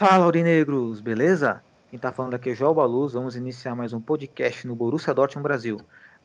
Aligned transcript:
Fala, 0.00 0.24
Aurinegros, 0.24 0.98
beleza? 0.98 1.62
Quem 1.90 1.98
tá 1.98 2.10
falando 2.10 2.32
aqui 2.32 2.48
é 2.48 2.54
João 2.54 2.72
Baluz, 2.72 3.12
vamos 3.12 3.36
iniciar 3.36 3.74
mais 3.74 3.92
um 3.92 4.00
podcast 4.00 4.66
no 4.66 4.74
Borussia 4.74 5.12
Dortmund 5.12 5.42
Brasil. 5.42 5.76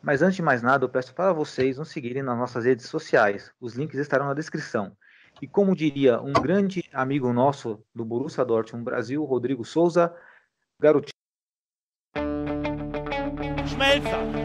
Mas 0.02 0.22
antes 0.22 0.38
de 0.38 0.42
mais 0.42 0.62
nada, 0.62 0.86
eu 0.86 0.90
peço 0.90 1.14
para 1.14 1.34
vocês 1.34 1.78
nos 1.78 1.90
seguirem 1.90 2.24
nas 2.24 2.38
nossas 2.38 2.64
redes 2.64 2.86
sociais. 2.86 3.52
Os 3.60 3.76
links 3.76 4.00
estarão 4.00 4.28
na 4.28 4.34
descrição. 4.34 4.96
E 5.42 5.46
como 5.46 5.76
diria 5.76 6.22
um 6.22 6.32
grande 6.32 6.90
amigo 6.94 7.34
nosso 7.34 7.84
do 7.94 8.06
Borussia 8.06 8.46
Dortmund 8.46 8.86
Brasil, 8.86 9.22
Rodrigo 9.26 9.66
Souza, 9.66 10.16
garotinho. 10.80 11.12
Schmelzer, 13.68 14.45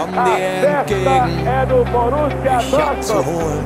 Komm 0.00 0.12
dir 0.12 0.68
entgegen, 0.68 1.68
do 1.68 1.84
Borussia 1.92 2.56
mich 2.56 2.74
abzuholen, 2.74 3.64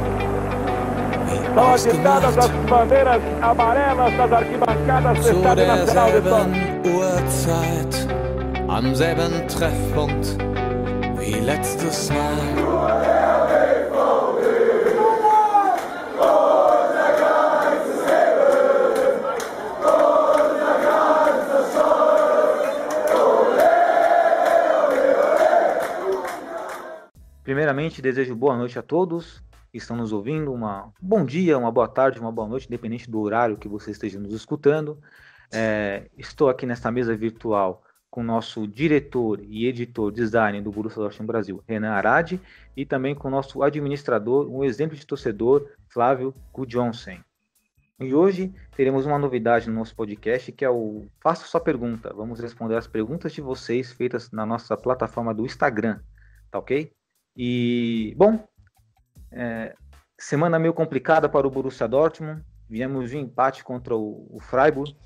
wie 1.29 1.61
ausgemacht, 1.61 2.39
as 2.39 2.49
bandeiras 2.69 3.21
amarelas 3.41 4.13
das 4.19 4.33
arquibancadas 4.33 5.17
do 5.19 5.23
zu 5.23 5.31
Estádio 5.31 5.65
São 5.87 6.11
Uhrzeit, 6.93 8.09
am 8.67 8.95
selben 8.97 9.47
Treffpunkt 9.47 10.27
wie 11.19 11.39
letztes 11.39 12.11
Mal. 12.11 13.34
Primeiramente, 27.55 28.03
desejo 28.03 28.35
boa 28.35 28.57
noite 28.57 28.81
a 28.81 28.83
todos 28.83 29.41
que 29.71 29.79
estão 29.79 29.97
nos 29.97 30.13
ouvindo. 30.13 30.53
Uma 30.53 30.87
um 30.87 30.93
bom 31.01 31.25
dia, 31.25 31.57
uma 31.57 31.71
boa 31.71 31.87
tarde, 31.87 32.19
uma 32.19 32.33
boa 32.33 32.49
noite, 32.49 32.67
independente 32.67 33.09
do 33.09 33.21
horário 33.21 33.57
que 33.57 33.69
você 33.69 33.93
esteja 33.93 34.19
nos 34.19 34.33
escutando. 34.33 34.99
É, 35.53 36.11
estou 36.19 36.49
aqui 36.49 36.67
nesta 36.67 36.91
mesa 36.91 37.17
virtual 37.17 37.85
com 38.11 38.23
o 38.23 38.25
nosso 38.25 38.67
diretor 38.67 39.39
e 39.41 39.69
editor 39.69 40.11
design 40.11 40.61
do 40.61 40.73
Borussia 40.73 41.01
Dortmund 41.01 41.29
Brasil, 41.29 41.63
Renan 41.65 41.93
Aradi, 41.93 42.41
e 42.77 42.85
também 42.85 43.15
com 43.15 43.29
o 43.29 43.31
nosso 43.31 43.63
administrador, 43.63 44.51
um 44.51 44.65
exemplo 44.65 44.97
de 44.97 45.07
torcedor, 45.07 45.71
Flávio 45.89 46.35
Gudjonsen. 46.53 47.21
E 48.01 48.13
hoje 48.13 48.53
teremos 48.77 49.07
uma 49.07 49.17
novidade 49.17 49.69
no 49.69 49.77
nosso 49.77 49.95
podcast, 49.95 50.51
que 50.51 50.65
é 50.65 50.71
o 50.71 51.07
Faça 51.21 51.47
Sua 51.47 51.61
Pergunta. 51.61 52.13
Vamos 52.13 52.41
responder 52.41 52.75
as 52.75 52.89
perguntas 52.89 53.33
de 53.33 53.41
vocês 53.41 53.93
feitas 53.93 54.33
na 54.33 54.45
nossa 54.45 54.77
plataforma 54.77 55.33
do 55.33 55.47
Instagram, 55.47 56.01
tá 56.51 56.59
ok? 56.59 56.91
E, 57.37 58.15
bom, 58.17 58.47
é, 59.33 59.75
semana 60.19 60.59
meio 60.59 60.73
complicada 60.73 61.29
para 61.29 61.47
o 61.47 61.51
Borussia 61.51 61.89
Dortmund. 61.89 62.43
Viemos 62.69 63.11
de 63.11 63.17
um 63.17 63.21
empate 63.21 63.63
contra 63.63 63.95
o, 63.95 64.27
o 64.31 64.41
Freiburg, 64.41 64.97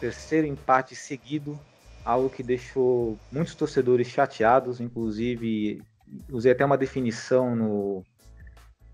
terceiro 0.00 0.46
empate 0.46 0.96
seguido, 0.96 1.58
algo 2.04 2.30
que 2.30 2.42
deixou 2.42 3.18
muitos 3.30 3.54
torcedores 3.54 4.06
chateados. 4.06 4.80
Inclusive, 4.80 5.82
usei 6.30 6.52
até 6.52 6.64
uma 6.64 6.78
definição 6.78 7.54
no, 7.54 8.04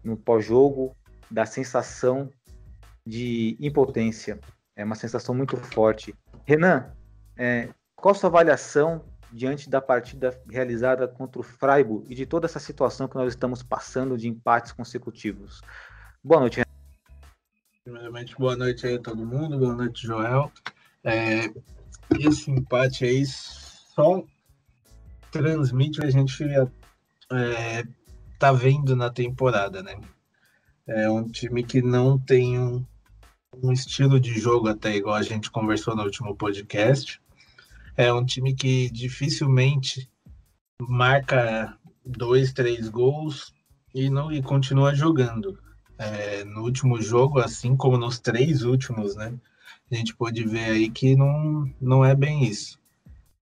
no 0.02 0.16
pós-jogo 0.16 0.96
da 1.30 1.46
sensação 1.46 2.30
de 3.06 3.56
impotência. 3.60 4.41
É 4.74 4.84
uma 4.84 4.94
sensação 4.94 5.34
muito 5.34 5.56
forte. 5.56 6.14
Renan, 6.44 6.92
é, 7.36 7.69
qual 7.94 8.14
sua 8.14 8.28
avaliação 8.28 9.04
diante 9.34 9.69
da 9.69 9.81
partida 9.81 10.41
realizada 10.49 11.09
contra 11.09 11.41
o 11.41 11.43
Freiburg 11.43 12.06
e 12.09 12.15
de 12.15 12.25
toda 12.25 12.47
essa 12.47 12.61
situação 12.61 13.09
que 13.09 13.17
nós 13.17 13.33
estamos 13.33 13.65
passando 13.65 14.17
de 14.17 14.28
empates 14.28 14.71
consecutivos. 14.71 15.61
Boa 16.22 16.41
noite. 16.41 16.62
Primeiramente, 17.83 18.37
boa 18.39 18.56
noite 18.56 18.87
aí 18.87 18.95
a 18.95 19.00
todo 19.00 19.27
mundo, 19.27 19.59
boa 19.59 19.75
noite, 19.75 20.06
Joel. 20.06 20.53
É, 21.03 21.53
esse 22.21 22.49
empate 22.49 23.05
aí 23.05 23.27
só 23.27 24.22
transmite 25.33 25.99
o 25.99 26.03
que 26.03 26.06
a 26.06 26.12
gente 26.12 26.45
é, 26.45 27.84
tá 28.39 28.53
vendo 28.53 28.95
na 28.95 29.11
temporada, 29.11 29.83
né? 29.83 30.01
É 30.87 31.11
um 31.11 31.28
time 31.28 31.65
que 31.65 31.83
não 31.83 32.16
tem 32.19 32.59
um, 32.59 32.87
um 33.61 33.72
estilo 33.72 34.21
de 34.21 34.39
jogo 34.39 34.69
até 34.69 34.95
igual 34.95 35.16
a 35.16 35.22
gente 35.22 35.51
conversou 35.51 35.97
no 35.97 36.05
último 36.05 36.37
podcast. 36.37 37.21
É 37.97 38.12
um 38.12 38.25
time 38.25 38.55
que 38.55 38.91
dificilmente 38.91 40.10
marca 40.81 41.78
dois, 42.05 42.53
três 42.53 42.88
gols 42.88 43.55
e 43.94 44.10
não 44.10 44.32
e 44.32 44.43
continua 44.43 44.94
jogando. 44.94 45.59
É, 45.97 46.43
no 46.44 46.62
último 46.62 47.00
jogo, 47.00 47.38
assim 47.38 47.77
como 47.77 47.97
nos 47.97 48.19
três 48.19 48.62
últimos, 48.62 49.15
né? 49.15 49.33
A 49.91 49.94
gente 49.94 50.15
pôde 50.16 50.44
ver 50.44 50.71
aí 50.71 50.91
que 50.91 51.15
não, 51.15 51.72
não 51.81 52.04
é 52.04 52.16
bem 52.16 52.43
isso. 52.43 52.81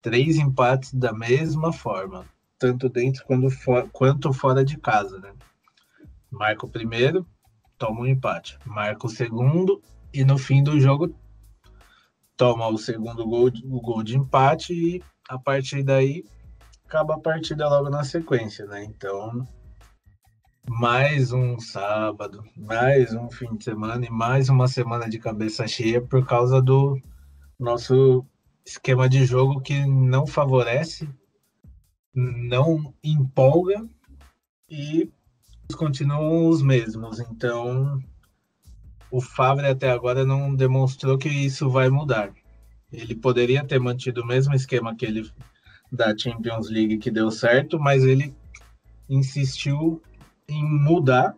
Três 0.02 0.36
empates 0.36 0.92
da 0.92 1.14
mesma 1.14 1.72
forma, 1.72 2.26
tanto 2.58 2.90
dentro 2.90 3.24
quanto, 3.24 3.48
for, 3.48 3.88
quanto 3.90 4.34
fora 4.34 4.62
de 4.62 4.76
casa, 4.76 5.18
né? 5.18 5.32
Marca 6.30 6.66
o 6.66 6.68
primeiro, 6.68 7.26
toma 7.78 8.00
um 8.02 8.06
empate. 8.06 8.58
Marca 8.66 9.06
o 9.06 9.10
segundo 9.10 9.80
e 10.12 10.24
no 10.24 10.36
fim 10.36 10.62
do 10.62 10.78
jogo 10.78 11.14
toma 12.36 12.68
o 12.68 12.78
segundo 12.78 13.26
gol, 13.26 13.50
o 13.64 13.80
gol 13.80 14.02
de 14.02 14.16
empate 14.16 14.72
e 14.72 15.02
a 15.28 15.38
partir 15.38 15.82
daí 15.82 16.24
acaba 16.86 17.14
a 17.14 17.20
partida 17.20 17.68
logo 17.68 17.88
na 17.88 18.04
sequência, 18.04 18.66
né? 18.66 18.84
Então, 18.84 19.46
mais 20.68 21.32
um 21.32 21.58
sábado, 21.58 22.44
mais 22.56 23.14
um 23.14 23.30
fim 23.30 23.56
de 23.56 23.64
semana 23.64 24.04
e 24.04 24.10
mais 24.10 24.48
uma 24.48 24.68
semana 24.68 25.08
de 25.08 25.18
cabeça 25.18 25.66
cheia 25.66 26.00
por 26.00 26.26
causa 26.26 26.60
do 26.60 27.00
nosso 27.58 28.26
esquema 28.64 29.08
de 29.08 29.24
jogo 29.24 29.60
que 29.60 29.86
não 29.86 30.26
favorece, 30.26 31.08
não 32.14 32.94
empolga 33.02 33.82
e 34.68 35.10
continuam 35.76 36.48
os 36.48 36.62
mesmos. 36.62 37.20
Então, 37.20 37.98
o 39.12 39.20
Favre 39.20 39.66
até 39.66 39.90
agora 39.90 40.24
não 40.24 40.54
demonstrou 40.54 41.18
que 41.18 41.28
isso 41.28 41.68
vai 41.68 41.90
mudar. 41.90 42.32
Ele 42.90 43.14
poderia 43.14 43.62
ter 43.62 43.78
mantido 43.78 44.22
o 44.22 44.26
mesmo 44.26 44.54
esquema 44.54 44.96
que 44.96 45.04
ele 45.04 45.30
da 45.92 46.16
Champions 46.16 46.70
League 46.70 46.96
que 46.96 47.10
deu 47.10 47.30
certo, 47.30 47.78
mas 47.78 48.02
ele 48.04 48.34
insistiu 49.10 50.02
em 50.48 50.64
mudar 50.64 51.36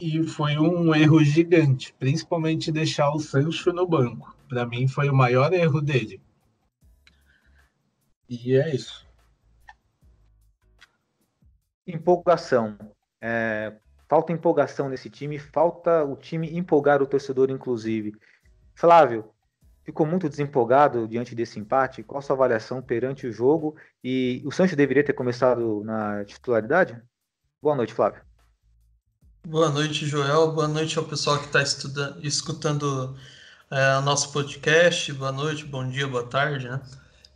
e 0.00 0.22
foi 0.22 0.58
um 0.58 0.94
erro 0.94 1.22
gigante, 1.22 1.94
principalmente 1.98 2.72
deixar 2.72 3.10
o 3.10 3.20
Sancho 3.20 3.70
no 3.70 3.86
banco. 3.86 4.34
Para 4.48 4.64
mim 4.66 4.88
foi 4.88 5.10
o 5.10 5.14
maior 5.14 5.52
erro 5.52 5.82
dele. 5.82 6.22
E 8.26 8.56
é 8.56 8.74
isso. 8.74 9.06
Empolgação. 11.86 12.78
É, 13.20 13.74
falta 14.12 14.30
empolgação 14.30 14.90
nesse 14.90 15.08
time, 15.08 15.38
falta 15.38 16.04
o 16.04 16.14
time 16.14 16.54
empolgar 16.54 17.00
o 17.00 17.06
torcedor, 17.06 17.50
inclusive. 17.50 18.14
Flávio, 18.74 19.24
ficou 19.84 20.04
muito 20.04 20.28
desempolgado 20.28 21.08
diante 21.08 21.34
desse 21.34 21.58
empate? 21.58 22.02
Qual 22.02 22.18
a 22.18 22.22
sua 22.22 22.36
avaliação 22.36 22.82
perante 22.82 23.26
o 23.26 23.32
jogo? 23.32 23.74
E 24.04 24.42
o 24.44 24.52
Sancho 24.52 24.76
deveria 24.76 25.02
ter 25.02 25.14
começado 25.14 25.82
na 25.82 26.26
titularidade? 26.26 27.00
Boa 27.62 27.74
noite, 27.74 27.94
Flávio. 27.94 28.20
Boa 29.48 29.70
noite, 29.70 30.04
Joel. 30.04 30.52
Boa 30.52 30.68
noite 30.68 30.98
ao 30.98 31.06
pessoal 31.06 31.38
que 31.38 31.46
está 31.46 31.62
escutando 32.22 33.16
é, 33.70 33.96
o 33.96 34.02
nosso 34.02 34.30
podcast. 34.30 35.10
Boa 35.14 35.32
noite, 35.32 35.64
bom 35.64 35.88
dia, 35.88 36.06
boa 36.06 36.26
tarde, 36.26 36.68
né? 36.68 36.82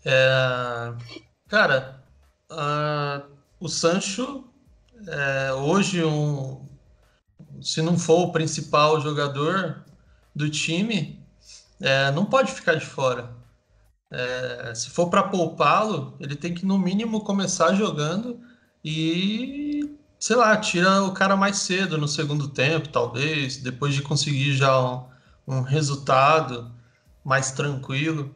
É, 0.04 0.92
cara, 1.48 2.04
uh, 2.52 3.26
o 3.58 3.66
Sancho, 3.66 4.44
é, 5.08 5.52
hoje, 5.54 6.04
um, 6.04 6.66
se 7.62 7.82
não 7.82 7.98
for 7.98 8.28
o 8.28 8.32
principal 8.32 9.00
jogador 9.00 9.84
do 10.34 10.50
time, 10.50 11.20
é, 11.80 12.10
não 12.12 12.24
pode 12.24 12.52
ficar 12.52 12.74
de 12.74 12.86
fora. 12.86 13.30
É, 14.10 14.72
se 14.74 14.90
for 14.90 15.08
para 15.08 15.24
poupá-lo, 15.24 16.14
ele 16.20 16.36
tem 16.36 16.54
que, 16.54 16.64
no 16.64 16.78
mínimo, 16.78 17.22
começar 17.22 17.74
jogando 17.74 18.40
e, 18.84 19.96
sei 20.18 20.36
lá, 20.36 20.56
tira 20.56 21.02
o 21.02 21.12
cara 21.12 21.36
mais 21.36 21.58
cedo 21.58 21.98
no 21.98 22.06
segundo 22.06 22.48
tempo, 22.48 22.88
talvez, 22.88 23.56
depois 23.56 23.94
de 23.94 24.02
conseguir 24.02 24.54
já 24.54 24.80
um, 24.80 25.04
um 25.46 25.60
resultado 25.62 26.70
mais 27.24 27.50
tranquilo. 27.50 28.34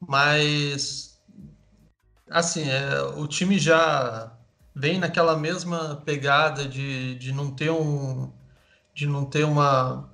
Mas 0.00 1.10
assim, 2.30 2.68
é, 2.68 3.02
o 3.16 3.26
time 3.26 3.58
já 3.58 4.32
vem 4.74 4.98
naquela 4.98 5.36
mesma 5.36 6.00
pegada 6.04 6.66
de, 6.66 7.16
de 7.16 7.32
não 7.32 7.50
ter 7.50 7.70
um 7.70 8.30
de 8.94 9.06
não 9.06 9.24
ter 9.24 9.44
uma 9.44 10.08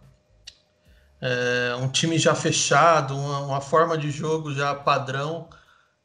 é, 1.20 1.74
um 1.76 1.88
time 1.88 2.18
já 2.18 2.34
fechado, 2.34 3.16
uma, 3.16 3.40
uma, 3.40 3.60
forma 3.60 3.96
de 3.96 4.10
jogo 4.10 4.52
já 4.54 4.74
padrão. 4.74 5.48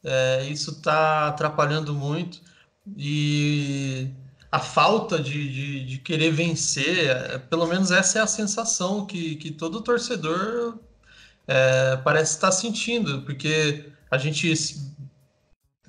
É, 0.03 0.45
isso 0.45 0.71
está 0.71 1.27
atrapalhando 1.27 1.93
muito 1.93 2.41
e 2.97 4.09
a 4.51 4.59
falta 4.59 5.19
de, 5.19 5.49
de, 5.51 5.85
de 5.85 5.97
querer 5.99 6.31
vencer, 6.31 7.09
é, 7.09 7.37
pelo 7.37 7.67
menos 7.67 7.91
essa 7.91 8.19
é 8.19 8.21
a 8.21 8.27
sensação 8.27 9.05
que, 9.05 9.35
que 9.35 9.51
todo 9.51 9.81
torcedor 9.81 10.77
é, 11.47 11.97
parece 11.97 12.33
estar 12.35 12.51
sentindo, 12.51 13.21
porque 13.21 13.91
a 14.09 14.17
gente 14.17 14.53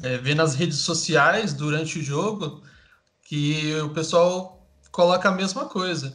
é, 0.02 0.19
vê 0.19 0.34
nas 0.34 0.55
redes 0.55 0.79
sociais 0.79 1.52
durante 1.52 1.99
o 1.99 2.02
jogo 2.02 2.62
que 3.25 3.75
o 3.81 3.90
pessoal 3.90 4.67
coloca 4.90 5.29
a 5.29 5.32
mesma 5.32 5.64
coisa. 5.64 6.14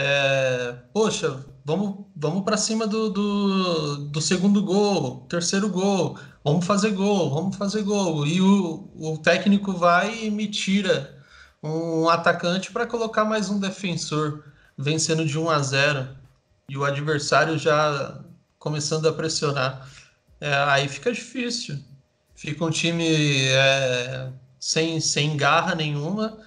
É, 0.00 0.76
poxa, 0.92 1.44
vamos, 1.64 2.06
vamos 2.14 2.44
para 2.44 2.56
cima 2.56 2.86
do, 2.86 3.10
do, 3.10 3.96
do, 4.06 4.20
segundo 4.20 4.62
gol, 4.62 5.26
terceiro 5.28 5.68
gol, 5.68 6.16
vamos 6.44 6.64
fazer 6.64 6.92
gol, 6.92 7.28
vamos 7.30 7.56
fazer 7.56 7.82
gol. 7.82 8.24
E 8.24 8.40
o, 8.40 8.88
o 8.94 9.18
técnico 9.18 9.72
vai 9.72 10.26
e 10.26 10.30
me 10.30 10.46
tira 10.46 11.18
um 11.60 12.08
atacante 12.08 12.70
para 12.70 12.86
colocar 12.86 13.24
mais 13.24 13.50
um 13.50 13.58
defensor, 13.58 14.44
vencendo 14.76 15.26
de 15.26 15.36
1 15.36 15.50
a 15.50 15.58
0 15.58 16.08
e 16.68 16.78
o 16.78 16.84
adversário 16.84 17.58
já 17.58 18.20
começando 18.56 19.08
a 19.08 19.12
pressionar. 19.12 19.88
É, 20.40 20.54
aí 20.54 20.86
fica 20.86 21.10
difícil. 21.10 21.76
Fica 22.36 22.64
um 22.64 22.70
time 22.70 23.48
é, 23.48 24.30
sem, 24.60 25.00
sem 25.00 25.36
garra 25.36 25.74
nenhuma, 25.74 26.38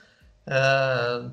é, 0.48 1.24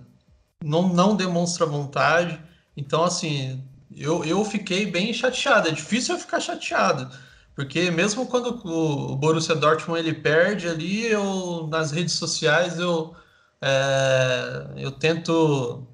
não, 0.63 0.89
não 0.89 1.17
demonstra 1.17 1.67
vontade. 1.67 2.41
Então, 2.77 3.05
assim, 3.05 3.63
eu, 3.97 4.25
eu 4.25 4.45
fiquei 4.45 4.87
bem 4.91 5.13
chateado. 5.13 5.69
É 5.69 5.73
difícil 5.73 6.15
eu 6.15 6.21
ficar 6.21 6.41
chateado. 6.41 7.11
Porque 7.55 7.91
mesmo 7.91 8.27
quando 8.27 8.61
o 8.65 9.17
Borussia 9.17 9.55
Dortmund 9.55 9.99
ele 9.99 10.15
perde 10.15 10.69
ali, 10.69 11.07
eu 11.07 11.67
nas 11.69 11.91
redes 11.91 12.15
sociais 12.15 12.79
eu, 12.79 13.17
é, 13.61 14.69
eu 14.77 14.93
tento 14.93 15.85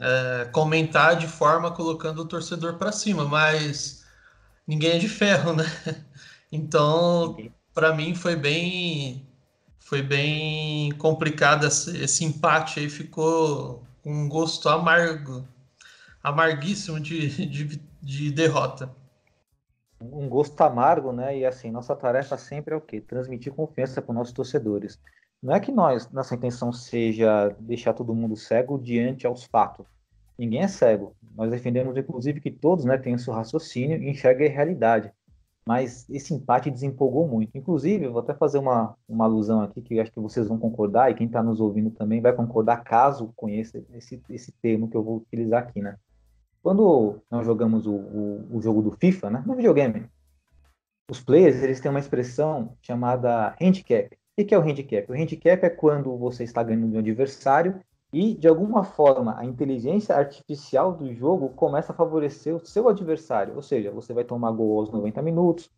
é, 0.00 0.46
comentar 0.46 1.16
de 1.16 1.26
forma 1.26 1.70
colocando 1.72 2.22
o 2.22 2.24
torcedor 2.24 2.76
para 2.78 2.90
cima, 2.90 3.26
mas 3.26 4.02
ninguém 4.66 4.92
é 4.92 4.98
de 4.98 5.08
ferro, 5.08 5.52
né? 5.52 5.64
Então, 6.52 7.36
para 7.72 7.94
mim 7.94 8.12
foi 8.14 8.34
bem 8.34 9.24
foi 9.78 10.02
bem 10.02 10.90
complicado 10.92 11.64
esse, 11.66 11.96
esse 11.98 12.24
empate 12.24 12.80
aí, 12.80 12.90
ficou 12.90 13.84
um 14.04 14.28
gosto 14.28 14.68
amargo 14.68 15.46
amarguíssimo 16.22 17.00
de, 17.00 17.46
de, 17.46 17.80
de 18.02 18.30
derrota. 18.30 18.90
Um 20.00 20.28
gosto 20.28 20.60
amargo, 20.62 21.12
né? 21.12 21.38
E 21.38 21.44
assim, 21.44 21.70
nossa 21.70 21.94
tarefa 21.94 22.36
sempre 22.36 22.74
é 22.74 22.76
o 22.76 22.80
quê? 22.80 23.00
Transmitir 23.00 23.52
confiança 23.52 24.00
para 24.00 24.12
os 24.12 24.16
nossos 24.16 24.32
torcedores. 24.32 24.98
Não 25.42 25.54
é 25.54 25.60
que 25.60 25.72
nós, 25.72 26.10
nossa 26.10 26.34
intenção 26.34 26.72
seja 26.72 27.54
deixar 27.58 27.94
todo 27.94 28.14
mundo 28.14 28.36
cego 28.36 28.78
diante 28.78 29.26
aos 29.26 29.44
fatos. 29.44 29.86
Ninguém 30.38 30.62
é 30.62 30.68
cego. 30.68 31.14
Nós 31.34 31.50
defendemos, 31.50 31.96
inclusive, 31.96 32.40
que 32.40 32.50
todos 32.50 32.84
né, 32.84 32.96
tenham 32.96 33.18
seu 33.18 33.32
raciocínio 33.32 34.02
e 34.02 34.08
enxerguem 34.08 34.48
a 34.48 34.52
realidade. 34.52 35.12
Mas 35.66 36.08
esse 36.10 36.34
empate 36.34 36.70
desempolgou 36.70 37.28
muito. 37.28 37.56
Inclusive, 37.56 38.06
eu 38.06 38.12
vou 38.12 38.22
até 38.22 38.34
fazer 38.34 38.58
uma, 38.58 38.94
uma 39.08 39.24
alusão 39.24 39.60
aqui 39.60 39.80
que 39.80 40.00
acho 40.00 40.10
que 40.10 40.20
vocês 40.20 40.48
vão 40.48 40.58
concordar, 40.58 41.10
e 41.10 41.14
quem 41.14 41.26
está 41.26 41.42
nos 41.42 41.60
ouvindo 41.60 41.90
também 41.90 42.20
vai 42.20 42.32
concordar, 42.32 42.82
caso 42.82 43.32
conheça 43.36 43.82
esse, 43.94 44.20
esse 44.30 44.52
termo 44.60 44.88
que 44.88 44.96
eu 44.96 45.02
vou 45.02 45.18
utilizar 45.18 45.62
aqui, 45.62 45.80
né? 45.80 45.96
Quando 46.62 47.20
nós 47.30 47.46
jogamos 47.46 47.86
o, 47.86 47.94
o, 47.94 48.56
o 48.56 48.62
jogo 48.62 48.82
do 48.82 48.92
FIFA, 48.92 49.30
né, 49.30 49.42
no 49.46 49.54
videogame, 49.54 50.06
os 51.10 51.20
players 51.20 51.62
eles 51.62 51.80
têm 51.80 51.90
uma 51.90 52.00
expressão 52.00 52.76
chamada 52.82 53.54
handicap. 53.60 54.16
O 54.38 54.44
que 54.44 54.54
é 54.54 54.58
o 54.58 54.62
handicap? 54.62 55.10
O 55.10 55.14
handicap 55.14 55.64
é 55.64 55.70
quando 55.70 56.16
você 56.16 56.44
está 56.44 56.62
ganhando 56.62 56.90
de 56.90 56.96
um 56.96 57.00
adversário 57.00 57.80
e, 58.12 58.34
de 58.34 58.48
alguma 58.48 58.82
forma, 58.82 59.38
a 59.38 59.44
inteligência 59.44 60.16
artificial 60.16 60.92
do 60.92 61.12
jogo 61.14 61.50
começa 61.50 61.92
a 61.92 61.94
favorecer 61.94 62.54
o 62.54 62.64
seu 62.64 62.88
adversário. 62.88 63.54
Ou 63.54 63.62
seja, 63.62 63.90
você 63.90 64.12
vai 64.12 64.24
tomar 64.24 64.50
gol 64.50 64.80
aos 64.80 64.90
90 64.90 65.22
minutos, 65.22 65.70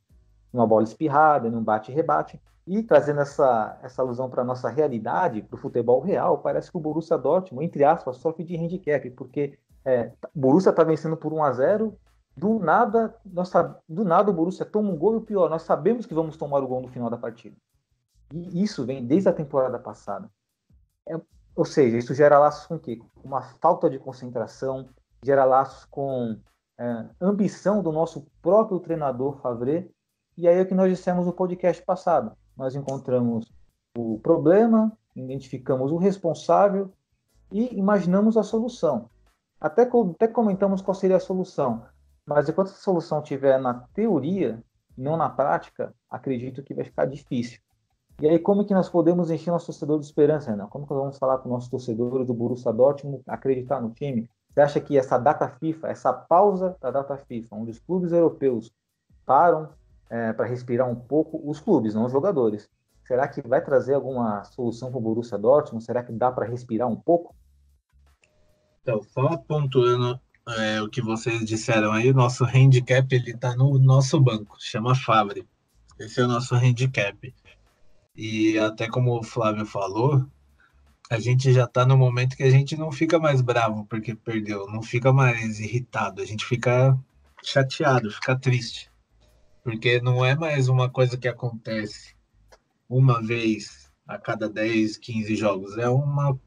uma 0.53 0.67
bola 0.67 0.85
espirrada, 0.85 1.51
num 1.51 1.63
bate-rebate. 1.63 2.41
E 2.67 2.83
trazendo 2.83 3.21
essa, 3.21 3.79
essa 3.83 4.01
alusão 4.01 4.31
para 4.31 4.43
a 4.43 4.45
nossa 4.45 4.71
realidade, 4.71 5.43
para 5.43 5.57
o 5.57 5.61
futebol 5.61 6.01
real, 6.01 6.39
parece 6.39 6.71
que 6.71 6.77
o 6.77 6.81
Borussia 6.81 7.19
Dortmund, 7.19 7.67
entre 7.67 7.85
aspas, 7.85 8.17
sofre 8.17 8.45
de 8.45 8.57
handicap, 8.57 9.11
porque 9.11 9.59
é, 9.85 10.13
o 10.35 10.41
Borussia 10.41 10.71
está 10.71 10.85
vencendo 10.85 11.17
por 11.17 11.33
1 11.33 11.43
a 11.43 11.53
0 11.53 11.99
do 12.35 12.59
nada, 12.59 13.15
do 13.87 14.05
nada 14.05 14.31
o 14.31 14.35
Borussia 14.35 14.65
toma 14.65 14.91
um 14.91 14.97
gol 14.97 15.15
e 15.15 15.17
o 15.17 15.21
pior, 15.21 15.51
nós 15.51 15.63
sabemos 15.63 16.07
que 16.07 16.15
vamos 16.15 16.37
tomar 16.37 16.63
o 16.63 16.67
gol 16.67 16.81
no 16.81 16.89
final 16.89 17.11
da 17.11 17.19
partida. 17.19 17.57
E 18.33 18.63
isso 18.63 18.87
vem 18.87 19.05
desde 19.05 19.29
a 19.29 19.33
temporada 19.33 19.79
passada. 19.79 20.31
É, 21.07 21.21
ou 21.55 21.65
seja, 21.65 21.99
isso 21.99 22.15
gera 22.15 22.39
laços 22.39 22.67
com 22.67 22.77
o 22.77 22.79
quê? 22.79 23.01
Uma 23.23 23.43
falta 23.43 23.89
de 23.89 23.99
concentração, 23.99 24.89
gera 25.25 25.45
laços 25.45 25.85
com 25.85 26.39
é, 26.79 27.07
ambição 27.21 27.83
do 27.83 27.93
nosso 27.93 28.27
próprio 28.41 28.81
treinador 28.81 29.41
Favre. 29.41 29.91
E 30.37 30.49
aí 30.49 30.59
é 30.59 30.63
o 30.63 30.67
que 30.67 30.75
nós 30.75 30.91
dissemos 30.91 31.27
no 31.27 31.33
podcast 31.33 31.83
passado. 31.85 32.33
Nós 32.57 32.75
encontramos 32.75 33.53
o 33.97 34.19
problema, 34.21 34.97
identificamos 35.15 35.93
o 35.93 35.99
responsável 35.99 36.91
e 37.51 37.79
imaginamos 37.79 38.37
a 38.37 38.43
solução. 38.43 39.11
Até, 39.61 39.83
até 39.83 40.27
comentamos 40.27 40.81
qual 40.81 40.95
seria 40.95 41.19
a 41.19 41.21
solução, 41.21 41.87
mas 42.27 42.49
enquanto 42.49 42.69
a 42.69 42.75
solução 42.75 43.21
estiver 43.21 43.61
na 43.61 43.75
teoria, 43.95 44.63
não 44.97 45.17
na 45.17 45.29
prática, 45.29 45.95
acredito 46.11 46.63
que 46.63 46.75
vai 46.75 46.85
ficar 46.85 47.05
difícil. 47.07 47.61
E 48.23 48.29
aí, 48.29 48.39
como 48.39 48.65
que 48.65 48.73
nós 48.73 48.89
podemos 48.89 49.33
encher 49.33 49.51
nosso 49.51 49.67
torcedor 49.67 49.99
de 49.99 50.07
esperança, 50.07 50.53
Renan? 50.53 50.69
Como 50.69 50.87
que 50.87 50.93
nós 50.93 51.03
vamos 51.03 51.19
falar 51.19 51.39
para 51.39 51.49
os 51.49 51.53
nossos 51.53 51.69
torcedores 51.69 52.25
do 52.25 52.33
Borussia 52.33 52.73
Dortmund 52.73 53.21
acreditar 53.27 53.81
no 53.81 53.91
time? 53.91 54.31
Você 54.49 54.61
acha 54.61 54.81
que 54.81 54.97
essa 54.97 55.19
data 55.19 55.49
FIFA, 55.49 55.89
essa 55.89 56.13
pausa 56.13 56.77
da 56.81 56.93
data 56.93 57.17
FIFA, 57.17 57.57
onde 57.57 57.73
os 57.73 57.81
clubes 57.81 58.13
europeus 58.13 58.71
param 59.27 59.71
é, 60.09 60.33
para 60.33 60.47
respirar 60.47 60.89
um 60.89 60.95
pouco, 60.95 61.43
os 61.45 61.59
clubes, 61.59 61.97
não 61.97 62.05
os 62.05 62.13
jogadores, 62.13 62.71
será 63.05 63.27
que 63.27 63.43
vai 63.43 63.61
trazer 63.61 63.95
alguma 63.95 64.45
solução 64.45 64.93
para 64.93 64.99
o 64.99 65.03
Borussia 65.03 65.37
Dortmund? 65.37 65.85
Será 65.85 66.05
que 66.05 66.13
dá 66.13 66.31
para 66.31 66.47
respirar 66.47 66.87
um 66.87 66.95
pouco? 66.95 67.35
Então, 68.83 69.03
só 69.03 69.37
pontuando 69.37 70.21
é, 70.59 70.81
o 70.81 70.89
que 70.89 71.03
vocês 71.03 71.45
disseram 71.45 71.91
aí, 71.91 72.13
o 72.13 72.15
nosso 72.15 72.45
handicap 72.45 73.13
ele 73.13 73.33
está 73.33 73.57
no 73.57 73.81
nosso 73.81 74.21
banco, 74.21 74.55
chama 74.61 74.95
Fabre. 74.95 75.45
Esse 75.99 76.21
é 76.21 76.25
o 76.25 76.29
nosso 76.29 76.55
handicap. 76.55 77.35
E 78.15 78.59
até 78.59 78.89
como 78.89 79.19
o 79.19 79.23
Flávio 79.23 79.65
falou, 79.65 80.27
a 81.11 81.19
gente 81.19 81.53
já 81.53 81.65
está 81.65 81.85
no 81.85 81.97
momento 81.97 82.37
que 82.37 82.43
a 82.43 82.51
gente 82.51 82.77
não 82.77 82.91
fica 82.93 83.19
mais 83.19 83.41
bravo 83.41 83.87
porque 83.87 84.15
perdeu, 84.15 84.67
não 84.67 84.83
fica 84.83 85.13
mais 85.13 85.61
irritado, 85.61 86.23
a 86.23 86.25
gente 86.25 86.45
fica 86.45 86.99
chateado, 87.43 88.11
fica 88.11 88.39
triste. 88.39 88.91
Porque 89.63 90.01
não 90.01 90.25
é 90.25 90.35
mais 90.35 90.69
uma 90.69 90.91
coisa 90.91 91.17
que 91.17 91.29
acontece 91.29 92.15
uma 92.89 93.23
vez 93.23 93.91
a 94.07 94.19
cada 94.19 94.49
10, 94.49 94.99
15 94.99 95.37
jogos, 95.37 95.79
é 95.79 95.89
uma 95.89 96.39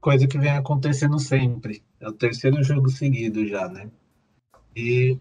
coisa 0.00 0.26
que 0.26 0.38
vem 0.38 0.50
acontecendo 0.50 1.18
sempre. 1.18 1.82
É 2.00 2.08
o 2.08 2.12
terceiro 2.12 2.62
jogo 2.62 2.90
seguido 2.90 3.46
já, 3.46 3.68
né? 3.68 3.90
E 4.74 5.18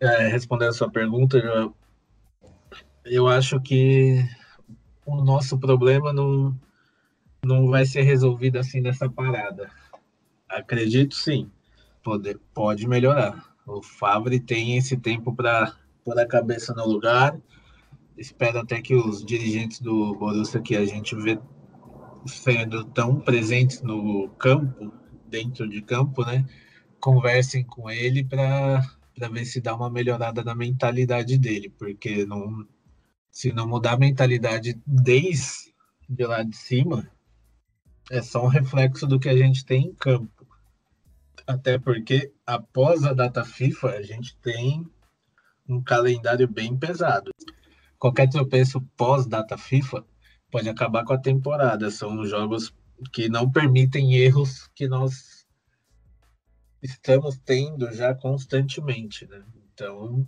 é, 0.00 0.28
respondendo 0.28 0.70
a 0.70 0.74
sua 0.74 0.90
pergunta, 0.90 1.36
eu, 1.38 1.74
eu 3.04 3.28
acho 3.28 3.60
que 3.60 4.24
o 5.04 5.22
nosso 5.24 5.58
problema 5.58 6.12
não, 6.12 6.54
não 7.44 7.68
vai 7.68 7.84
ser 7.84 8.02
resolvido 8.02 8.58
assim 8.58 8.80
nessa 8.80 9.08
parada. 9.08 9.70
Acredito 10.48 11.14
sim, 11.14 11.50
pode, 12.02 12.36
pode 12.54 12.86
melhorar. 12.86 13.54
O 13.66 13.82
Favre 13.82 14.40
tem 14.40 14.76
esse 14.76 14.96
tempo 14.96 15.34
para 15.34 15.74
pôr 16.04 16.18
a 16.18 16.26
cabeça 16.26 16.74
no 16.74 16.86
lugar. 16.86 17.38
Espero 18.16 18.58
até 18.58 18.80
que 18.80 18.94
os 18.94 19.24
dirigentes 19.24 19.80
do 19.80 20.14
Borussia 20.16 20.60
que 20.60 20.76
a 20.76 20.84
gente 20.84 21.14
vê 21.14 21.38
sendo 22.26 22.84
tão 22.84 23.20
presentes 23.20 23.80
no 23.82 24.28
campo, 24.30 24.92
dentro 25.26 25.68
de 25.68 25.80
campo, 25.80 26.24
né? 26.24 26.44
Conversem 27.00 27.64
com 27.64 27.88
ele 27.88 28.24
para 28.24 28.82
ver 29.32 29.44
se 29.44 29.60
dá 29.60 29.74
uma 29.74 29.88
melhorada 29.88 30.42
na 30.42 30.54
mentalidade 30.54 31.38
dele, 31.38 31.72
porque 31.78 32.26
não, 32.26 32.66
se 33.30 33.52
não 33.52 33.66
mudar 33.66 33.92
a 33.92 33.98
mentalidade 33.98 34.80
desde 34.86 35.70
de 36.08 36.26
lá 36.26 36.42
de 36.42 36.56
cima, 36.56 37.08
é 38.10 38.20
só 38.20 38.44
um 38.44 38.48
reflexo 38.48 39.06
do 39.06 39.20
que 39.20 39.28
a 39.28 39.36
gente 39.36 39.64
tem 39.64 39.86
em 39.86 39.94
campo. 39.94 40.46
Até 41.46 41.78
porque 41.78 42.32
após 42.44 43.04
a 43.04 43.12
data 43.12 43.44
FIFA, 43.44 43.90
a 43.90 44.02
gente 44.02 44.36
tem 44.38 44.84
um 45.68 45.80
calendário 45.80 46.48
bem 46.48 46.76
pesado. 46.76 47.30
Qualquer 47.98 48.28
tropeço 48.28 48.80
pós 48.96 49.26
data 49.26 49.56
FIFA 49.56 50.04
pode 50.50 50.68
acabar 50.68 51.04
com 51.04 51.12
a 51.12 51.18
temporada. 51.18 51.90
São 51.90 52.24
jogos 52.26 52.74
que 53.12 53.28
não 53.28 53.50
permitem 53.50 54.14
erros 54.14 54.68
que 54.74 54.88
nós 54.88 55.46
estamos 56.82 57.38
tendo 57.38 57.92
já 57.92 58.14
constantemente, 58.14 59.26
né? 59.26 59.42
Então, 59.72 60.26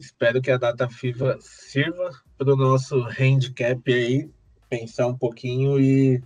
espero 0.00 0.40
que 0.40 0.50
a 0.50 0.56
data 0.56 0.88
FIFA 0.88 1.36
sirva 1.40 2.10
para 2.38 2.52
o 2.52 2.56
nosso 2.56 3.06
handicap 3.18 3.80
aí, 3.92 4.30
pensar 4.68 5.06
um 5.06 5.16
pouquinho 5.16 5.78
e 5.78 6.22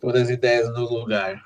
pôr 0.00 0.16
as 0.16 0.30
ideias 0.30 0.72
no 0.72 0.82
lugar. 0.82 1.42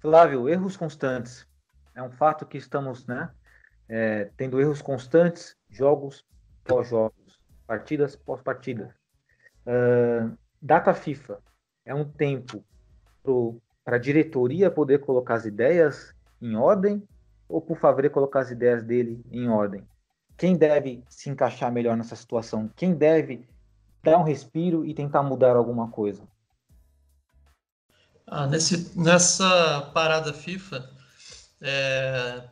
Flávio, 0.00 0.48
erros 0.48 0.76
constantes. 0.76 1.46
É 1.94 2.02
um 2.02 2.10
fato 2.10 2.44
que 2.44 2.58
estamos, 2.58 3.06
né, 3.06 3.30
é, 3.88 4.30
tendo 4.36 4.60
erros 4.60 4.82
constantes, 4.82 5.56
jogos 5.70 6.24
pós-jogos, 6.64 7.40
partidas 7.66 8.14
pós-partidas. 8.14 8.92
Uh, 9.66 10.36
data 10.60 10.92
FIFA 10.92 11.40
é 11.86 11.94
um 11.94 12.04
tempo 12.04 12.62
para 13.82 13.96
a 13.96 13.98
diretoria 13.98 14.70
poder 14.70 14.98
colocar 14.98 15.34
as 15.34 15.46
ideias 15.46 16.14
em 16.42 16.54
ordem 16.54 17.02
ou 17.48 17.64
o 17.68 17.74
Favre 17.74 18.10
colocar 18.10 18.40
as 18.40 18.50
ideias 18.50 18.82
dele 18.82 19.24
em 19.30 19.48
ordem? 19.48 19.86
Quem 20.36 20.56
deve 20.56 21.04
se 21.08 21.30
encaixar 21.30 21.70
melhor 21.72 21.96
nessa 21.96 22.16
situação? 22.16 22.70
Quem 22.74 22.94
deve 22.94 23.46
dar 24.02 24.18
um 24.18 24.24
respiro 24.24 24.84
e 24.84 24.92
tentar 24.92 25.22
mudar 25.22 25.56
alguma 25.56 25.88
coisa? 25.88 26.22
Ah, 28.26 28.46
nesse, 28.46 28.98
nessa 28.98 29.90
parada 29.94 30.32
FIFA, 30.32 30.90
é, 31.60 32.42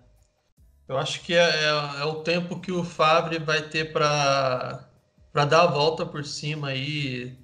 eu 0.89 0.97
acho 0.99 1.23
que 1.23 1.35
é, 1.35 1.43
é, 1.43 2.01
é, 2.01 2.05
o 2.05 2.23
tempo 2.23 2.61
que 2.61 2.71
o 2.71 2.85
Fabre 2.85 3.39
vai 3.39 3.63
ter 3.63 3.93
para 3.93 4.87
dar 5.33 5.63
a 5.63 5.67
volta 5.67 6.05
por 6.05 6.25
cima 6.25 6.75
e 6.75 7.37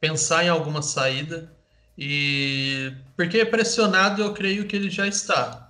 pensar 0.00 0.44
em 0.44 0.48
alguma 0.48 0.82
saída. 0.82 1.52
E 1.96 2.92
porque 3.16 3.44
pressionado 3.44 4.22
eu 4.22 4.34
creio 4.34 4.66
que 4.66 4.74
ele 4.74 4.90
já 4.90 5.06
está. 5.06 5.63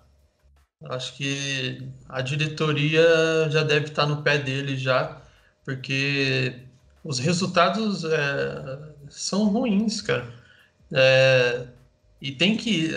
Acho 0.91 1.15
que 1.15 1.89
a 2.09 2.21
diretoria 2.21 3.49
já 3.51 3.63
deve 3.63 3.87
estar 3.87 4.07
no 4.07 4.23
pé 4.23 4.39
dele 4.39 4.77
já, 4.77 5.23
porque 5.65 6.61
os 7.03 7.19
resultados 7.19 8.05
é, 8.05 8.79
são 9.09 9.45
ruins, 9.49 10.01
cara. 10.01 10.33
É, 10.93 11.67
e 12.21 12.33
tem 12.33 12.57
que. 12.57 12.91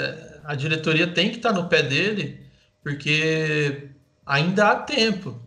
A 0.44 0.56
diretoria 0.56 1.08
tem 1.08 1.30
que 1.30 1.38
estar 1.38 1.52
no 1.54 1.68
pé 1.68 1.84
dele, 1.84 2.46
porque 2.84 3.90
ainda 4.26 4.72
há 4.72 4.76
tempo. 4.76 5.42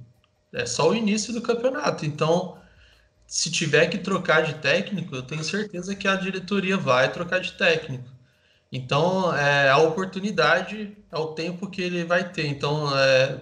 É 0.52 0.66
só 0.66 0.90
o 0.90 0.94
início 0.94 1.32
do 1.32 1.42
campeonato. 1.42 2.04
Então, 2.04 2.58
se 3.26 3.50
tiver 3.50 3.86
que 3.86 3.98
trocar 3.98 4.42
de 4.42 4.54
técnico, 4.54 5.14
eu 5.14 5.22
tenho 5.22 5.44
certeza 5.44 5.94
que 5.94 6.08
a 6.08 6.16
diretoria 6.16 6.76
vai 6.76 7.12
trocar 7.12 7.40
de 7.40 7.52
técnico. 7.52 8.08
Então, 8.72 9.34
é, 9.36 9.68
a 9.68 9.78
oportunidade 9.78 10.96
é 11.10 11.18
o 11.18 11.28
tempo 11.34 11.68
que 11.68 11.82
ele 11.82 12.04
vai 12.04 12.30
ter. 12.32 12.46
Então, 12.46 12.96
é, 12.96 13.40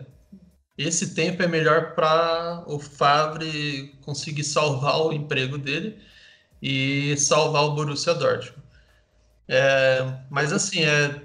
esse 0.77 1.15
tempo 1.15 1.43
é 1.43 1.47
melhor 1.47 1.95
para 1.95 2.65
o 2.67 2.79
Favre 2.79 3.95
conseguir 4.03 4.45
salvar 4.45 5.01
o 5.01 5.13
emprego 5.13 5.59
dele 5.59 5.99
e 6.63 7.17
salvar 7.17 7.65
o 7.65 7.75
Borussia 7.75 8.15
Dortmund. 8.15 8.63
É, 9.49 10.21
mas 10.31 10.53
assim, 10.53 10.85
é, 10.85 11.23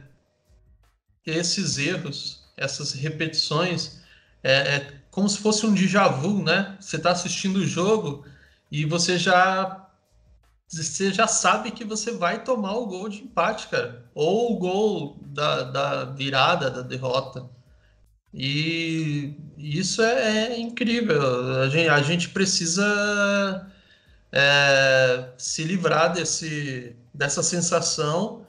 esses 1.26 1.78
erros, 1.78 2.44
essas 2.58 2.94
repetições, 2.94 4.02
é, 4.44 4.76
é, 4.76 4.94
como 5.12 5.30
se 5.30 5.38
fosse 5.38 5.66
um 5.66 5.74
déjà 5.74 6.08
vu, 6.08 6.44
né? 6.44 6.76
Você 6.80 6.98
está 6.98 7.12
assistindo 7.12 7.58
o 7.58 7.68
jogo 7.68 8.26
e 8.72 8.86
você 8.86 9.18
já 9.18 9.88
você 10.74 11.14
já 11.14 11.28
sabe 11.28 11.72
que 11.72 11.84
você 11.84 12.12
vai 12.12 12.44
tomar 12.44 12.74
o 12.78 12.86
gol 12.88 13.10
de 13.10 13.22
empate, 13.22 13.68
cara, 13.68 14.06
ou 14.16 14.54
o 14.54 14.58
gol 14.58 15.20
da, 15.22 15.64
da 15.64 16.06
virada, 16.06 16.70
da 16.70 16.82
derrota. 16.82 17.46
E 18.34 19.36
isso 19.58 20.02
é, 20.02 20.54
é 20.54 20.60
incrível. 20.60 21.62
A 21.62 21.70
gente, 21.70 21.90
a 21.90 22.02
gente 22.02 22.30
precisa 22.30 23.68
é, 24.32 25.30
se 25.38 25.64
livrar 25.64 26.14
desse, 26.14 26.96
dessa 27.14 27.44
sensação 27.44 28.44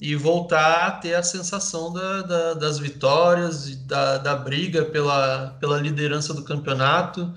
e 0.00 0.14
voltar 0.16 0.86
a 0.86 0.90
ter 0.92 1.14
a 1.14 1.22
sensação 1.22 1.92
da, 1.92 2.22
da, 2.22 2.54
das 2.54 2.78
vitórias, 2.78 3.76
da, 3.76 4.18
da 4.18 4.36
briga 4.36 4.84
pela, 4.84 5.56
pela 5.60 5.78
liderança 5.80 6.34
do 6.34 6.42
campeonato. 6.44 7.32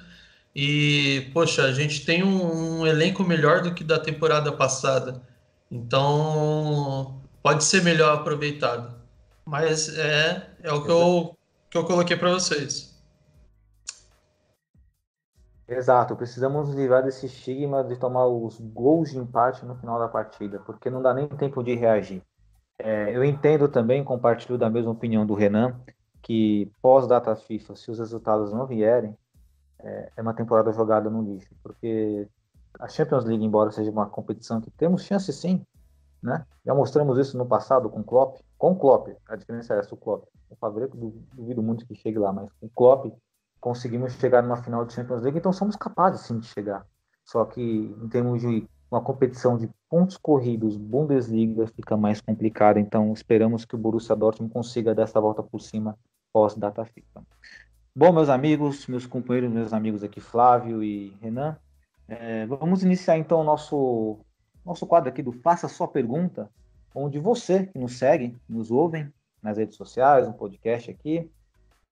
E, 0.55 1.29
poxa, 1.33 1.63
a 1.63 1.73
gente 1.73 2.05
tem 2.05 2.23
um, 2.23 2.81
um, 2.81 2.87
elenco 2.87 3.23
melhor 3.23 3.61
do 3.61 3.73
que 3.73 3.83
da 3.83 3.99
temporada 3.99 4.51
passada. 4.51 5.21
Então, 5.71 7.21
pode 7.41 7.63
ser 7.63 7.83
melhor 7.83 8.17
aproveitado. 8.17 8.93
Mas 9.45 9.97
é, 9.97 10.49
é 10.61 10.73
o 10.73 10.83
que 10.83 10.91
eu, 10.91 11.37
que 11.69 11.77
eu 11.77 11.85
coloquei 11.85 12.17
para 12.17 12.31
vocês. 12.31 12.91
Exato, 15.67 16.17
precisamos 16.17 16.73
livrar 16.75 17.01
desse 17.01 17.27
estigma 17.27 17.81
de 17.81 17.95
tomar 17.95 18.27
os 18.27 18.59
gols 18.59 19.11
de 19.11 19.17
empate 19.17 19.65
no 19.65 19.75
final 19.75 19.97
da 19.97 20.09
partida, 20.09 20.59
porque 20.59 20.89
não 20.89 21.01
dá 21.01 21.13
nem 21.13 21.29
tempo 21.29 21.63
de 21.63 21.73
reagir. 21.75 22.21
É, 22.77 23.15
eu 23.15 23.23
entendo 23.23 23.69
também, 23.69 24.03
compartilho 24.03 24.57
da 24.57 24.69
mesma 24.69 24.91
opinião 24.91 25.25
do 25.25 25.33
Renan, 25.33 25.79
que 26.21 26.69
pós-data 26.81 27.33
FIFA, 27.37 27.75
se 27.77 27.89
os 27.89 27.99
resultados 27.99 28.51
não 28.51 28.67
vierem, 28.67 29.15
é, 29.83 30.11
é 30.17 30.21
uma 30.21 30.33
temporada 30.33 30.71
jogada 30.71 31.09
no 31.09 31.21
lixo, 31.21 31.53
porque 31.63 32.27
a 32.79 32.87
Champions 32.87 33.25
League, 33.25 33.43
embora 33.43 33.71
seja 33.71 33.91
uma 33.91 34.07
competição 34.07 34.61
que 34.61 34.71
temos 34.71 35.03
chance 35.03 35.31
sim, 35.33 35.65
né? 36.21 36.45
Já 36.65 36.73
mostramos 36.73 37.17
isso 37.17 37.37
no 37.37 37.45
passado 37.45 37.89
com 37.89 38.03
Klopp, 38.03 38.39
com 38.57 38.75
Klopp, 38.75 39.09
a 39.27 39.35
diferença 39.35 39.73
é 39.73 39.79
essa, 39.79 39.93
o 39.93 39.97
Klopp. 39.97 40.25
O 40.49 40.55
Fabrício 40.55 40.95
duvido 41.33 41.63
muito 41.63 41.85
que 41.85 41.95
chegue 41.95 42.19
lá, 42.19 42.31
mas 42.31 42.49
com 42.59 42.69
Klopp 42.69 43.11
conseguimos 43.59 44.13
chegar 44.13 44.41
numa 44.41 44.57
final 44.57 44.85
de 44.85 44.93
Champions 44.93 45.21
League, 45.21 45.37
então 45.37 45.53
somos 45.53 45.75
capazes 45.75 46.21
sim 46.21 46.39
de 46.39 46.47
chegar. 46.47 46.85
Só 47.23 47.45
que 47.45 47.61
em 47.61 48.09
termos 48.09 48.41
de 48.41 48.67
uma 48.89 49.01
competição 49.01 49.57
de 49.57 49.69
pontos 49.89 50.17
corridos, 50.17 50.75
Bundesliga 50.75 51.65
fica 51.67 51.95
mais 51.95 52.19
complicado, 52.19 52.77
então 52.77 53.13
esperamos 53.13 53.63
que 53.63 53.75
o 53.75 53.77
Borussia 53.77 54.15
Dortmund 54.15 54.51
consiga 54.51 54.93
dar 54.93 55.03
essa 55.03 55.21
volta 55.21 55.41
por 55.41 55.61
cima 55.61 55.97
pós 56.33 56.55
data 56.55 56.83
FIFA. 56.83 57.23
Bom, 57.93 58.13
meus 58.13 58.29
amigos, 58.29 58.87
meus 58.87 59.05
companheiros, 59.05 59.51
meus 59.51 59.73
amigos 59.73 60.01
aqui, 60.01 60.21
Flávio 60.21 60.81
e 60.81 61.09
Renan, 61.21 61.57
é, 62.07 62.45
vamos 62.45 62.83
iniciar 62.83 63.17
então 63.17 63.41
o 63.41 63.43
nosso, 63.43 64.19
nosso 64.65 64.87
quadro 64.87 65.09
aqui 65.09 65.21
do 65.21 65.33
Faça 65.33 65.67
Sua 65.67 65.89
Pergunta, 65.89 66.49
onde 66.95 67.19
você 67.19 67.65
que 67.65 67.77
nos 67.77 67.97
segue, 67.97 68.39
nos 68.47 68.71
ouvem 68.71 69.11
nas 69.43 69.57
redes 69.57 69.75
sociais, 69.75 70.25
no 70.27 70.33
podcast 70.33 70.89
aqui, 70.89 71.29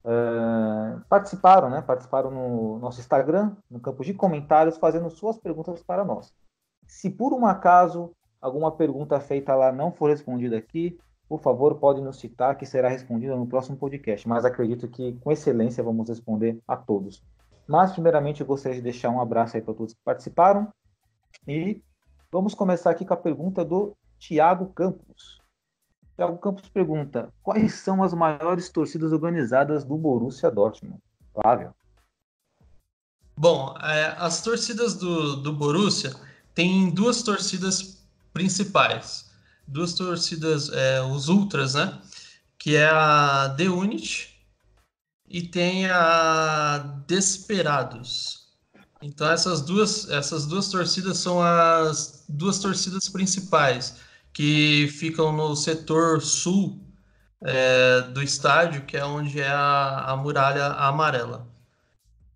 Uh, 0.01 1.03
participaram, 1.09 1.69
né? 1.69 1.81
Participaram 1.81 2.31
no 2.31 2.79
nosso 2.79 3.01
Instagram, 3.01 3.55
no 3.69 3.81
campo 3.81 4.03
de 4.03 4.13
comentários, 4.13 4.77
fazendo 4.77 5.09
suas 5.09 5.37
perguntas 5.37 5.83
para 5.83 6.05
nós. 6.05 6.33
Se 6.87 7.09
por 7.09 7.33
um 7.33 7.45
acaso 7.45 8.15
alguma 8.41 8.71
pergunta 8.71 9.19
feita 9.19 9.53
lá 9.53 9.73
não 9.73 9.91
for 9.91 10.09
respondida 10.09 10.57
aqui, 10.57 10.97
por 11.29 11.39
favor, 11.41 11.75
pode 11.75 12.01
nos 12.01 12.19
citar 12.19 12.57
que 12.57 12.65
será 12.65 12.89
respondida 12.89 13.35
no 13.35 13.45
próximo 13.45 13.77
podcast. 13.77 14.27
Mas 14.27 14.43
acredito 14.43 14.87
que 14.87 15.13
com 15.19 15.31
excelência 15.31 15.83
vamos 15.83 16.09
responder 16.09 16.59
a 16.67 16.75
todos. 16.75 17.23
Mas 17.67 17.91
primeiramente 17.91 18.41
eu 18.41 18.47
gostaria 18.47 18.77
de 18.77 18.83
deixar 18.83 19.11
um 19.11 19.21
abraço 19.21 19.55
aí 19.55 19.61
para 19.61 19.75
todos 19.75 19.93
que 19.93 19.99
participaram 20.03 20.73
e 21.47 21.83
vamos 22.31 22.55
começar 22.55 22.89
aqui 22.89 23.05
com 23.05 23.13
a 23.13 23.17
pergunta 23.17 23.63
do 23.63 23.95
Tiago 24.17 24.73
Campos. 24.73 25.39
Thiago 26.15 26.39
Campos 26.39 26.67
pergunta: 26.67 27.31
quais 27.43 27.75
são 27.75 28.01
as 28.01 28.11
maiores 28.11 28.69
torcidas 28.69 29.13
organizadas 29.13 29.83
do 29.83 29.95
Borussia 29.95 30.49
Dortmund? 30.49 30.99
Flávio. 31.31 31.75
Bom, 33.37 33.75
é, 33.83 34.15
as 34.17 34.41
torcidas 34.41 34.95
do, 34.95 35.35
do 35.37 35.53
Borussia 35.53 36.11
têm 36.55 36.89
duas 36.89 37.21
torcidas 37.21 38.03
principais. 38.33 39.28
Duas 39.69 39.93
torcidas, 39.93 40.69
é, 40.69 41.01
os 41.01 41.29
Ultras, 41.29 41.75
né? 41.75 42.01
Que 42.57 42.75
é 42.75 42.89
a 42.89 43.53
The 43.55 43.69
Unit 43.69 44.29
e 45.27 45.43
tem 45.43 45.85
a 45.85 46.79
Desperados. 47.07 48.49
Então 49.01 49.29
essas 49.29 49.61
duas, 49.61 50.09
essas 50.09 50.45
duas 50.45 50.69
torcidas 50.69 51.17
são 51.17 51.41
as 51.41 52.25
duas 52.27 52.59
torcidas 52.59 53.07
principais 53.07 53.97
que 54.33 54.87
ficam 54.87 55.31
no 55.31 55.55
setor 55.55 56.21
sul 56.21 56.83
é, 57.41 58.01
do 58.01 58.21
estádio, 58.21 58.85
que 58.85 58.97
é 58.97 59.05
onde 59.05 59.39
é 59.39 59.49
a, 59.49 60.11
a 60.11 60.17
muralha 60.17 60.65
amarela. 60.73 61.47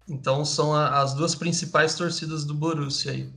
Então 0.07 0.45
são 0.45 0.73
a, 0.73 1.01
as 1.01 1.13
duas 1.13 1.35
principais 1.35 1.95
torcidas 1.95 2.45
do 2.45 2.53
Borussia 2.53 3.11
aí. 3.11 3.33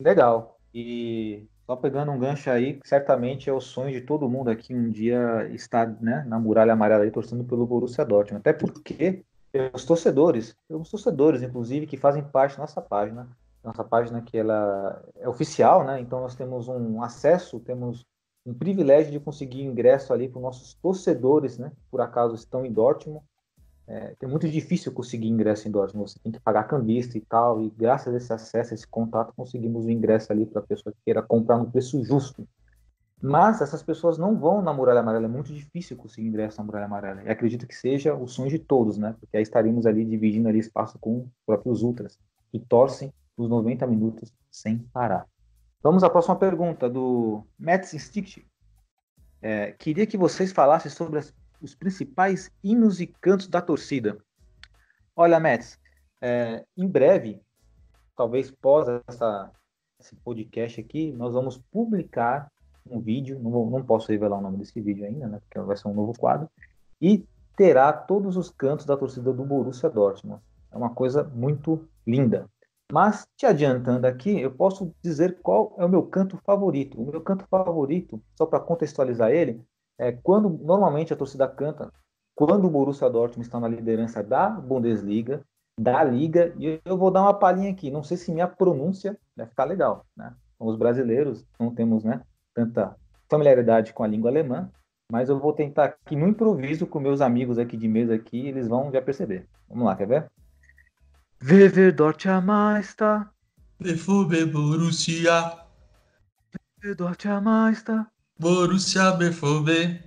Legal. 0.00 0.55
E 0.78 1.48
só 1.64 1.74
pegando 1.74 2.12
um 2.12 2.18
gancho 2.18 2.50
aí, 2.50 2.78
certamente 2.84 3.48
é 3.48 3.52
o 3.52 3.62
sonho 3.62 3.90
de 3.90 4.02
todo 4.02 4.28
mundo 4.28 4.50
aqui 4.50 4.74
um 4.74 4.90
dia 4.90 5.48
estar 5.54 5.86
né, 6.02 6.22
na 6.28 6.38
muralha 6.38 6.74
amarela 6.74 7.02
aí 7.02 7.10
torcendo 7.10 7.44
pelo 7.44 7.66
Borussia 7.66 8.04
Dortmund. 8.04 8.40
Até 8.40 8.52
porque 8.52 9.24
Temos 9.50 9.86
torcedores, 9.86 10.54
temos 10.68 10.90
torcedores, 10.90 11.40
inclusive, 11.40 11.86
que 11.86 11.96
fazem 11.96 12.22
parte 12.22 12.56
da 12.56 12.64
nossa 12.64 12.82
página, 12.82 13.26
nossa 13.64 13.82
página 13.82 14.20
que 14.20 14.36
ela 14.36 15.02
é 15.18 15.26
oficial, 15.26 15.82
né? 15.82 15.98
Então 15.98 16.20
nós 16.20 16.34
temos 16.34 16.68
um 16.68 17.02
acesso, 17.02 17.58
temos 17.58 18.04
um 18.44 18.52
privilégio 18.52 19.10
de 19.10 19.18
conseguir 19.18 19.62
ingresso 19.62 20.12
ali 20.12 20.28
para 20.28 20.36
os 20.36 20.42
nossos 20.42 20.74
torcedores, 20.74 21.56
né? 21.56 21.72
Por 21.90 22.02
acaso 22.02 22.34
estão 22.34 22.66
em 22.66 22.72
Dortmund. 22.72 23.24
É, 23.88 24.16
é 24.20 24.26
muito 24.26 24.48
difícil 24.48 24.92
conseguir 24.92 25.28
ingresso 25.28 25.68
em 25.68 25.70
Dortmund, 25.70 26.10
você 26.10 26.18
tem 26.18 26.32
que 26.32 26.40
pagar 26.40 26.64
cambista 26.64 27.16
e 27.16 27.20
tal, 27.20 27.62
e 27.62 27.70
graças 27.70 28.12
a 28.12 28.16
esse 28.16 28.32
acesso, 28.32 28.74
esse 28.74 28.86
contato, 28.86 29.32
conseguimos 29.36 29.84
o 29.84 29.90
ingresso 29.90 30.32
ali 30.32 30.44
para 30.44 30.60
a 30.60 30.66
pessoa 30.66 30.92
que 30.92 30.98
queira 31.04 31.22
comprar 31.22 31.58
no 31.58 31.70
preço 31.70 32.02
justo. 32.04 32.46
Mas 33.22 33.62
essas 33.62 33.82
pessoas 33.82 34.18
não 34.18 34.38
vão 34.38 34.60
na 34.60 34.74
Muralha 34.74 35.00
Amarela, 35.00 35.24
é 35.24 35.28
muito 35.28 35.52
difícil 35.52 35.96
conseguir 35.96 36.28
ingresso 36.28 36.58
na 36.58 36.64
Muralha 36.64 36.84
Amarela. 36.84 37.22
E 37.22 37.28
acredito 37.28 37.66
que 37.66 37.74
seja 37.74 38.14
o 38.14 38.26
sonho 38.26 38.50
de 38.50 38.58
todos, 38.58 38.98
né? 38.98 39.14
Porque 39.18 39.36
aí 39.36 39.42
estaríamos 39.42 39.86
ali 39.86 40.04
dividindo 40.04 40.48
ali 40.48 40.58
espaço 40.58 40.98
com 40.98 41.20
os 41.20 41.28
próprios 41.46 41.82
ultras, 41.82 42.18
que 42.50 42.58
torcem 42.58 43.12
os 43.36 43.48
90 43.48 43.86
minutos 43.86 44.34
sem 44.50 44.78
parar. 44.92 45.26
Vamos 45.82 46.02
à 46.02 46.10
próxima 46.10 46.36
pergunta 46.36 46.90
do 46.90 47.42
Mets 47.58 47.94
Instinct. 47.94 48.46
É, 49.40 49.72
queria 49.72 50.06
que 50.06 50.16
vocês 50.16 50.52
falassem 50.52 50.90
sobre 50.90 51.20
as, 51.20 51.32
os 51.60 51.74
principais 51.74 52.50
hinos 52.62 53.00
e 53.00 53.06
cantos 53.06 53.48
da 53.48 53.60
torcida. 53.60 54.18
Olha, 55.14 55.40
Mets, 55.40 55.78
é, 56.20 56.64
em 56.76 56.86
breve, 56.86 57.40
talvez 58.16 58.50
pós 58.50 58.86
essa, 59.08 59.50
esse 59.98 60.14
podcast 60.16 60.80
aqui, 60.80 61.12
nós 61.12 61.34
vamos 61.34 61.58
publicar 61.70 62.50
um 62.88 63.00
vídeo, 63.00 63.38
não, 63.38 63.70
não 63.70 63.84
posso 63.84 64.10
revelar 64.10 64.38
o 64.38 64.42
nome 64.42 64.58
desse 64.58 64.80
vídeo 64.80 65.04
ainda, 65.04 65.26
né, 65.26 65.40
porque 65.40 65.58
vai 65.60 65.76
ser 65.76 65.88
um 65.88 65.94
novo 65.94 66.12
quadro, 66.18 66.48
e 67.00 67.26
terá 67.56 67.92
todos 67.92 68.36
os 68.36 68.50
cantos 68.50 68.86
da 68.86 68.96
torcida 68.96 69.32
do 69.32 69.44
Borussia 69.44 69.88
Dortmund. 69.88 70.40
É 70.70 70.76
uma 70.76 70.90
coisa 70.90 71.24
muito 71.24 71.88
linda. 72.06 72.48
Mas, 72.92 73.26
te 73.36 73.46
adiantando 73.46 74.06
aqui, 74.06 74.40
eu 74.40 74.50
posso 74.50 74.94
dizer 75.02 75.38
qual 75.42 75.74
é 75.78 75.84
o 75.84 75.88
meu 75.88 76.04
canto 76.04 76.38
favorito. 76.44 77.00
O 77.00 77.10
meu 77.10 77.20
canto 77.20 77.44
favorito, 77.48 78.22
só 78.36 78.46
para 78.46 78.60
contextualizar 78.60 79.30
ele, 79.30 79.60
é 79.98 80.12
quando 80.12 80.48
normalmente 80.48 81.12
a 81.12 81.16
torcida 81.16 81.48
canta, 81.48 81.92
quando 82.34 82.66
o 82.66 82.70
Borussia 82.70 83.08
Dortmund 83.08 83.46
está 83.46 83.58
na 83.58 83.68
liderança 83.68 84.22
da 84.22 84.50
Bundesliga, 84.50 85.42
da 85.78 86.02
Liga, 86.04 86.54
e 86.58 86.80
eu 86.84 86.96
vou 86.96 87.10
dar 87.10 87.22
uma 87.22 87.34
palhinha 87.34 87.70
aqui. 87.70 87.90
Não 87.90 88.02
sei 88.02 88.16
se 88.16 88.32
minha 88.32 88.48
pronúncia 88.48 89.18
vai 89.36 89.46
ficar 89.46 89.64
legal, 89.64 90.04
né? 90.16 90.34
Os 90.58 90.76
brasileiros 90.76 91.44
não 91.60 91.74
temos, 91.74 92.02
né, 92.02 92.22
tanta 92.54 92.96
familiaridade 93.28 93.92
com 93.92 94.02
a 94.02 94.06
língua 94.06 94.30
alemã, 94.30 94.70
mas 95.10 95.28
eu 95.28 95.38
vou 95.38 95.52
tentar 95.52 95.84
aqui 95.84 96.16
no 96.16 96.26
improviso 96.26 96.86
com 96.86 96.98
meus 96.98 97.20
amigos 97.20 97.58
aqui 97.58 97.76
de 97.76 97.86
mesa 97.86 98.14
aqui, 98.14 98.48
eles 98.48 98.66
vão 98.66 98.90
já 98.90 99.02
perceber. 99.02 99.46
Vamos 99.68 99.84
lá, 99.84 99.94
quer 99.94 100.06
ver? 100.06 100.30
Viver 101.40 101.92
Deutscher 101.92 102.40
Meister. 102.42 103.28
BVB 103.78 104.46
Borussia. 104.46 105.58
Viver 106.80 106.96
Deutscher 106.96 107.40
Meister. 107.42 108.06
Borussia 108.38 109.12
BVB. 109.12 109.98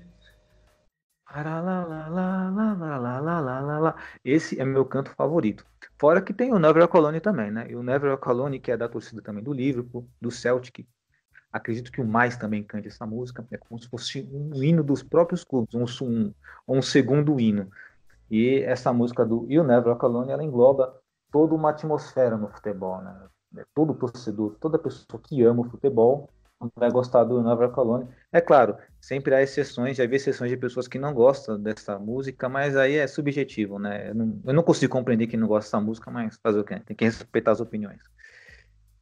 Esse 4.23 4.59
é 4.61 4.63
meu 4.63 4.85
canto 4.85 5.09
favorito. 5.15 5.65
Fora 5.97 6.21
que 6.21 6.31
tem 6.31 6.53
o 6.53 6.59
Never 6.59 6.87
Colony 6.87 7.19
também, 7.19 7.49
né? 7.49 7.65
E 7.69 7.75
o 7.75 7.81
Never 7.81 8.15
Colony, 8.17 8.59
que 8.59 8.71
é 8.71 8.77
da 8.77 8.87
torcida 8.87 9.19
também 9.21 9.43
do 9.43 9.51
Liverpool, 9.51 10.07
do 10.21 10.29
Celtic. 10.29 10.87
Acredito 11.51 11.91
que 11.91 12.01
o 12.01 12.07
mais 12.07 12.37
também 12.37 12.63
cante 12.63 12.87
essa 12.87 13.03
música. 13.03 13.43
É 13.49 13.57
como 13.57 13.79
se 13.81 13.89
fosse 13.89 14.21
um 14.31 14.53
hino 14.63 14.83
dos 14.83 15.01
próprios 15.01 15.43
clubes, 15.43 15.73
um, 15.73 15.85
um, 16.05 16.33
um 16.67 16.81
segundo 16.83 17.39
hino. 17.39 17.67
E 18.29 18.59
essa 18.59 18.93
música 18.93 19.25
do 19.25 19.47
You 19.49 19.63
Never 19.63 19.95
Colony, 19.95 20.31
ela 20.31 20.43
engloba 20.43 20.95
toda 21.31 21.55
uma 21.55 21.71
atmosfera 21.71 22.37
no 22.37 22.47
futebol, 22.49 23.01
né? 23.01 23.65
Todo 23.73 23.95
torcedor, 23.95 24.55
toda 24.59 24.77
pessoa 24.77 25.19
que 25.19 25.41
ama 25.41 25.61
o 25.61 25.69
futebol 25.69 26.29
vai 26.75 26.91
gostar 26.91 27.23
do 27.23 27.41
Nova 27.41 27.69
Colônia. 27.69 28.07
É 28.31 28.41
claro, 28.41 28.75
sempre 28.99 29.33
há 29.33 29.41
exceções, 29.41 29.97
já 29.97 30.05
vi 30.05 30.15
exceções 30.15 30.51
de 30.51 30.57
pessoas 30.57 30.87
que 30.87 30.99
não 30.99 31.13
gostam 31.13 31.59
dessa 31.59 31.97
música, 31.97 32.49
mas 32.49 32.75
aí 32.75 32.95
é 32.95 33.07
subjetivo, 33.07 33.79
né? 33.79 34.09
Eu 34.09 34.15
não, 34.15 34.41
eu 34.45 34.53
não 34.53 34.63
consigo 34.63 34.91
compreender 34.91 35.27
quem 35.27 35.39
não 35.39 35.47
gosta 35.47 35.67
dessa 35.67 35.85
música, 35.85 36.11
mas 36.11 36.37
fazer 36.41 36.59
o 36.59 36.63
quê? 36.63 36.81
Tem 36.85 36.95
que 36.95 37.05
respeitar 37.05 37.51
as 37.51 37.61
opiniões. 37.61 38.01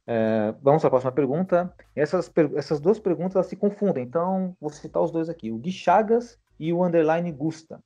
É, 0.06 0.54
vamos 0.62 0.84
à 0.84 0.88
próxima 0.88 1.12
pergunta. 1.12 1.72
Essas, 1.94 2.32
essas 2.56 2.80
duas 2.80 2.98
perguntas 2.98 3.46
se 3.46 3.56
confundem, 3.56 4.04
então 4.04 4.56
vou 4.60 4.70
citar 4.70 5.02
os 5.02 5.10
dois 5.10 5.28
aqui: 5.28 5.50
o 5.50 5.58
Gui 5.58 5.72
Chagas 5.72 6.38
e 6.58 6.72
o 6.72 6.84
Underline 6.84 7.30
Gusta. 7.32 7.82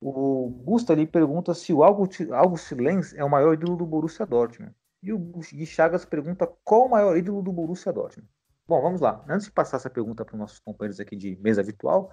O 0.00 0.48
Gusta 0.64 0.92
ele 0.92 1.06
pergunta 1.06 1.54
se 1.54 1.72
o 1.72 1.82
August 1.82 2.72
Lenz 2.72 3.14
é 3.14 3.24
o 3.24 3.30
maior 3.30 3.54
ídolo 3.54 3.76
do 3.76 3.86
Borussia 3.86 4.26
Dortmund. 4.26 4.74
E 5.02 5.12
o 5.12 5.18
Gui 5.18 5.66
Chagas 5.66 6.04
pergunta 6.04 6.50
qual 6.64 6.86
o 6.86 6.90
maior 6.90 7.16
ídolo 7.16 7.42
do 7.42 7.52
Borussia 7.52 7.92
Dortmund. 7.92 8.28
Bom, 8.68 8.82
vamos 8.82 9.00
lá. 9.00 9.24
Antes 9.28 9.46
de 9.46 9.52
passar 9.52 9.76
essa 9.76 9.88
pergunta 9.88 10.24
para 10.24 10.34
os 10.34 10.40
nossos 10.40 10.58
companheiros 10.58 10.98
aqui 10.98 11.14
de 11.14 11.36
mesa 11.36 11.62
virtual, 11.62 12.10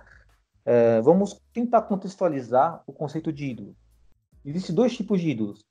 é, 0.64 1.02
vamos 1.02 1.42
tentar 1.52 1.82
contextualizar 1.82 2.84
o 2.86 2.94
conceito 2.94 3.34
de 3.34 3.46
ídolo. 3.46 3.76
Existem 4.46 4.76
dois 4.76 4.96
tipos 4.96 5.20
de 5.20 5.30
ídolos. 5.30 5.66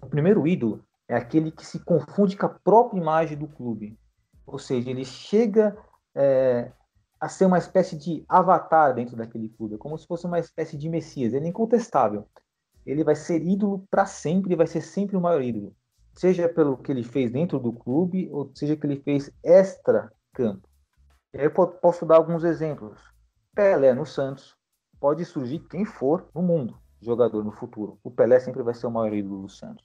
O 0.00 0.06
primeiro 0.06 0.46
ídolo 0.46 0.84
é 1.08 1.16
aquele 1.16 1.50
que 1.50 1.66
se 1.66 1.80
confunde 1.80 2.36
com 2.36 2.46
a 2.46 2.48
própria 2.48 3.00
imagem 3.00 3.36
do 3.36 3.48
clube. 3.48 3.98
Ou 4.46 4.56
seja, 4.56 4.88
ele 4.88 5.04
chega 5.04 5.76
é, 6.14 6.70
a 7.18 7.28
ser 7.28 7.46
uma 7.46 7.58
espécie 7.58 7.96
de 7.96 8.24
avatar 8.28 8.94
dentro 8.94 9.16
daquele 9.16 9.48
clube, 9.48 9.78
como 9.78 9.98
se 9.98 10.06
fosse 10.06 10.26
uma 10.26 10.38
espécie 10.38 10.76
de 10.76 10.88
messias. 10.88 11.32
Ele 11.32 11.46
é 11.46 11.48
incontestável. 11.48 12.28
Ele 12.86 13.02
vai 13.02 13.16
ser 13.16 13.42
ídolo 13.42 13.84
para 13.90 14.06
sempre, 14.06 14.54
vai 14.54 14.68
ser 14.68 14.82
sempre 14.82 15.16
o 15.16 15.20
maior 15.20 15.42
ídolo, 15.42 15.74
seja 16.14 16.48
pelo 16.48 16.76
que 16.76 16.92
ele 16.92 17.02
fez 17.02 17.30
dentro 17.30 17.58
do 17.58 17.72
clube, 17.72 18.28
ou 18.30 18.50
seja 18.54 18.76
que 18.76 18.86
ele 18.86 19.00
fez 19.00 19.30
extra 19.42 20.12
campo. 20.32 20.68
Eu 21.32 21.50
posso 21.50 22.06
dar 22.06 22.16
alguns 22.16 22.44
exemplos. 22.44 23.00
Pelé 23.54 23.92
no 23.92 24.06
Santos, 24.06 24.56
pode 25.00 25.24
surgir 25.24 25.60
quem 25.60 25.84
for 25.84 26.28
no 26.34 26.42
mundo, 26.42 26.78
jogador 27.00 27.44
no 27.44 27.52
futuro. 27.52 27.98
O 28.02 28.10
Pelé 28.10 28.40
sempre 28.40 28.62
vai 28.62 28.74
ser 28.74 28.86
o 28.86 28.90
maior 28.90 29.12
ídolo 29.12 29.42
do 29.42 29.48
Santos. 29.48 29.84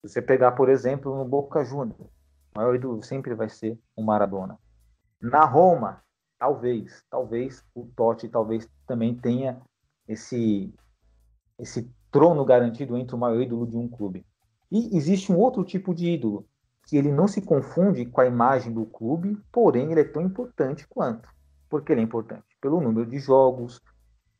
Se 0.00 0.08
você 0.08 0.22
pegar, 0.22 0.52
por 0.52 0.68
exemplo, 0.68 1.16
no 1.16 1.24
Boca 1.24 1.64
Juniors, 1.64 2.00
o 2.00 2.58
maior 2.58 2.74
ídolo 2.74 3.02
sempre 3.02 3.34
vai 3.34 3.48
ser 3.48 3.78
o 3.96 4.02
Maradona. 4.02 4.58
Na 5.20 5.44
Roma, 5.44 6.02
talvez, 6.38 7.04
talvez 7.08 7.64
o 7.74 7.86
Totti 7.86 8.28
talvez 8.28 8.68
também 8.86 9.14
tenha 9.14 9.60
esse 10.08 10.74
esse 11.58 11.88
trono 12.10 12.44
garantido 12.44 12.96
entre 12.96 13.14
o 13.14 13.18
maior 13.18 13.40
ídolo 13.40 13.66
de 13.66 13.76
um 13.76 13.88
clube. 13.88 14.26
E 14.74 14.96
existe 14.96 15.30
um 15.30 15.36
outro 15.36 15.62
tipo 15.62 15.94
de 15.94 16.08
ídolo, 16.08 16.46
que 16.86 16.96
ele 16.96 17.12
não 17.12 17.28
se 17.28 17.42
confunde 17.42 18.06
com 18.06 18.22
a 18.22 18.26
imagem 18.26 18.72
do 18.72 18.86
clube, 18.86 19.38
porém 19.52 19.92
ele 19.92 20.00
é 20.00 20.04
tão 20.04 20.22
importante 20.22 20.86
quanto. 20.88 21.28
Por 21.68 21.82
que 21.82 21.92
ele 21.92 22.00
é 22.00 22.04
importante? 22.04 22.46
Pelo 22.58 22.80
número 22.80 23.04
de 23.04 23.18
jogos, 23.18 23.82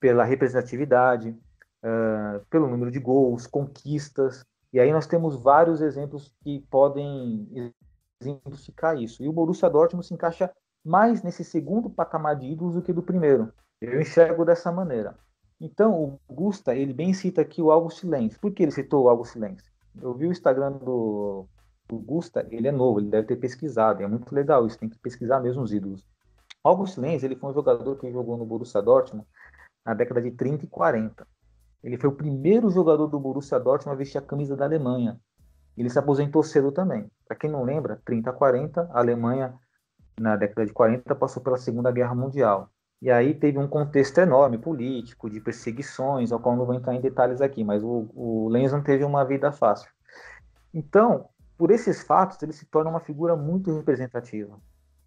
pela 0.00 0.24
representatividade, 0.24 1.38
uh, 1.84 2.42
pelo 2.48 2.66
número 2.66 2.90
de 2.90 2.98
gols, 2.98 3.46
conquistas. 3.46 4.42
E 4.72 4.80
aí 4.80 4.90
nós 4.90 5.06
temos 5.06 5.36
vários 5.36 5.82
exemplos 5.82 6.34
que 6.42 6.60
podem 6.70 7.74
exemplificar 8.18 8.96
isso. 8.98 9.22
E 9.22 9.28
o 9.28 9.32
Borussia 9.34 9.68
Dortmund 9.68 10.06
se 10.06 10.14
encaixa 10.14 10.50
mais 10.82 11.22
nesse 11.22 11.44
segundo 11.44 11.90
patamar 11.90 12.36
de 12.36 12.46
ídolos 12.46 12.74
do 12.74 12.80
que 12.80 12.92
do 12.94 13.02
primeiro. 13.02 13.52
Eu 13.82 14.00
enxergo 14.00 14.46
dessa 14.46 14.72
maneira. 14.72 15.14
Então, 15.60 16.18
o 16.26 16.34
Gusta, 16.34 16.74
ele 16.74 16.94
bem 16.94 17.12
cita 17.12 17.42
aqui 17.42 17.60
o 17.60 17.70
August 17.70 18.02
Lenz. 18.02 18.38
Por 18.38 18.50
que 18.50 18.62
ele 18.62 18.72
citou 18.72 19.04
o 19.04 19.08
August 19.10 19.36
Lenz? 19.36 19.71
Eu 20.00 20.14
vi 20.14 20.26
o 20.26 20.32
Instagram 20.32 20.72
do, 20.72 21.46
do 21.88 21.98
Gusta, 21.98 22.46
ele 22.50 22.68
é 22.68 22.72
novo, 22.72 23.00
ele 23.00 23.10
deve 23.10 23.26
ter 23.26 23.36
pesquisado, 23.36 24.02
é 24.02 24.06
muito 24.06 24.34
legal 24.34 24.66
isso, 24.66 24.78
tem 24.78 24.88
que 24.88 24.98
pesquisar 24.98 25.40
mesmo 25.40 25.62
os 25.62 25.72
ídolos. 25.72 26.06
August 26.64 26.96
Lenz, 26.96 27.22
ele 27.22 27.36
foi 27.36 27.50
um 27.50 27.54
jogador 27.54 27.96
que 27.96 28.10
jogou 28.10 28.36
no 28.36 28.46
Borussia 28.46 28.80
Dortmund 28.80 29.26
na 29.84 29.94
década 29.94 30.22
de 30.22 30.30
30 30.30 30.64
e 30.64 30.68
40. 30.68 31.26
Ele 31.82 31.98
foi 31.98 32.08
o 32.08 32.14
primeiro 32.14 32.70
jogador 32.70 33.08
do 33.08 33.18
Borussia 33.18 33.58
Dortmund 33.58 33.94
a 33.94 33.98
vestir 33.98 34.18
a 34.18 34.22
camisa 34.22 34.56
da 34.56 34.64
Alemanha. 34.64 35.18
Ele 35.76 35.90
se 35.90 35.98
aposentou 35.98 36.42
cedo 36.42 36.70
também. 36.70 37.10
Para 37.26 37.36
quem 37.36 37.50
não 37.50 37.64
lembra, 37.64 38.00
30 38.04 38.30
a 38.30 38.32
40, 38.32 38.90
a 38.92 38.98
Alemanha 38.98 39.54
na 40.18 40.36
década 40.36 40.66
de 40.66 40.72
40, 40.72 41.14
passou 41.16 41.42
pela 41.42 41.56
Segunda 41.56 41.90
Guerra 41.90 42.14
Mundial. 42.14 42.70
E 43.02 43.10
aí 43.10 43.34
teve 43.34 43.58
um 43.58 43.66
contexto 43.66 44.18
enorme 44.18 44.56
político, 44.56 45.28
de 45.28 45.40
perseguições, 45.40 46.30
ao 46.30 46.38
qual 46.38 46.54
não 46.54 46.64
vou 46.64 46.72
entrar 46.76 46.94
em 46.94 47.00
detalhes 47.00 47.40
aqui, 47.40 47.64
mas 47.64 47.82
o, 47.82 48.08
o 48.14 48.48
Lenz 48.48 48.70
não 48.70 48.80
teve 48.80 49.02
uma 49.02 49.24
vida 49.24 49.50
fácil. 49.50 49.90
Então, 50.72 51.28
por 51.58 51.72
esses 51.72 52.04
fatos, 52.04 52.40
ele 52.40 52.52
se 52.52 52.64
torna 52.64 52.90
uma 52.90 53.00
figura 53.00 53.34
muito 53.34 53.74
representativa. 53.76 54.56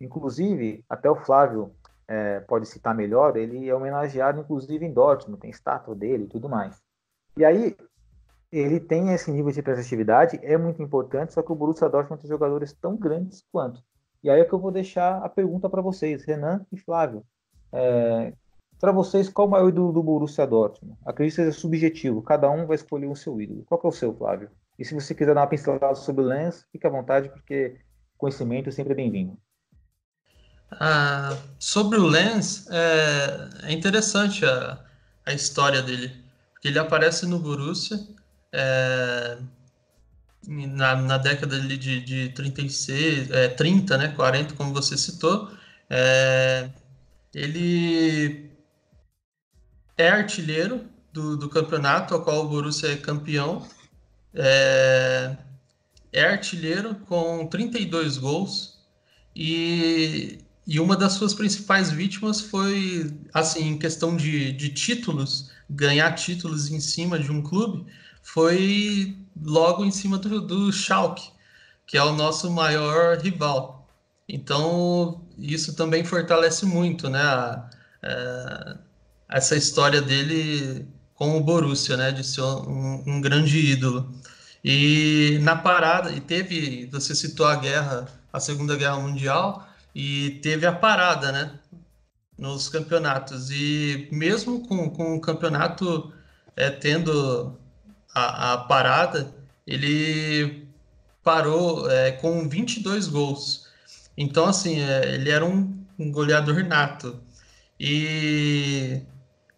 Inclusive, 0.02 0.84
até 0.90 1.10
o 1.10 1.16
Flávio 1.16 1.72
é, 2.06 2.42
pode 2.42 2.68
citar 2.68 2.94
melhor, 2.94 3.38
ele 3.38 3.70
é 3.70 3.74
homenageado, 3.74 4.42
inclusive, 4.42 4.86
em 4.86 4.92
Dortmund, 4.92 5.40
tem 5.40 5.50
estátua 5.50 5.96
dele 5.96 6.26
e 6.26 6.28
tudo 6.28 6.50
mais. 6.50 6.82
E 7.38 7.46
aí, 7.46 7.78
ele 8.52 8.78
tem 8.78 9.14
esse 9.14 9.32
nível 9.32 9.52
de 9.52 9.56
representatividade, 9.56 10.38
é 10.44 10.58
muito 10.58 10.84
importante, 10.84 11.34
só 11.34 11.42
que 11.42 11.52
o 11.52 11.56
Borussia 11.56 11.88
Dortmund 11.88 12.22
tem 12.22 12.30
jogadores 12.30 12.74
tão 12.74 12.98
grandes 12.98 13.42
quanto. 13.54 13.82
E 14.22 14.30
aí 14.30 14.42
é 14.42 14.44
que 14.44 14.52
eu 14.52 14.60
vou 14.60 14.72
deixar 14.72 15.24
a 15.24 15.30
pergunta 15.30 15.70
para 15.70 15.82
vocês, 15.82 16.26
Renan 16.26 16.66
e 16.74 16.78
Flávio. 16.78 17.24
É, 17.76 18.34
Para 18.80 18.92
vocês, 18.92 19.28
qual 19.28 19.48
o 19.48 19.52
maior 19.52 19.70
ídolo 19.70 19.92
do 19.92 20.02
Borussia 20.02 20.48
Dortmund? 20.48 20.98
Acredito 21.06 21.36
que 21.36 21.44
seja 21.44 21.52
subjetivo, 21.52 22.22
cada 22.22 22.50
um 22.50 22.66
vai 22.66 22.76
escolher 22.76 23.08
o 23.08 23.16
seu 23.16 23.40
ídolo. 23.42 23.64
Qual 23.66 23.82
é 23.84 23.88
o 23.88 23.92
seu, 23.92 24.16
Flávio? 24.16 24.50
E 24.80 24.86
se 24.86 24.94
você 24.94 25.14
quiser 25.14 25.34
dar 25.34 25.42
uma 25.42 25.48
pincelada 25.48 25.96
sobre 25.96 26.24
o 26.24 26.28
Lens, 26.28 26.66
fique 26.72 26.88
à 26.88 26.90
vontade, 26.90 27.30
porque 27.30 27.78
conhecimento 28.18 28.72
sempre 28.72 28.94
é 28.94 28.96
bem-vindo. 28.96 29.38
Ah, 30.72 31.38
sobre 31.60 31.98
o 32.00 32.06
Lens, 32.06 32.68
é, 32.70 33.70
é 33.70 33.72
interessante 33.72 34.46
a, 34.46 34.80
a, 35.26 35.34
história 35.34 35.82
dele, 35.82 36.12
porque 36.52 36.68
ele 36.68 36.80
aparece 36.80 37.26
no 37.26 37.40
Borussia 37.40 37.98
é, 38.52 39.38
na, 40.48 40.96
na, 40.96 41.18
década 41.18 41.60
de, 41.60 42.02
de 42.02 42.30
36, 42.30 43.32
é, 43.32 43.48
30, 43.50 43.98
né, 43.98 44.08
40, 44.16 44.56
como 44.56 44.74
você 44.74 44.98
citou. 44.98 45.50
É, 45.90 46.70
ele 47.36 48.50
é 49.98 50.08
artilheiro 50.08 50.86
do, 51.12 51.36
do 51.36 51.50
campeonato, 51.50 52.14
ao 52.14 52.24
qual 52.24 52.46
o 52.46 52.48
Borussia 52.48 52.94
é 52.94 52.96
campeão. 52.96 53.68
É, 54.34 55.36
é 56.14 56.24
artilheiro 56.24 56.96
com 57.08 57.46
32 57.48 58.18
gols 58.18 58.80
e, 59.36 60.40
e 60.66 60.80
uma 60.80 60.96
das 60.96 61.14
suas 61.14 61.34
principais 61.34 61.92
vítimas 61.92 62.40
foi, 62.40 63.14
assim, 63.34 63.68
em 63.72 63.78
questão 63.78 64.16
de, 64.16 64.54
de 64.54 64.70
títulos, 64.70 65.52
ganhar 65.70 66.14
títulos 66.14 66.72
em 66.72 66.80
cima 66.80 67.20
de 67.20 67.32
um 67.32 67.42
clube, 67.42 67.86
foi 68.24 69.18
logo 69.42 69.84
em 69.84 69.92
cima 69.92 70.18
do, 70.18 70.40
do 70.40 70.72
Schalke, 70.72 71.32
que 71.86 71.98
é 71.98 72.04
o 72.04 72.14
nosso 72.14 72.50
maior 72.50 73.18
rival. 73.18 73.90
Então, 74.28 75.25
isso 75.38 75.76
também 75.76 76.04
fortalece 76.04 76.66
muito, 76.66 77.10
né, 77.10 77.22
a, 77.22 77.70
a, 78.04 78.08
é, 78.08 78.78
essa 79.30 79.56
história 79.56 80.02
dele 80.02 80.88
com 81.16 81.38
o 81.38 81.42
Borussia, 81.42 81.98
né, 81.98 82.12
de 82.12 82.24
ser 82.24 82.42
um, 82.42 83.04
um 83.08 83.22
grande 83.22 83.58
ídolo. 83.58 84.14
E 84.64 85.40
na 85.44 85.56
parada, 85.56 86.12
e 86.12 86.20
teve, 86.20 86.88
você 86.92 87.14
citou 87.14 87.46
a 87.46 87.56
guerra, 87.56 88.08
a 88.34 88.40
Segunda 88.40 88.76
Guerra 88.76 88.98
Mundial, 88.98 89.68
e 89.94 90.40
teve 90.42 90.66
a 90.66 90.74
parada, 90.74 91.32
né? 91.32 91.60
Nos 92.38 92.68
campeonatos. 92.68 93.50
E 93.52 94.10
mesmo 94.12 94.68
com, 94.68 94.90
com 94.90 95.16
o 95.16 95.22
campeonato 95.22 96.12
é, 96.56 96.70
tendo 96.70 97.56
a, 98.14 98.54
a, 98.54 98.58
parada, 98.58 99.34
ele 99.68 100.68
parou 101.24 101.90
é, 101.90 102.12
com 102.14 102.50
22 102.50 103.08
gols. 103.08 103.65
Então, 104.18 104.46
assim, 104.46 104.80
é, 104.82 105.16
ele 105.16 105.30
era 105.30 105.46
um, 105.46 105.86
um 106.00 106.12
goleador 106.12 106.64
nato. 106.66 107.20
E, 107.80 109.02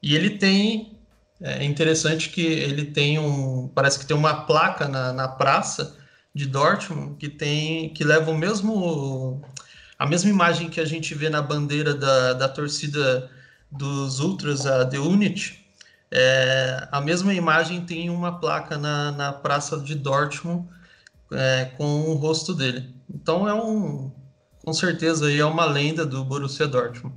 e 0.02 0.15
ele 0.15 0.32
tem 0.32 0.98
é 1.41 1.63
interessante 1.63 2.30
que 2.30 2.41
ele 2.41 2.86
tem 2.86 3.20
um. 3.20 3.67
Parece 3.67 4.00
que 4.00 4.06
tem 4.06 4.17
uma 4.17 4.46
placa 4.46 4.88
na, 4.88 5.13
na 5.13 5.28
praça 5.28 5.96
de 6.34 6.48
Dortmund 6.48 7.15
que 7.17 7.30
tem. 7.30 7.89
que 7.93 8.04
leva 8.04 8.32
o 8.32 8.38
mesmo. 8.38 9.41
a 10.00 10.06
mesma 10.08 10.30
imagem 10.30 10.70
que 10.70 10.80
a 10.80 10.86
gente 10.86 11.13
vê 11.13 11.30
na 11.30 11.41
bandeira 11.41 11.93
da, 11.93 12.34
da 12.34 12.50
torcida 12.50 13.30
dos 13.72 14.20
Ultras, 14.20 14.65
a 14.65 14.86
The 14.86 14.98
Unity. 15.00 15.63
É, 16.10 16.88
a 16.91 17.02
mesma 17.02 17.34
imagem 17.34 17.86
tem 17.86 18.10
uma 18.10 18.39
placa 18.39 18.78
na, 18.78 19.12
na 19.12 19.34
praça 19.34 19.78
de 19.80 19.93
Dortmund 19.93 20.67
é, 21.32 21.65
com 21.78 22.02
o 22.10 22.15
rosto 22.15 22.54
dele. 22.54 22.96
Então 23.13 23.48
é 23.48 23.54
um. 23.54 24.12
Com 24.67 24.73
certeza 24.73 25.27
aí 25.27 25.39
é 25.39 25.45
uma 25.45 25.63
lenda 25.63 26.06
do 26.06 26.25
Borussia 26.25 26.67
Dortmund. 26.67 27.15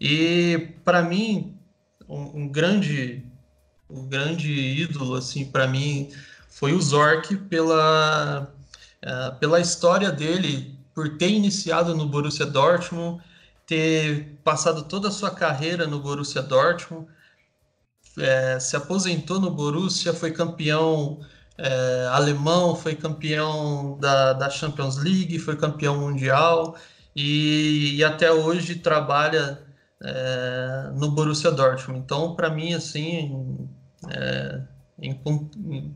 E 0.00 0.74
para 0.84 1.02
mim, 1.02 1.58
um, 2.08 2.42
um 2.42 2.48
grande 2.48 3.20
o 3.88 4.02
grande 4.02 4.48
ídolo, 4.48 5.16
assim, 5.16 5.44
para 5.44 5.66
mim, 5.66 6.12
foi 6.48 6.72
o 6.72 6.80
Zorc 6.80 7.36
pela, 7.48 8.48
uh, 9.04 9.38
pela 9.40 9.58
história 9.58 10.12
dele, 10.12 10.78
por 10.94 11.18
ter 11.18 11.30
iniciado 11.30 11.96
no 11.96 12.06
Borussia 12.06 12.46
Dortmund, 12.46 13.20
ter 13.66 14.38
passado 14.44 14.84
toda 14.84 15.08
a 15.08 15.10
sua 15.10 15.32
carreira 15.32 15.88
no 15.88 15.98
Borussia 15.98 16.42
Dortmund, 16.42 17.08
é, 18.16 18.60
se 18.60 18.76
aposentou 18.76 19.40
no 19.40 19.50
Borussia, 19.50 20.14
foi 20.14 20.30
campeão 20.30 21.18
é, 21.58 22.08
alemão, 22.10 22.74
foi 22.74 22.94
campeão 22.94 23.98
da, 23.98 24.32
da 24.32 24.50
Champions 24.50 24.96
League, 24.96 25.38
foi 25.38 25.56
campeão 25.56 25.98
mundial 25.98 26.76
e, 27.14 27.96
e 27.96 28.04
até 28.04 28.32
hoje 28.32 28.76
trabalha 28.76 29.62
é, 30.02 30.90
no 30.94 31.10
Borussia 31.10 31.50
Dortmund. 31.50 32.00
Então, 32.00 32.34
para 32.34 32.50
mim, 32.50 32.74
assim, 32.74 33.68
é, 34.10 34.62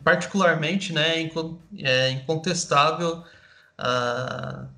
particularmente, 0.03 0.93
né, 0.93 1.31
é 1.79 2.11
incontestável 2.11 3.23
uh, 3.79 4.69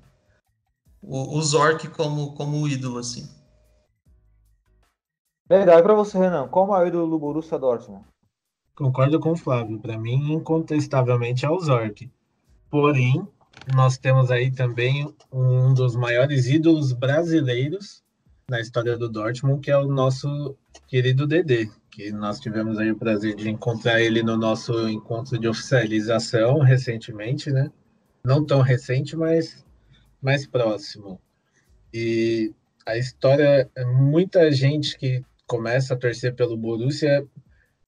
o, 1.01 1.37
o 1.37 1.41
Zork 1.41 1.87
como, 1.89 2.33
como 2.35 2.67
ídolo, 2.67 2.99
assim. 2.99 3.29
Legal, 5.49 5.79
e 5.79 5.83
para 5.83 5.93
você, 5.93 6.17
Renan, 6.17 6.47
qual 6.47 6.65
o 6.65 6.69
maior 6.69 6.87
ídolo 6.87 7.09
do 7.09 7.19
Borussia 7.19 7.59
Dortmund? 7.59 8.05
Concordo 8.75 9.19
com 9.19 9.31
o 9.31 9.37
Flávio, 9.37 9.79
para 9.79 9.97
mim, 9.97 10.33
incontestavelmente 10.33 11.45
é 11.45 11.49
o 11.49 11.59
Zork. 11.59 12.09
Porém, 12.69 13.27
nós 13.75 13.97
temos 13.97 14.31
aí 14.31 14.49
também 14.49 15.13
um 15.31 15.73
dos 15.73 15.95
maiores 15.95 16.47
ídolos 16.47 16.93
brasileiros 16.93 18.01
na 18.49 18.59
história 18.59 18.97
do 18.97 19.09
Dortmund, 19.09 19.61
que 19.61 19.71
é 19.71 19.77
o 19.77 19.87
nosso 19.87 20.57
querido 20.87 21.27
Dedê, 21.27 21.69
que 21.89 22.11
nós 22.11 22.39
tivemos 22.39 22.79
aí 22.79 22.91
o 22.91 22.97
prazer 22.97 23.35
de 23.35 23.49
encontrar 23.49 24.01
ele 24.01 24.23
no 24.23 24.37
nosso 24.37 24.89
encontro 24.89 25.37
de 25.37 25.47
oficialização 25.47 26.59
recentemente, 26.59 27.51
né? 27.51 27.71
Não 28.23 28.45
tão 28.45 28.61
recente, 28.61 29.15
mas 29.15 29.65
mais 30.21 30.45
próximo. 30.45 31.19
E 31.93 32.53
a 32.85 32.97
história, 32.97 33.69
muita 33.95 34.51
gente 34.51 34.97
que 34.97 35.23
começa 35.45 35.93
a 35.93 35.97
torcer 35.97 36.33
pelo 36.35 36.55
Borussia 36.55 37.25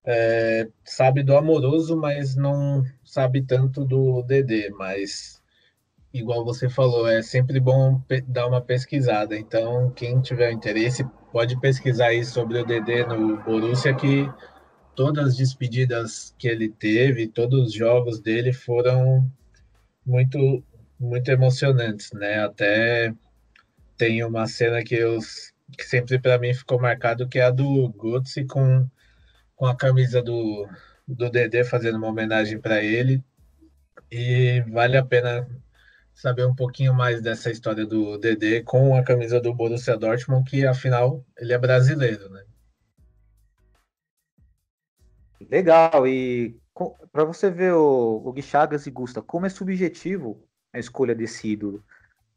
é, 0.05 0.67
sabe 0.83 1.23
do 1.23 1.35
amoroso, 1.35 1.95
mas 1.97 2.35
não 2.35 2.83
sabe 3.03 3.41
tanto 3.41 3.85
do 3.85 4.21
DD. 4.23 4.69
Mas, 4.71 5.41
igual 6.13 6.43
você 6.43 6.69
falou, 6.69 7.07
é 7.07 7.21
sempre 7.21 7.59
bom 7.59 8.01
dar 8.27 8.47
uma 8.47 8.61
pesquisada. 8.61 9.37
Então, 9.37 9.91
quem 9.91 10.21
tiver 10.21 10.51
interesse, 10.51 11.05
pode 11.31 11.59
pesquisar 11.59 12.07
aí 12.07 12.23
sobre 12.23 12.59
o 12.59 12.65
Dedé 12.65 13.05
no 13.05 13.41
Borussia 13.43 13.93
que 13.95 14.29
todas 14.95 15.29
as 15.29 15.37
despedidas 15.37 16.35
que 16.37 16.47
ele 16.47 16.69
teve, 16.69 17.27
todos 17.27 17.67
os 17.67 17.73
jogos 17.73 18.19
dele 18.19 18.53
foram 18.53 19.27
muito 20.05 20.63
muito 20.99 21.29
emocionantes, 21.29 22.11
né? 22.13 22.43
Até 22.45 23.13
tem 23.97 24.23
uma 24.23 24.47
cena 24.47 24.83
que 24.83 24.95
eu 24.95 25.19
que 25.77 25.83
sempre 25.83 26.19
para 26.19 26.37
mim 26.37 26.53
ficou 26.53 26.79
marcado 26.79 27.27
que 27.27 27.39
é 27.39 27.43
a 27.43 27.49
do 27.49 27.89
Götze 27.97 28.45
com 28.45 28.87
com 29.63 29.67
a 29.67 29.75
camisa 29.77 30.21
do 30.21 30.67
do 31.07 31.29
Dedé 31.29 31.63
fazendo 31.63 31.97
uma 31.97 32.07
homenagem 32.07 32.59
para 32.59 32.83
ele 32.83 33.23
e 34.11 34.61
vale 34.69 34.97
a 34.97 35.05
pena 35.05 35.47
saber 36.13 36.45
um 36.45 36.53
pouquinho 36.53 36.93
mais 36.93 37.21
dessa 37.21 37.49
história 37.49 37.85
do 37.85 38.17
Dedê 38.17 38.61
com 38.61 38.93
a 38.93 39.03
camisa 39.03 39.39
do 39.39 39.53
Borussia 39.53 39.95
Dortmund, 39.95 40.49
que 40.49 40.67
afinal 40.67 41.23
ele 41.37 41.53
é 41.53 41.57
brasileiro, 41.57 42.29
né? 42.29 42.43
Legal, 45.49 46.05
e 46.05 46.57
para 47.09 47.23
você 47.23 47.49
ver 47.49 47.73
o, 47.73 48.21
o 48.25 48.33
Gui 48.33 48.41
Chagas 48.41 48.85
e 48.85 48.91
Gusta, 48.91 49.21
como 49.21 49.45
é 49.45 49.49
subjetivo 49.49 50.43
a 50.73 50.79
escolha 50.79 51.15
desse 51.15 51.47
ídolo. 51.47 51.81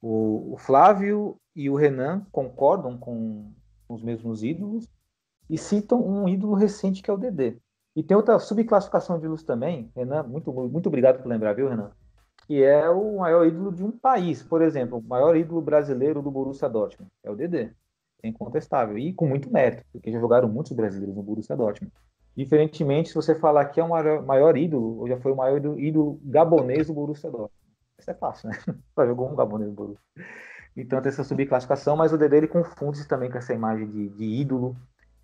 O, 0.01 0.55
o 0.55 0.57
Flávio 0.59 1.41
e 1.57 1.69
o 1.69 1.75
Renan 1.75 2.25
concordam 2.31 2.97
com 2.97 3.53
os 3.89 4.01
mesmos 4.01 4.45
ídolos 4.45 4.89
e 5.49 5.59
citam 5.59 6.01
um 6.07 6.29
ídolo 6.29 6.55
recente 6.55 7.03
que 7.03 7.11
é 7.11 7.15
o 7.15 7.19
Dedê. 7.19 7.57
E 7.95 8.03
tem 8.03 8.17
outra 8.17 8.39
subclassificação 8.39 9.19
de 9.19 9.25
ídolos 9.25 9.43
também, 9.43 9.91
Renan, 9.97 10.23
muito, 10.25 10.53
muito 10.53 10.87
obrigado 10.89 11.23
por 11.23 11.29
lembrar, 11.29 11.55
viu, 11.55 11.69
Renan? 11.69 11.91
que 12.47 12.63
é 12.63 12.89
o 12.89 13.19
maior 13.19 13.47
ídolo 13.47 13.73
de 13.73 13.85
um 13.85 13.91
país. 13.91 14.43
Por 14.43 14.63
exemplo, 14.63 14.99
o 14.99 15.03
maior 15.03 15.37
ídolo 15.37 15.61
brasileiro 15.61 16.23
do 16.23 16.31
Borussia 16.31 16.69
Dortmund 16.69 17.11
é 17.25 17.31
o 17.31 17.35
Dedé. 17.35 17.73
É 18.23 18.29
incontestável. 18.29 18.97
E 18.97 19.13
com 19.13 19.27
muito 19.27 19.53
mérito, 19.53 19.85
porque 19.93 20.13
já 20.13 20.21
jogaram 20.21 20.49
muitos 20.49 20.73
brasileiros 20.73 21.17
no 21.17 21.23
Borussia 21.23 21.57
Dortmund. 21.57 21.93
Diferentemente, 22.37 23.09
se 23.09 23.15
você 23.15 23.35
falar 23.35 23.65
que 23.67 23.81
é 23.81 23.85
o 23.85 23.89
maior, 23.89 24.57
ídolo, 24.57 25.01
ou 25.01 25.09
já 25.09 25.19
foi 25.19 25.33
o 25.33 25.37
maior 25.37 25.59
ídolo, 25.79 26.21
gabonês 26.23 26.87
do 26.87 26.95
Borussia 26.95 27.31
Dortmund. 27.31 27.53
Isso 27.99 28.11
é 28.11 28.15
fácil, 28.15 28.51
né? 28.51 28.57
Só 28.95 29.07
jogou 29.07 29.29
um 29.29 29.35
gabonês 29.35 29.69
no 29.69 29.75
Borussia. 29.75 30.05
Então 30.77 31.01
tem 31.01 31.09
essa 31.09 31.25
subclassificação, 31.25 31.97
mas 31.97 32.13
o 32.13 32.19
Dedé 32.19 32.37
ele 32.37 32.49
confunde-se 32.49 33.09
também 33.09 33.31
com 33.31 33.39
essa 33.39 33.55
imagem 33.55 33.91
de, 33.91 34.09
de 34.11 34.25
ídolo 34.25 34.77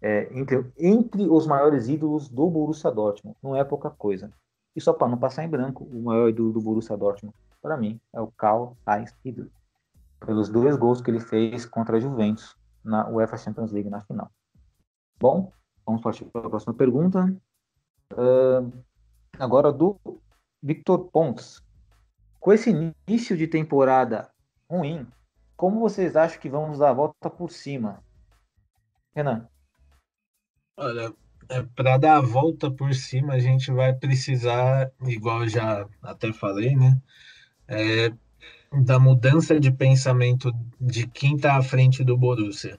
é, 0.03 0.29
entre, 0.37 0.67
entre 0.77 1.29
os 1.29 1.47
maiores 1.47 1.89
ídolos 1.89 2.29
do 2.29 2.51
Borussia 2.51 2.91
Dortmund. 2.91 3.37
Não 3.41 3.55
é 3.55 3.63
pouca 3.63 3.89
coisa. 3.89 4.33
E 4.75 4.81
só 4.81 4.93
para 4.93 5.09
não 5.09 5.17
passar 5.17 5.45
em 5.45 5.49
branco, 5.49 5.85
o 5.85 6.03
maior 6.03 6.29
ídolo 6.29 6.53
do 6.53 6.61
Borussia 6.61 6.97
Dortmund, 6.97 7.35
para 7.63 7.77
mim, 7.77 8.01
é 8.13 8.21
o 8.21 8.27
Karl 8.27 8.77
Heinz 8.87 9.15
Riedel, 9.25 9.47
pelos 10.19 10.49
dois 10.49 10.77
gols 10.77 11.01
que 11.01 11.11
ele 11.11 11.21
fez 11.21 11.65
contra 11.65 11.97
a 11.97 12.01
Juventus 12.01 12.57
na 12.85 13.09
UEFA 13.09 13.37
Champions 13.37 13.71
League 13.71 13.89
na 13.89 14.01
final. 14.01 14.29
Bom, 15.21 15.53
vamos 15.87 16.03
partir 16.03 16.25
para 16.25 16.47
a 16.47 16.51
próxima 16.51 16.75
pergunta. 16.75 17.33
Uh, 18.13 18.73
agora 19.39 19.73
do 19.73 19.97
Victor 20.61 21.09
Pontes. 21.13 21.63
Com 22.41 22.53
esse 22.53 22.71
início 22.71 23.37
de 23.37 23.47
temporada 23.47 24.29
ruim, 24.69 25.07
como 25.57 25.79
vocês 25.79 26.17
acham 26.17 26.41
que 26.41 26.49
vamos 26.49 26.81
dar 26.81 26.91
a 26.91 26.95
volta 26.95 27.31
por 27.31 27.53
cima? 27.53 28.03
Renan. 29.15 29.47
Olha, 30.77 31.13
é, 31.49 31.63
para 31.63 31.99
dar 31.99 32.17
a 32.17 32.21
volta 32.21 32.71
por 32.71 32.95
cima, 32.95 33.35
a 33.35 33.39
gente 33.39 33.71
vai 33.71 33.93
precisar, 33.95 34.91
igual 35.07 35.47
já 35.49 35.87
até 36.03 36.33
falei, 36.33 36.75
né? 36.75 37.01
É, 37.69 38.13
da 38.83 38.99
mudança 38.99 39.61
de 39.61 39.71
pensamento 39.71 40.51
de 40.81 41.07
quem 41.07 41.37
está 41.37 41.57
à 41.57 41.63
frente 41.63 42.03
do 42.03 42.17
Borussia, 42.17 42.79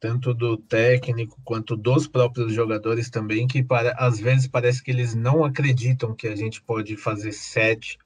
tanto 0.00 0.32
do 0.34 0.56
técnico 0.56 1.40
quanto 1.44 1.76
dos 1.76 2.06
próprios 2.06 2.54
jogadores 2.54 3.10
também, 3.10 3.46
que 3.46 3.62
para, 3.62 3.92
às 3.92 4.20
vezes 4.20 4.46
parece 4.46 4.82
que 4.82 4.90
eles 4.92 5.14
não 5.14 5.44
acreditam 5.44 6.14
que 6.14 6.28
a 6.28 6.36
gente 6.36 6.62
pode 6.62 6.96
fazer 6.96 7.32
7, 7.32 7.98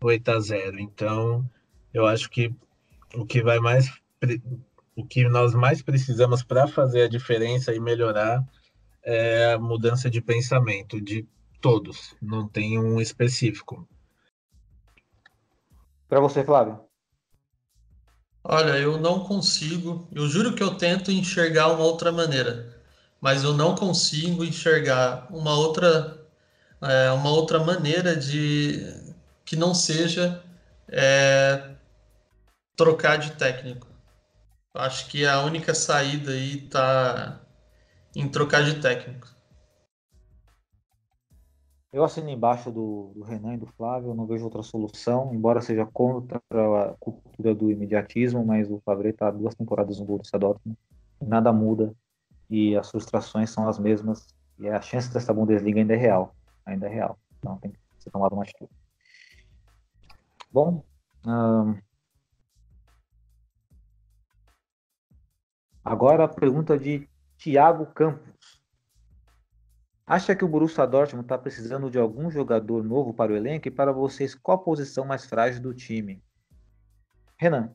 8 0.00 0.30
a 0.30 0.40
0. 0.40 0.80
Então, 0.80 1.48
eu 1.92 2.06
acho 2.06 2.30
que 2.30 2.54
o 3.14 3.26
que 3.26 3.42
vai 3.42 3.58
mais 3.58 3.90
o 4.96 5.04
que 5.06 5.28
nós 5.28 5.54
mais 5.54 5.80
precisamos 5.80 6.42
para 6.42 6.66
fazer 6.66 7.02
a 7.02 7.08
diferença 7.08 7.72
e 7.74 7.80
melhorar 7.80 8.44
é 9.02 9.52
a 9.52 9.58
mudança 9.58 10.10
de 10.10 10.20
pensamento 10.20 11.00
de 11.00 11.26
todos, 11.60 12.14
não 12.20 12.48
tem 12.48 12.78
um 12.78 13.00
específico. 13.00 13.88
Para 16.08 16.20
você, 16.20 16.44
Flávio? 16.44 16.80
Olha, 18.44 18.78
eu 18.78 18.98
não 18.98 19.20
consigo, 19.20 20.08
eu 20.12 20.26
juro 20.26 20.54
que 20.54 20.62
eu 20.62 20.74
tento 20.74 21.10
enxergar 21.10 21.68
uma 21.68 21.84
outra 21.84 22.10
maneira, 22.10 22.80
mas 23.20 23.44
eu 23.44 23.52
não 23.52 23.74
consigo 23.74 24.44
enxergar 24.44 25.26
uma 25.30 25.54
outra, 25.54 26.26
é, 26.80 27.10
uma 27.10 27.30
outra 27.30 27.62
maneira 27.62 28.16
de 28.16 29.14
que 29.44 29.56
não 29.56 29.74
seja 29.74 30.42
é, 30.88 31.74
trocar 32.76 33.16
de 33.16 33.32
técnico. 33.32 33.86
Acho 34.72 35.08
que 35.08 35.26
a 35.26 35.40
única 35.42 35.74
saída 35.74 36.30
aí 36.30 36.60
tá 36.62 37.40
em 38.18 38.28
trocar 38.28 38.64
de 38.64 38.80
técnico. 38.80 39.28
Eu 41.92 42.02
assino 42.02 42.28
embaixo 42.28 42.68
do, 42.68 43.12
do 43.14 43.22
Renan 43.22 43.54
e 43.54 43.58
do 43.58 43.66
Flávio, 43.66 44.12
não 44.12 44.26
vejo 44.26 44.44
outra 44.44 44.62
solução, 44.62 45.32
embora 45.32 45.60
seja 45.60 45.86
contra 45.86 46.42
a 46.50 46.94
cultura 46.98 47.54
do 47.54 47.70
imediatismo, 47.70 48.44
mas 48.44 48.68
o 48.68 48.82
Favre 48.84 49.10
está 49.10 49.30
duas 49.30 49.54
temporadas 49.54 50.00
no 50.00 50.04
Borussia 50.04 50.38
Dortmund, 50.38 50.76
nada 51.20 51.52
muda 51.52 51.94
e 52.50 52.76
as 52.76 52.90
frustrações 52.90 53.50
são 53.50 53.68
as 53.68 53.78
mesmas 53.78 54.26
e 54.58 54.68
a 54.68 54.80
chance 54.80 55.12
dessa 55.12 55.32
Bundesliga 55.32 55.78
ainda 55.80 55.94
é 55.94 55.96
real, 55.96 56.34
ainda 56.66 56.86
é 56.86 56.90
real, 56.90 57.16
então 57.38 57.56
tem 57.58 57.70
que 57.70 57.78
ser 58.00 58.10
tomado 58.10 58.32
uma 58.32 58.42
atitude. 58.42 58.70
Bom, 60.52 60.82
agora 65.84 66.24
a 66.24 66.28
pergunta 66.28 66.76
de 66.76 67.08
Thiago 67.38 67.86
Campos. 67.86 68.60
Acha 70.06 70.34
que 70.34 70.44
o 70.44 70.48
Borussia 70.48 70.86
Dortmund 70.86 71.24
está 71.24 71.38
precisando 71.38 71.90
de 71.90 71.98
algum 71.98 72.30
jogador 72.30 72.82
novo 72.82 73.14
para 73.14 73.32
o 73.32 73.36
elenco 73.36 73.68
e 73.68 73.70
para 73.70 73.92
vocês 73.92 74.34
qual 74.34 74.56
a 74.56 74.62
posição 74.62 75.04
mais 75.04 75.24
frágil 75.26 75.62
do 75.62 75.74
time? 75.74 76.22
Renan. 77.36 77.70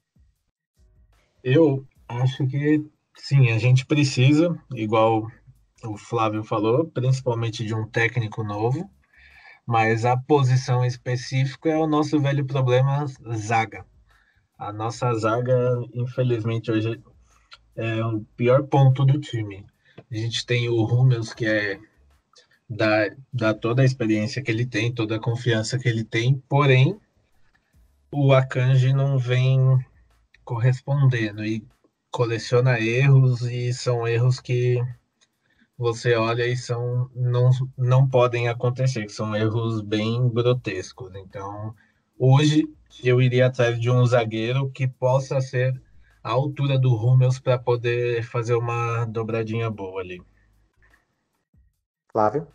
Eu 1.44 1.86
acho 2.08 2.46
que 2.48 2.84
sim, 3.16 3.52
a 3.52 3.58
gente 3.58 3.86
precisa, 3.86 4.58
igual 4.74 5.28
o 5.84 5.98
Flávio 5.98 6.44
falou, 6.44 6.88
principalmente 6.88 7.64
de 7.64 7.74
um 7.74 7.88
técnico 7.88 8.44
novo, 8.44 8.90
mas 9.66 10.04
a 10.04 10.18
posição 10.18 10.84
específica 10.84 11.70
é 11.70 11.78
o 11.78 11.88
nosso 11.88 12.20
velho 12.20 12.46
problema 12.46 13.06
zaga. 13.36 13.86
A 14.58 14.74
nossa 14.74 15.14
zaga, 15.14 15.56
infelizmente, 15.94 16.72
hoje 16.72 17.02
é 17.76 18.04
o 18.06 18.22
pior 18.36 18.64
ponto 18.64 19.06
do 19.06 19.20
time. 19.20 19.66
A 20.12 20.16
gente 20.16 20.46
tem 20.46 20.70
o 20.70 20.84
Hummels, 20.86 21.34
que 21.34 21.46
é 21.46 21.80
dá 22.70 23.54
toda 23.54 23.82
a 23.82 23.86
experiência 23.86 24.42
que 24.42 24.50
ele 24.50 24.66
tem, 24.66 24.94
toda 24.94 25.16
a 25.16 25.20
confiança 25.20 25.78
que 25.78 25.88
ele 25.88 26.04
tem, 26.04 26.42
porém 26.50 27.00
o 28.12 28.34
Akanji 28.34 28.94
não 28.94 29.18
vem 29.18 29.60
correspondendo 30.44 31.44
e 31.44 31.66
coleciona 32.12 32.80
erros 32.80 33.42
e 33.42 33.74
são 33.74 34.08
erros 34.08 34.40
que 34.40 34.80
você 35.78 36.16
olha 36.16 36.48
e 36.48 36.56
são 36.56 37.10
não, 37.16 37.50
não 37.78 38.08
podem 38.08 38.48
acontecer, 38.48 39.10
são 39.10 39.36
erros 39.36 39.82
bem 39.82 40.30
grotescos. 40.30 41.14
Então, 41.16 41.74
hoje 42.18 42.68
eu 43.04 43.22
iria 43.22 43.48
atrás 43.48 43.80
de 43.80 43.90
um 43.90 44.06
zagueiro 44.06 44.70
que 44.70 44.88
possa 44.88 45.42
ser 45.42 45.82
a 46.24 46.32
altura 46.32 46.80
do 46.80 46.96
Hummels 46.96 47.40
para 47.40 47.60
poder 47.60 48.24
fazer 48.24 48.56
uma 48.56 49.06
dobradinha 49.06 49.70
boa 49.70 50.02
ali. 50.02 50.22
Flávio? 52.12 52.48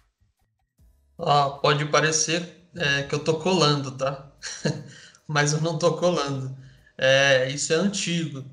Ah, 1.19 1.51
pode 1.61 1.85
parecer 1.87 2.69
é, 2.75 3.03
que 3.03 3.15
eu 3.15 3.19
tô 3.19 3.35
colando, 3.35 3.91
tá? 3.93 4.31
Mas 5.27 5.53
eu 5.53 5.61
não 5.61 5.79
tô 5.79 5.95
colando. 5.95 6.57
É, 6.97 7.49
isso 7.51 7.73
é 7.73 7.77
antigo. 7.77 8.45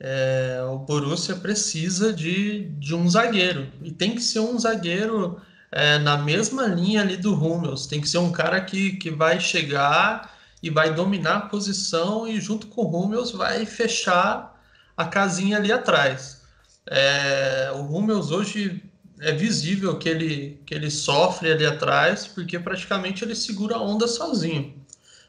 É, 0.00 0.62
o 0.68 0.78
Borussia 0.78 1.36
precisa 1.36 2.12
de, 2.12 2.68
de 2.78 2.94
um 2.94 3.08
zagueiro. 3.08 3.70
E 3.82 3.92
tem 3.92 4.14
que 4.14 4.22
ser 4.22 4.40
um 4.40 4.58
zagueiro 4.58 5.40
é, 5.70 5.98
na 5.98 6.16
mesma 6.16 6.66
linha 6.66 7.02
ali 7.02 7.16
do 7.16 7.34
Hummels. 7.34 7.86
Tem 7.86 8.00
que 8.00 8.08
ser 8.08 8.18
um 8.18 8.32
cara 8.32 8.60
que, 8.60 8.92
que 8.96 9.10
vai 9.10 9.38
chegar 9.40 10.36
e 10.62 10.70
vai 10.70 10.94
dominar 10.94 11.36
a 11.36 11.46
posição 11.48 12.26
e 12.26 12.40
junto 12.40 12.68
com 12.68 12.82
o 12.82 13.04
Hummels 13.04 13.32
vai 13.32 13.66
fechar 13.66 14.51
a 14.96 15.04
casinha 15.04 15.56
ali 15.56 15.72
atrás. 15.72 16.42
É, 16.86 17.70
o 17.74 17.96
Hummels 17.96 18.30
hoje 18.30 18.82
é 19.20 19.32
visível 19.32 19.96
que 19.98 20.08
ele, 20.08 20.60
que 20.66 20.74
ele 20.74 20.90
sofre 20.90 21.52
ali 21.52 21.64
atrás, 21.64 22.26
porque 22.26 22.58
praticamente 22.58 23.24
ele 23.24 23.34
segura 23.34 23.76
a 23.76 23.82
onda 23.82 24.08
sozinho. 24.08 24.74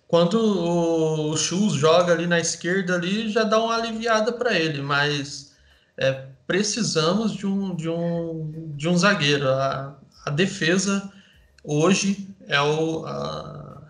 Quando 0.07 0.35
o, 0.39 1.35
Schultz 1.37 1.75
joga 1.75 2.13
ali 2.13 2.27
na 2.27 2.39
esquerda, 2.39 2.95
ali 2.95 3.29
já 3.29 3.43
dá 3.43 3.59
uma 3.59 3.75
aliviada 3.75 4.31
para 4.31 4.57
ele, 4.57 4.81
mas 4.81 5.53
é, 5.97 6.25
precisamos 6.45 7.33
de 7.33 7.45
um, 7.45 7.75
de 7.75 7.89
um, 7.89 8.73
de 8.75 8.87
um 8.87 8.97
zagueiro. 8.97 9.49
A, 9.49 9.95
a 10.25 10.29
defesa 10.29 11.11
hoje 11.63 12.27
é 12.47 12.61
o, 12.61 13.05
a, 13.05 13.81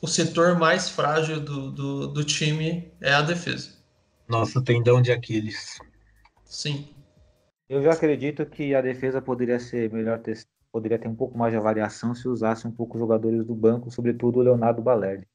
o 0.00 0.06
setor 0.06 0.58
mais 0.58 0.88
frágil 0.88 1.40
do, 1.40 1.70
do, 1.70 2.06
do 2.08 2.24
time, 2.24 2.90
é 3.00 3.12
a 3.12 3.22
defesa. 3.22 3.75
Nosso 4.28 4.62
tendão 4.62 5.00
de 5.00 5.12
Aquiles. 5.12 5.78
Sim. 6.44 6.88
Eu 7.68 7.82
já 7.82 7.92
acredito 7.92 8.46
que 8.46 8.74
a 8.74 8.80
defesa 8.80 9.20
poderia 9.20 9.58
ser 9.58 9.92
melhor, 9.92 10.18
ter, 10.20 10.44
poderia 10.70 10.98
ter 10.98 11.08
um 11.08 11.14
pouco 11.14 11.36
mais 11.36 11.52
de 11.52 11.58
avaliação 11.58 12.14
se 12.14 12.28
usasse 12.28 12.66
um 12.66 12.70
pouco 12.70 12.96
os 12.96 13.00
jogadores 13.00 13.44
do 13.44 13.54
banco, 13.54 13.90
sobretudo 13.90 14.38
o 14.38 14.42
Leonardo 14.42 14.82
Balerdi. 14.82 15.26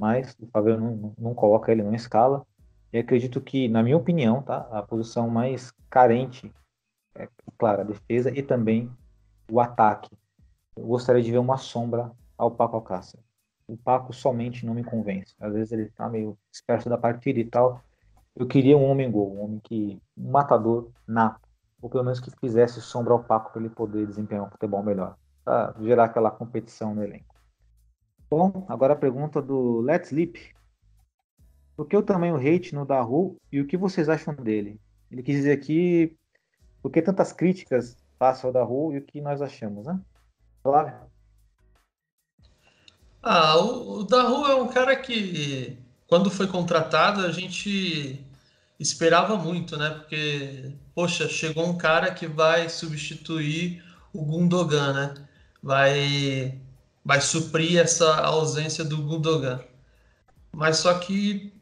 Mas 0.00 0.36
o 0.40 0.46
Fábio 0.46 0.78
não, 0.78 0.96
não, 0.96 1.12
não 1.18 1.34
coloca 1.34 1.72
ele 1.72 1.82
numa 1.82 1.96
escala. 1.96 2.46
E 2.92 2.98
acredito 2.98 3.40
que, 3.40 3.68
na 3.68 3.82
minha 3.82 3.96
opinião, 3.96 4.42
tá, 4.42 4.68
a 4.70 4.82
posição 4.82 5.28
mais 5.28 5.72
carente 5.90 6.50
é, 7.18 7.28
claro, 7.58 7.82
a 7.82 7.84
defesa 7.84 8.30
e 8.30 8.42
também 8.42 8.90
o 9.50 9.60
ataque. 9.60 10.08
Eu 10.76 10.86
gostaria 10.86 11.22
de 11.22 11.30
ver 11.30 11.38
uma 11.38 11.58
sombra 11.58 12.12
ao 12.36 12.50
Paco 12.50 12.76
Alcácer. 12.76 13.20
O 13.66 13.76
Paco 13.76 14.12
somente 14.12 14.64
não 14.64 14.72
me 14.72 14.84
convence. 14.84 15.34
Às 15.40 15.52
vezes 15.52 15.72
ele 15.72 15.82
está 15.82 16.08
meio 16.08 16.38
disperso 16.50 16.88
da 16.88 16.96
partida 16.96 17.40
e 17.40 17.44
tal. 17.44 17.82
Eu 18.38 18.46
queria 18.46 18.76
um 18.76 18.84
homem 18.84 19.10
gol, 19.10 19.34
um 19.34 19.44
homem 19.44 19.60
que 19.64 20.00
um 20.16 20.30
matador 20.30 20.90
nato 21.06 21.48
ou 21.80 21.88
pelo 21.88 22.04
menos 22.04 22.20
que 22.20 22.30
fizesse 22.40 22.80
sombra 22.80 23.12
ao 23.12 23.22
Paco 23.22 23.52
para 23.52 23.60
ele 23.60 23.70
poder 23.70 24.06
desempenhar 24.06 24.44
um 24.44 24.50
futebol 24.50 24.82
melhor, 24.82 25.16
para 25.44 25.74
gerar 25.80 26.04
aquela 26.04 26.30
competição 26.30 26.94
no 26.94 27.02
elenco. 27.02 27.34
Bom, 28.30 28.66
agora 28.68 28.92
a 28.92 28.96
pergunta 28.96 29.40
do 29.40 29.80
Let's 29.80 30.08
Sleep. 30.08 30.54
Por 31.76 31.86
que 31.86 31.96
o 31.96 32.02
tamanho 32.02 32.36
hate 32.36 32.74
no 32.74 32.84
Daru 32.84 33.36
e 33.50 33.60
o 33.60 33.66
que 33.66 33.76
vocês 33.76 34.08
acham 34.08 34.34
dele? 34.34 34.80
Ele 35.10 35.22
quis 35.22 35.36
dizer 35.36 35.52
aqui 35.52 36.16
por 36.82 36.90
que 36.90 37.00
tantas 37.00 37.32
críticas 37.32 37.96
passam 38.18 38.48
ao 38.48 38.54
Daru 38.54 38.92
e 38.92 38.98
o 38.98 39.02
que 39.02 39.20
nós 39.20 39.40
achamos, 39.40 39.86
né? 39.86 39.98
Flávio? 40.62 40.94
Ah, 43.22 43.56
o, 43.58 44.00
o 44.00 44.04
Daru 44.04 44.46
é 44.46 44.54
um 44.56 44.68
cara 44.68 44.96
que, 44.96 45.78
quando 46.08 46.30
foi 46.30 46.48
contratado, 46.48 47.24
a 47.24 47.30
gente 47.30 48.27
esperava 48.78 49.36
muito, 49.36 49.76
né? 49.76 49.90
Porque, 49.90 50.72
poxa, 50.94 51.28
chegou 51.28 51.66
um 51.66 51.76
cara 51.76 52.12
que 52.12 52.26
vai 52.26 52.68
substituir 52.68 53.82
o 54.12 54.24
Gundogan, 54.24 54.92
né? 54.92 55.14
Vai, 55.62 56.60
vai 57.04 57.20
suprir 57.20 57.78
essa 57.78 58.16
ausência 58.16 58.84
do 58.84 58.98
Gundogan. 59.02 59.60
Mas 60.52 60.78
só 60.78 60.94
que 60.98 61.52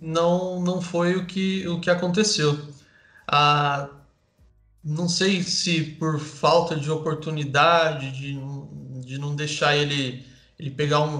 não, 0.00 0.60
não 0.60 0.80
foi 0.80 1.16
o 1.16 1.26
que, 1.26 1.66
o 1.68 1.80
que 1.80 1.90
aconteceu. 1.90 2.58
A, 3.28 3.88
não 4.82 5.08
sei 5.08 5.42
se 5.42 5.82
por 5.98 6.18
falta 6.18 6.76
de 6.76 6.90
oportunidade, 6.90 8.12
de, 8.12 8.38
de 9.04 9.18
não 9.18 9.36
deixar 9.36 9.76
ele, 9.76 10.24
ele 10.58 10.70
pegar 10.70 11.00
um, 11.00 11.18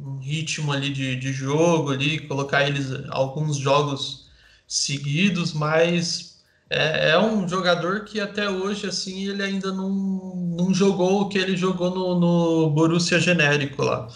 um 0.00 0.18
ritmo 0.18 0.72
ali 0.72 0.90
de, 0.92 1.16
de 1.16 1.32
jogo 1.32 1.90
ali, 1.92 2.26
colocar 2.26 2.66
eles 2.66 2.88
alguns 3.10 3.56
jogos 3.56 4.27
seguidos, 4.68 5.52
mas 5.52 6.44
é, 6.70 7.10
é, 7.10 7.18
um 7.18 7.48
jogador 7.48 8.04
que 8.04 8.20
até 8.20 8.48
hoje 8.50 8.86
assim 8.86 9.26
ele 9.28 9.42
ainda 9.42 9.72
não, 9.72 9.90
não 9.90 10.74
jogou 10.74 11.22
o 11.22 11.28
que 11.28 11.38
ele 11.38 11.56
jogou 11.56 11.90
no, 11.90 12.20
no 12.20 12.70
Borussia 12.70 13.18
genérico 13.18 13.82
lá. 13.82 14.08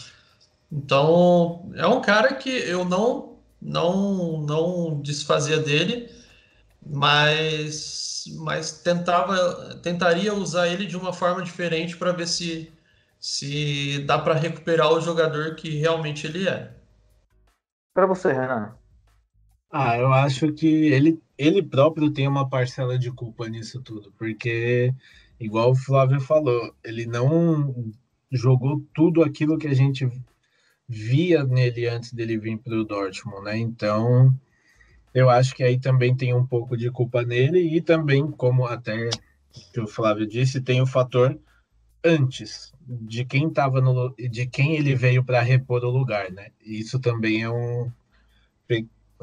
Então 0.70 1.70
é 1.74 1.86
um 1.86 2.00
cara 2.02 2.34
que 2.34 2.50
eu 2.50 2.84
não 2.84 3.38
não 3.60 4.42
não 4.42 5.00
desfazia 5.00 5.58
dele, 5.58 6.10
mas 6.84 8.02
mas 8.36 8.82
tentava, 8.82 9.74
tentaria 9.82 10.34
usar 10.34 10.68
ele 10.68 10.86
de 10.86 10.96
uma 10.96 11.12
forma 11.12 11.42
diferente 11.42 11.96
para 11.96 12.12
ver 12.12 12.28
se, 12.28 12.72
se 13.18 14.04
dá 14.06 14.18
para 14.18 14.34
recuperar 14.34 14.92
o 14.92 15.00
jogador 15.00 15.54
que 15.56 15.76
realmente 15.78 16.26
ele 16.26 16.48
é. 16.48 16.72
Para 17.94 18.06
você, 18.06 18.32
Renan. 18.32 18.74
Ah, 19.74 19.96
eu 19.96 20.12
acho 20.12 20.52
que 20.52 20.66
ele, 20.66 21.18
ele 21.38 21.62
próprio 21.62 22.12
tem 22.12 22.28
uma 22.28 22.46
parcela 22.48 22.98
de 22.98 23.10
culpa 23.10 23.48
nisso 23.48 23.80
tudo, 23.80 24.12
porque, 24.18 24.92
igual 25.40 25.70
o 25.70 25.74
Flávio 25.74 26.20
falou, 26.20 26.74
ele 26.84 27.06
não 27.06 27.74
jogou 28.30 28.84
tudo 28.94 29.22
aquilo 29.22 29.56
que 29.56 29.66
a 29.66 29.74
gente 29.74 30.06
via 30.88 31.44
nele 31.44 31.88
antes 31.88 32.12
dele 32.12 32.38
vir 32.38 32.58
para 32.58 32.74
o 32.78 32.84
Dortmund, 32.84 33.44
né? 33.44 33.58
Então, 33.58 34.34
eu 35.14 35.30
acho 35.30 35.54
que 35.54 35.62
aí 35.64 35.80
também 35.80 36.16
tem 36.16 36.34
um 36.34 36.46
pouco 36.46 36.76
de 36.76 36.90
culpa 36.90 37.22
nele 37.24 37.60
e 37.76 37.80
também, 37.82 38.30
como 38.32 38.66
até 38.66 39.08
que 39.72 39.80
o 39.80 39.88
Flávio 39.88 40.26
disse, 40.26 40.60
tem 40.62 40.82
o 40.82 40.86
fator 40.86 41.38
antes 42.04 42.72
de 42.88 43.24
quem 43.24 43.48
estava 43.48 43.80
no 43.80 44.14
de 44.16 44.46
quem 44.46 44.76
ele 44.76 44.94
veio 44.94 45.24
para 45.24 45.42
repor 45.42 45.84
o 45.84 45.90
lugar, 45.90 46.30
né? 46.32 46.48
Isso 46.64 47.00
também 47.00 47.42
é 47.42 47.50
um 47.50 47.90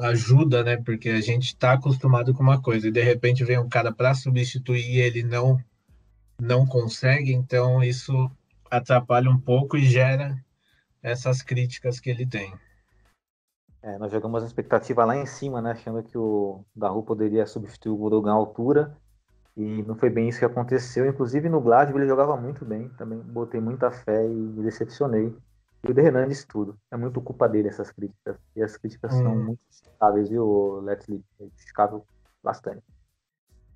ajuda, 0.00 0.64
né? 0.64 0.76
Porque 0.76 1.10
a 1.10 1.20
gente 1.20 1.48
está 1.48 1.72
acostumado 1.72 2.34
com 2.34 2.42
uma 2.42 2.60
coisa 2.60 2.88
e 2.88 2.92
de 2.92 3.02
repente 3.02 3.44
vem 3.44 3.58
um 3.58 3.68
cara 3.68 3.92
para 3.92 4.14
substituir 4.14 4.96
e 4.96 5.00
ele 5.00 5.22
não 5.22 5.58
não 6.40 6.66
consegue, 6.66 7.34
então 7.34 7.82
isso 7.82 8.30
atrapalha 8.70 9.28
um 9.28 9.38
pouco 9.38 9.76
e 9.76 9.84
gera 9.84 10.42
essas 11.02 11.42
críticas 11.42 12.00
que 12.00 12.08
ele 12.08 12.24
tem. 12.24 12.54
É, 13.82 13.98
nós 13.98 14.10
jogamos 14.10 14.42
a 14.42 14.46
expectativa 14.46 15.04
lá 15.04 15.16
em 15.16 15.26
cima, 15.26 15.60
né, 15.60 15.72
achando 15.72 16.02
que 16.02 16.16
o 16.16 16.64
Daru 16.74 17.02
poderia 17.02 17.46
substituir 17.46 17.92
o 17.92 17.96
Gudogan 17.96 18.32
à 18.32 18.34
altura, 18.34 18.96
e 19.56 19.82
não 19.82 19.94
foi 19.94 20.08
bem 20.08 20.28
isso 20.28 20.38
que 20.38 20.44
aconteceu. 20.44 21.06
Inclusive 21.06 21.48
no 21.48 21.60
Glasgow 21.60 21.98
ele 21.98 22.08
jogava 22.08 22.36
muito 22.36 22.64
bem, 22.64 22.88
também 22.90 23.18
botei 23.18 23.60
muita 23.60 23.90
fé 23.90 24.24
e 24.24 24.30
me 24.30 24.62
decepcionei. 24.62 25.34
E 25.82 25.90
o 25.90 25.94
De 25.94 26.02
Renan 26.02 26.28
disse 26.28 26.46
tudo. 26.46 26.78
É 26.90 26.96
muito 26.96 27.20
culpa 27.20 27.48
dele 27.48 27.68
essas 27.68 27.90
críticas. 27.90 28.36
E 28.54 28.62
as 28.62 28.76
críticas 28.76 29.14
hum. 29.14 29.22
são 29.22 29.36
muito 29.36 29.60
justificáveis, 29.68 30.28
viu, 30.28 30.80
Leslie? 30.80 31.24
É 31.40 31.44
justificável 31.44 32.06
bastante. 32.42 32.82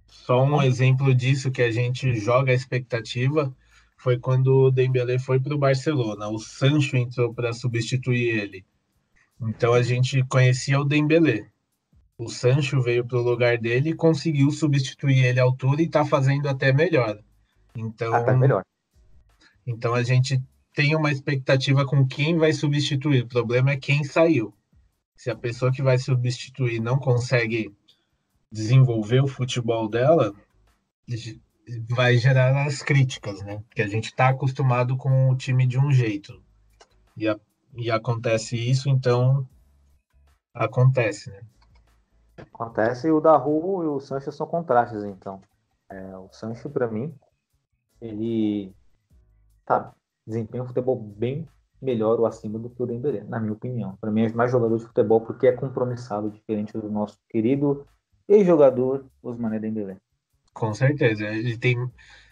Só 0.07 0.45
um 0.45 0.63
exemplo 0.63 1.15
disso 1.15 1.51
que 1.51 1.63
a 1.63 1.71
gente 1.71 2.15
joga 2.15 2.53
a 2.53 2.55
expectativa 2.55 3.55
foi 3.97 4.19
quando 4.19 4.49
o 4.49 4.71
Dembélé 4.71 5.19
foi 5.19 5.41
para 5.41 5.55
o 5.55 5.59
Barcelona. 5.59 6.29
O 6.29 6.39
Sancho 6.39 6.97
entrou 6.97 7.33
para 7.33 7.53
substituir 7.53 8.39
ele. 8.39 8.65
Então 9.41 9.73
a 9.73 9.83
gente 9.83 10.23
conhecia 10.25 10.79
o 10.79 10.85
Dembélé. 10.85 11.49
O 12.17 12.29
Sancho 12.29 12.81
veio 12.81 13.05
para 13.05 13.19
o 13.19 13.23
lugar 13.23 13.59
dele 13.59 13.91
e 13.91 13.95
conseguiu 13.95 14.51
substituir 14.51 15.25
ele 15.25 15.41
à 15.41 15.43
altura 15.43 15.83
e 15.83 15.87
está 15.87 16.05
fazendo 16.05 16.49
até 16.49 16.73
melhor. 16.73 17.19
Então, 17.75 18.15
até 18.15 18.37
melhor. 18.37 18.63
Então 19.67 19.95
a 19.95 20.03
gente 20.03 20.41
tem 20.75 20.95
uma 20.97 21.11
expectativa 21.11 21.87
com 21.87 22.07
quem 22.07 22.37
vai 22.37 22.53
substituir. 22.53 23.23
O 23.23 23.29
problema 23.29 23.71
é 23.71 23.77
quem 23.77 24.05
saiu. 24.05 24.53
Se 25.17 25.31
a 25.31 25.37
pessoa 25.37 25.73
que 25.73 25.83
vai 25.83 25.97
substituir 25.99 26.81
não 26.81 26.99
consegue 26.99 27.75
desenvolver 28.51 29.23
o 29.23 29.29
futebol 29.29 29.89
dela, 29.89 30.35
vai 31.89 32.17
gerar 32.19 32.67
as 32.67 32.83
críticas, 32.83 33.41
né? 33.43 33.63
Porque 33.69 33.83
a 33.83 33.89
gente 33.89 34.07
está 34.07 34.29
acostumado 34.29 34.97
com 34.97 35.31
o 35.31 35.37
time 35.37 35.67
de 35.67 35.79
um 35.79 35.93
jeito. 35.93 36.43
E 37.17 37.29
a 37.29 37.39
e 37.77 37.91
acontece 37.91 38.57
isso, 38.57 38.89
então 38.89 39.47
acontece, 40.53 41.31
né? 41.31 41.41
Acontece 42.37 43.09
e 43.09 43.11
o 43.11 43.21
Daru 43.21 43.83
e 43.83 43.87
o 43.87 44.01
Sancho 44.01 44.31
são 44.31 44.47
contrastes, 44.47 45.03
então. 45.05 45.41
É, 45.89 46.17
o 46.17 46.29
Sancho, 46.33 46.71
para 46.71 46.89
mim, 46.89 47.15
ele 48.01 48.73
tá, 49.65 49.93
desempenha 50.27 50.63
um 50.63 50.67
futebol 50.67 50.97
bem 50.97 51.49
melhor 51.81 52.19
ou 52.19 52.27
acima 52.27 52.59
do 52.59 52.71
que 52.71 52.83
o 52.83 52.87
Dembélé, 52.87 53.25
na 53.25 53.39
minha 53.39 53.53
opinião. 53.53 53.97
Para 54.01 54.11
mim 54.11 54.25
é 54.25 54.33
mais 54.33 54.51
jogador 54.51 54.79
de 54.79 54.85
futebol 54.85 55.21
porque 55.21 55.47
é 55.47 55.53
compromissado, 55.53 56.31
diferente 56.31 56.73
do 56.73 56.91
nosso 56.91 57.19
querido 57.29 57.87
ex-jogador 58.29 59.05
Osmané 59.23 59.59
Dembélé. 59.59 59.99
Com 60.53 60.73
certeza, 60.73 61.27
ele 61.27 61.59
tem 61.59 61.77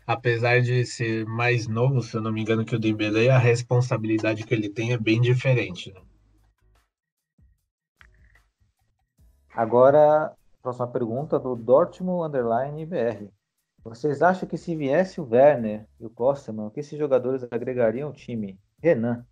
apesar 0.06 0.60
de 0.60 0.84
ser 0.84 1.26
mais 1.26 1.66
novo, 1.66 2.02
se 2.02 2.16
eu 2.16 2.20
não 2.20 2.32
me 2.32 2.42
engano, 2.42 2.64
que 2.64 2.74
o 2.74 2.78
Dembélé, 2.78 3.30
a 3.30 3.38
responsabilidade 3.38 4.44
que 4.44 4.54
ele 4.54 4.68
tem 4.68 4.92
é 4.92 4.98
bem 4.98 5.20
diferente. 5.20 5.92
Né? 5.92 6.00
Agora, 9.54 10.32
próxima 10.62 10.88
pergunta 10.88 11.38
do 11.38 11.54
Dortmund 11.54 12.28
Underline 12.28 12.86
BR. 12.86 13.28
Vocês 13.84 14.22
acham 14.22 14.48
que 14.48 14.56
se 14.56 14.76
viesse 14.76 15.20
o 15.20 15.28
Werner 15.28 15.86
e 15.98 16.06
o 16.06 16.10
Kosteman, 16.10 16.66
o 16.66 16.70
que 16.70 16.80
esses 16.80 16.98
jogadores 16.98 17.44
agregariam 17.50 18.08
ao 18.08 18.14
time? 18.14 18.58
Renan. 18.80 19.26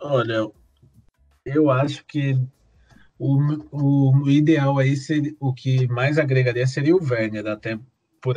Olha, 0.00 0.48
eu 1.44 1.70
acho 1.70 2.04
que 2.06 2.38
o, 3.18 3.38
o 3.72 4.30
ideal 4.30 4.78
aí 4.78 4.96
seria, 4.96 5.34
o 5.40 5.52
que 5.52 5.88
mais 5.88 6.18
agregaria 6.18 6.66
seria 6.66 6.94
o 6.94 7.02
Werner, 7.02 7.46
até 7.48 7.78
por, 8.20 8.36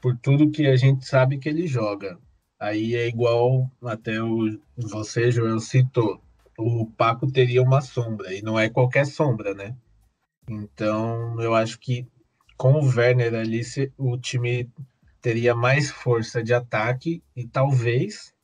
por 0.00 0.16
tudo 0.18 0.50
que 0.50 0.66
a 0.66 0.76
gente 0.76 1.06
sabe 1.06 1.38
que 1.38 1.48
ele 1.48 1.66
joga. 1.66 2.18
Aí 2.58 2.96
é 2.96 3.06
igual 3.06 3.70
até 3.82 4.20
o, 4.20 4.58
você, 4.76 5.30
Joel, 5.30 5.60
citou. 5.60 6.20
O 6.58 6.86
Paco 6.86 7.30
teria 7.30 7.62
uma 7.62 7.80
sombra, 7.80 8.34
e 8.34 8.42
não 8.42 8.58
é 8.58 8.68
qualquer 8.68 9.06
sombra, 9.06 9.54
né? 9.54 9.76
Então, 10.48 11.40
eu 11.40 11.54
acho 11.54 11.78
que 11.78 12.08
com 12.56 12.74
o 12.74 12.86
Werner 12.86 13.34
ali, 13.34 13.62
o 13.96 14.16
time 14.16 14.70
teria 15.20 15.54
mais 15.54 15.90
força 15.90 16.42
de 16.42 16.54
ataque 16.54 17.22
e 17.34 17.46
talvez 17.46 18.34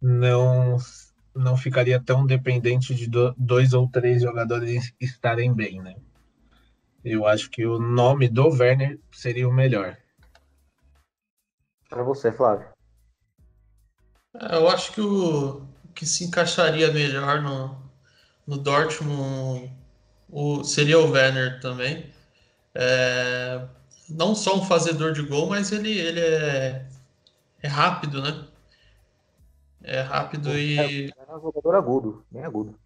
não 0.00 0.78
não 1.34 1.56
ficaria 1.56 1.98
tão 1.98 2.26
dependente 2.26 2.94
de 2.94 3.08
dois 3.36 3.72
ou 3.72 3.88
três 3.88 4.22
jogadores 4.22 4.92
estarem 5.00 5.52
bem, 5.54 5.80
né? 5.80 5.96
Eu 7.02 7.26
acho 7.26 7.50
que 7.50 7.64
o 7.64 7.78
nome 7.78 8.28
do 8.28 8.48
Werner 8.48 9.00
seria 9.10 9.48
o 9.48 9.52
melhor. 9.52 9.96
Para 11.88 12.02
você, 12.02 12.30
Flávio. 12.30 12.68
É, 14.34 14.56
eu 14.56 14.68
acho 14.68 14.92
que 14.92 15.00
o 15.00 15.66
que 15.94 16.06
se 16.06 16.24
encaixaria 16.24 16.92
melhor 16.92 17.42
no, 17.42 17.76
no 18.46 18.58
Dortmund 18.58 19.70
o, 20.28 20.62
seria 20.64 20.98
o 20.98 21.10
Werner 21.10 21.60
também. 21.60 22.11
É, 22.74 23.66
não 24.08 24.34
só 24.34 24.56
um 24.56 24.64
fazedor 24.64 25.12
de 25.12 25.22
gol, 25.22 25.48
mas 25.48 25.72
ele, 25.72 25.90
ele 25.90 26.20
é, 26.20 26.86
é 27.62 27.68
rápido, 27.68 28.22
né? 28.22 28.46
É 29.82 30.00
rápido 30.00 30.50
é, 30.50 30.60
e. 30.60 31.10
É 31.10 31.36
um 31.36 31.40
jogador 31.40 31.74
agudo, 31.74 32.24
bem 32.30 32.44
agudo. 32.44 32.78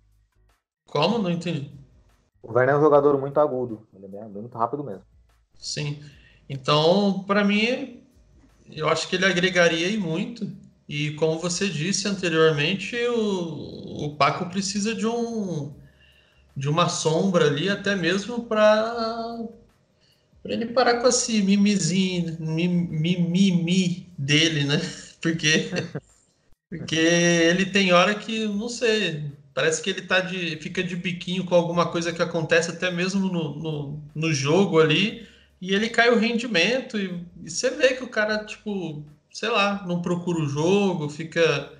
Como? 0.86 1.18
Não 1.18 1.30
entendi. 1.30 1.70
O 2.42 2.52
Werner 2.52 2.76
é 2.76 2.78
um 2.78 2.82
jogador 2.82 3.18
muito 3.18 3.38
agudo, 3.38 3.86
ele 3.94 4.06
é 4.06 4.08
bem, 4.08 4.28
muito 4.28 4.56
rápido 4.56 4.84
mesmo. 4.84 5.02
Sim. 5.58 6.02
Então, 6.48 7.24
para 7.26 7.44
mim, 7.44 8.02
eu 8.70 8.88
acho 8.88 9.08
que 9.08 9.16
ele 9.16 9.26
agregaria 9.26 9.88
e 9.88 9.96
muito. 9.96 10.48
E 10.88 11.10
como 11.12 11.40
você 11.40 11.68
disse 11.68 12.06
anteriormente, 12.06 12.96
o, 13.08 14.06
o 14.06 14.16
Paco 14.16 14.46
precisa 14.46 14.94
de 14.94 15.06
um 15.06 15.74
de 16.56 16.70
uma 16.70 16.88
sombra 16.88 17.46
ali, 17.46 17.68
até 17.68 17.94
mesmo 17.94 18.44
para 18.44 19.46
ele 20.48 20.66
parar 20.66 21.00
com 21.00 21.08
esse 21.08 21.42
mimizinho, 21.42 22.36
mimimi 22.40 24.06
dele, 24.16 24.64
né? 24.64 24.80
Porque 25.20 25.70
porque 26.68 26.96
ele 26.96 27.66
tem 27.66 27.92
hora 27.92 28.14
que, 28.14 28.46
não 28.46 28.68
sei, 28.68 29.24
Parece 29.56 29.80
que 29.80 29.88
ele 29.88 30.02
tá 30.02 30.20
de, 30.20 30.58
fica 30.58 30.84
de 30.84 30.94
biquinho 30.94 31.42
com 31.46 31.54
alguma 31.54 31.90
coisa 31.90 32.12
que 32.12 32.20
acontece 32.20 32.70
até 32.70 32.90
mesmo 32.90 33.32
no, 33.32 33.56
no, 33.56 34.02
no 34.14 34.30
jogo 34.30 34.78
ali, 34.78 35.26
e 35.58 35.74
ele 35.74 35.88
cai 35.88 36.10
o 36.10 36.18
rendimento, 36.18 36.98
e, 36.98 37.24
e, 37.42 37.48
você 37.48 37.70
vê 37.70 37.94
que 37.94 38.04
o 38.04 38.08
cara, 38.10 38.44
tipo, 38.44 39.02
sei 39.32 39.48
lá, 39.48 39.82
não 39.86 40.02
procura 40.02 40.40
o 40.40 40.46
jogo, 40.46 41.08
fica, 41.08 41.72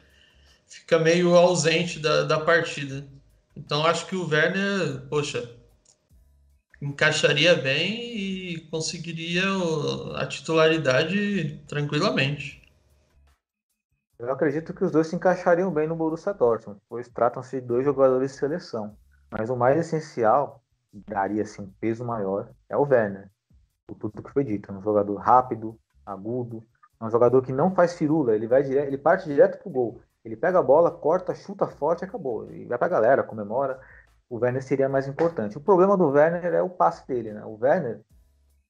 fica 0.67 0.99
meio 0.99 1.37
ausente 1.37 1.99
da, 1.99 2.23
da 2.23 2.41
partida. 2.41 3.07
Então 3.55 3.85
acho 3.85 4.07
que 4.07 4.17
o 4.17 4.27
Werner, 4.27 5.03
poxa, 5.11 5.47
encaixaria 6.81 7.55
bem 7.55 8.17
e 8.17 8.61
que 8.61 8.71
conseguiria 8.71 9.45
a 10.17 10.27
titularidade 10.27 11.59
tranquilamente. 11.69 12.63
Eu 14.19 14.33
acredito 14.33 14.73
que 14.73 14.85
os 14.85 14.91
dois 14.91 15.09
se 15.09 15.17
encaixariam 15.17 15.71
bem 15.71 15.87
no 15.87 15.95
Borussia 15.95 16.33
Dortmund, 16.33 16.81
pois 16.89 17.09
tratam-se 17.09 17.61
de 17.61 17.67
dois 17.67 17.85
jogadores 17.85 18.33
de 18.33 18.39
seleção. 18.39 18.97
Mas 19.31 19.51
o 19.51 19.57
mais 19.57 19.79
essencial, 19.79 20.63
daria 20.93 21.43
assim, 21.43 21.63
um 21.63 21.71
peso 21.81 22.05
maior, 22.05 22.49
é 22.69 22.77
o 22.77 22.83
Werner. 22.83 23.31
Por 23.87 23.97
tudo 23.97 24.23
que 24.23 24.33
foi 24.33 24.43
dito. 24.43 24.73
É 24.73 24.75
um 24.75 24.83
jogador 24.83 25.17
rápido, 25.17 25.79
agudo, 26.05 26.65
é 27.01 27.05
um 27.05 27.11
jogador 27.11 27.43
que 27.43 27.53
não 27.53 27.75
faz 27.75 27.95
firula, 27.95 28.35
ele 28.35 28.47
vai 28.47 28.63
direto, 28.63 28.87
ele 28.87 28.99
parte 28.99 29.27
direto 29.27 29.59
pro 29.59 29.71
gol. 29.71 30.01
Ele 30.25 30.35
pega 30.35 30.59
a 30.59 30.63
bola, 30.63 30.91
corta, 30.91 31.35
chuta 31.35 31.67
forte 31.67 32.03
e 32.03 32.05
acabou. 32.05 32.51
E 32.51 32.65
vai 32.65 32.79
pra 32.79 32.89
galera, 32.89 33.23
comemora. 33.23 33.79
O 34.29 34.39
Werner 34.39 34.63
seria 34.63 34.89
mais 34.89 35.07
importante. 35.07 35.57
O 35.57 35.61
problema 35.61 35.97
do 35.97 36.09
Werner 36.09 36.45
é 36.53 36.63
o 36.63 36.69
passe 36.69 37.07
dele, 37.07 37.33
né? 37.33 37.45
O 37.45 37.59
Werner, 37.61 38.03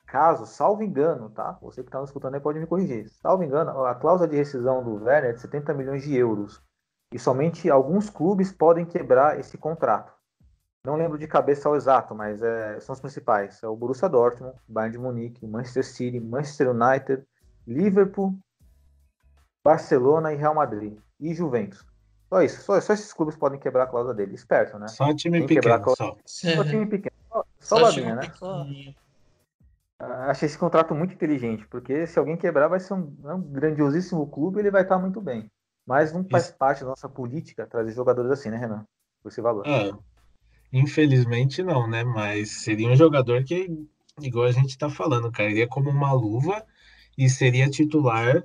caso, 0.07 0.47
salvo 0.47 0.83
engano, 0.83 1.31
tá? 1.31 1.59
Você 1.63 1.83
que 1.83 1.89
está 1.89 1.99
nos 1.99 2.11
escutando 2.11 2.35
aí 2.35 2.41
pode 2.41 2.59
me 2.59 2.67
corrigir. 2.67 3.09
Salvo 3.09 3.43
engano, 3.43 3.85
a 3.85 3.95
cláusula 3.95 4.29
de 4.29 4.37
rescisão 4.37 4.85
do 4.85 5.03
Werner 5.05 5.31
é 5.31 5.33
de 5.33 5.41
70 5.41 5.73
milhões 5.75 6.03
de 6.03 6.15
euros. 6.15 6.63
E 7.13 7.19
somente 7.19 7.71
alguns 7.71 8.11
clubes 8.11 8.53
podem 8.53 8.85
quebrar 8.85 9.39
esse 9.41 9.57
contrato. 9.57 10.13
Não 10.85 10.97
lembro 10.97 11.19
de 11.19 11.27
cabeça 11.27 11.69
ao 11.69 11.75
exato, 11.75 12.15
mas 12.15 12.43
é, 12.43 12.79
são 12.79 12.93
os 12.93 13.01
principais. 13.01 13.61
É 13.63 13.67
o 13.67 13.75
Borussia 13.75 14.09
Dortmund, 14.09 14.55
Bayern 14.69 14.93
de 14.93 15.03
Munique, 15.03 15.47
Manchester 15.47 15.85
City, 15.85 16.21
Manchester 16.21 16.71
United, 16.71 17.27
Liverpool, 17.67 18.39
Barcelona 19.65 20.33
e 20.33 20.37
Real 20.37 20.55
Madrid 20.55 20.97
e 21.19 21.35
Juventus. 21.35 21.85
Só 22.29 22.43
isso, 22.43 22.63
só, 22.63 22.81
só 22.81 22.93
esses 22.93 23.13
clubes 23.13 23.37
podem 23.37 23.59
quebrar 23.59 23.85
a 23.85 23.87
cláusula 23.87 24.15
dele. 24.15 24.35
Esperto, 24.35 24.79
né? 24.79 24.89
Só 24.89 25.15
time 25.15 25.39
Tem 25.39 25.47
pequeno, 25.47 25.85
só. 25.97 26.17
só. 26.25 26.65
time 26.65 26.87
pequeno. 26.87 27.15
Só, 27.29 27.45
só, 27.61 27.79
só 27.79 27.93
time 27.93 28.15
né? 28.15 28.95
Ah, 29.99 30.31
achei 30.31 30.47
esse 30.47 30.59
contrato 30.59 30.95
muito 30.95 31.15
inteligente, 31.15 31.67
porque 31.69 32.07
se 32.07 32.19
alguém 32.19 32.37
quebrar 32.37 32.69
vai 32.69 32.79
ser 32.79 32.93
um, 32.93 33.15
um 33.25 33.41
grandiosíssimo 33.41 34.27
clube 34.29 34.59
e 34.59 34.61
ele 34.61 34.71
vai 34.71 34.83
estar 34.83 34.99
muito 34.99 35.21
bem. 35.21 35.51
Mas 35.87 36.13
não 36.13 36.25
faz 36.25 36.47
isso. 36.47 36.57
parte 36.57 36.81
da 36.81 36.89
nossa 36.89 37.09
política 37.09 37.67
trazer 37.67 37.93
jogadores 37.93 38.31
assim, 38.31 38.51
né, 38.51 38.59
Renan? 38.59 38.85
Por 39.23 39.29
esse 39.31 39.41
valor. 39.41 39.67
É, 39.67 39.93
infelizmente 40.73 41.63
não, 41.63 41.89
né? 41.89 42.05
Mas 42.05 42.63
seria 42.63 42.89
um 42.89 42.97
jogador 42.97 43.43
que, 43.45 43.71
igual 44.21 44.47
a 44.47 44.53
gente 44.53 44.71
está 44.71 44.91
falando, 44.91 45.33
cairia 45.33 45.67
como 45.67 45.89
uma 45.89 46.13
luva 46.13 46.63
e 47.17 47.31
seria 47.31 47.71
titular 47.71 48.45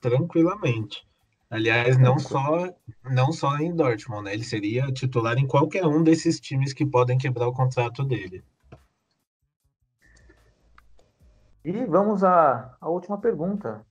tranquilamente. 0.00 1.06
Aliás, 1.48 1.96
não 1.96 2.18
só, 2.18 2.74
não 3.04 3.32
só 3.32 3.56
em 3.58 3.74
Dortmund, 3.74 4.24
né? 4.24 4.34
Ele 4.34 4.42
seria 4.42 4.90
titular 4.92 5.38
em 5.38 5.46
qualquer 5.46 5.86
um 5.86 6.02
desses 6.02 6.40
times 6.40 6.72
que 6.72 6.84
podem 6.84 7.16
quebrar 7.16 7.46
o 7.46 7.52
contrato 7.52 8.04
dele. 8.04 8.44
E 11.64 11.84
vamos 11.84 12.24
à, 12.24 12.76
à 12.80 12.88
última 12.88 13.18
pergunta 13.18 13.84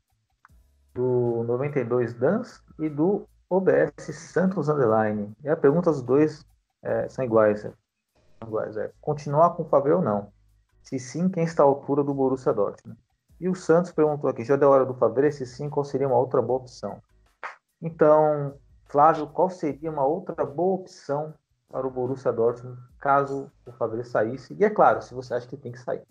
do 0.93 1.43
92 1.43 2.13
Dans 2.13 2.63
e 2.79 2.89
do 2.89 3.27
OBS 3.49 3.93
Santos 4.13 4.69
Underline. 4.69 5.33
E 5.43 5.49
a 5.49 5.55
pergunta 5.55 5.91
dos 5.91 6.01
dois 6.01 6.45
é, 6.83 7.07
são 7.07 7.23
iguais. 7.23 7.63
É, 7.63 7.73
são 8.39 8.47
iguais 8.47 8.77
é, 8.77 8.91
continuar 8.99 9.51
com 9.51 9.63
o 9.63 9.69
Fabio 9.69 9.97
ou 9.97 10.01
não? 10.01 10.31
Se 10.83 10.99
sim, 10.99 11.29
quem 11.29 11.43
está 11.43 11.63
à 11.63 11.65
altura 11.65 12.03
do 12.03 12.13
Borussia 12.13 12.53
Dortmund? 12.53 12.99
E 13.39 13.49
o 13.49 13.55
Santos 13.55 13.91
perguntou 13.91 14.29
aqui, 14.29 14.43
já 14.43 14.55
deu 14.55 14.69
hora 14.69 14.85
do 14.85 14.93
Fabio? 14.93 15.31
Se 15.31 15.45
sim, 15.45 15.69
qual 15.69 15.83
seria 15.83 16.07
uma 16.07 16.17
outra 16.17 16.41
boa 16.41 16.59
opção? 16.59 17.01
Então, 17.85 18.57
Flávio, 18.87 19.27
qual 19.27 19.47
seria 19.47 19.91
uma 19.91 20.03
outra 20.03 20.43
boa 20.43 20.81
opção 20.81 21.35
para 21.69 21.85
o 21.85 21.91
Borussia 21.91 22.33
Dortmund 22.33 22.81
caso 22.99 23.51
o 23.63 23.71
Fabrício 23.73 24.11
saísse? 24.11 24.55
E 24.59 24.65
é 24.65 24.71
claro, 24.71 25.03
se 25.03 25.13
você 25.13 25.35
acha 25.35 25.45
que 25.45 25.55
tem 25.55 25.71
que 25.71 25.79
sair. 25.79 26.01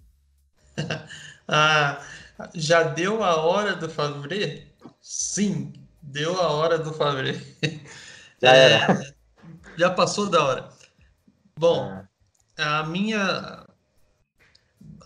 ah, 1.48 2.00
já 2.54 2.84
deu 2.84 3.24
a 3.24 3.44
hora 3.44 3.74
do 3.74 3.90
Fabrício? 3.90 4.62
Sim, 5.00 5.72
deu 6.00 6.40
a 6.40 6.52
hora 6.52 6.78
do 6.78 6.92
Fabrício. 6.92 7.44
Já 8.42 8.54
é, 8.54 9.14
já 9.78 9.90
passou 9.90 10.28
da 10.28 10.44
hora. 10.44 10.68
Bom, 11.56 11.90
é. 12.58 12.62
a 12.62 12.82
minha, 12.82 13.64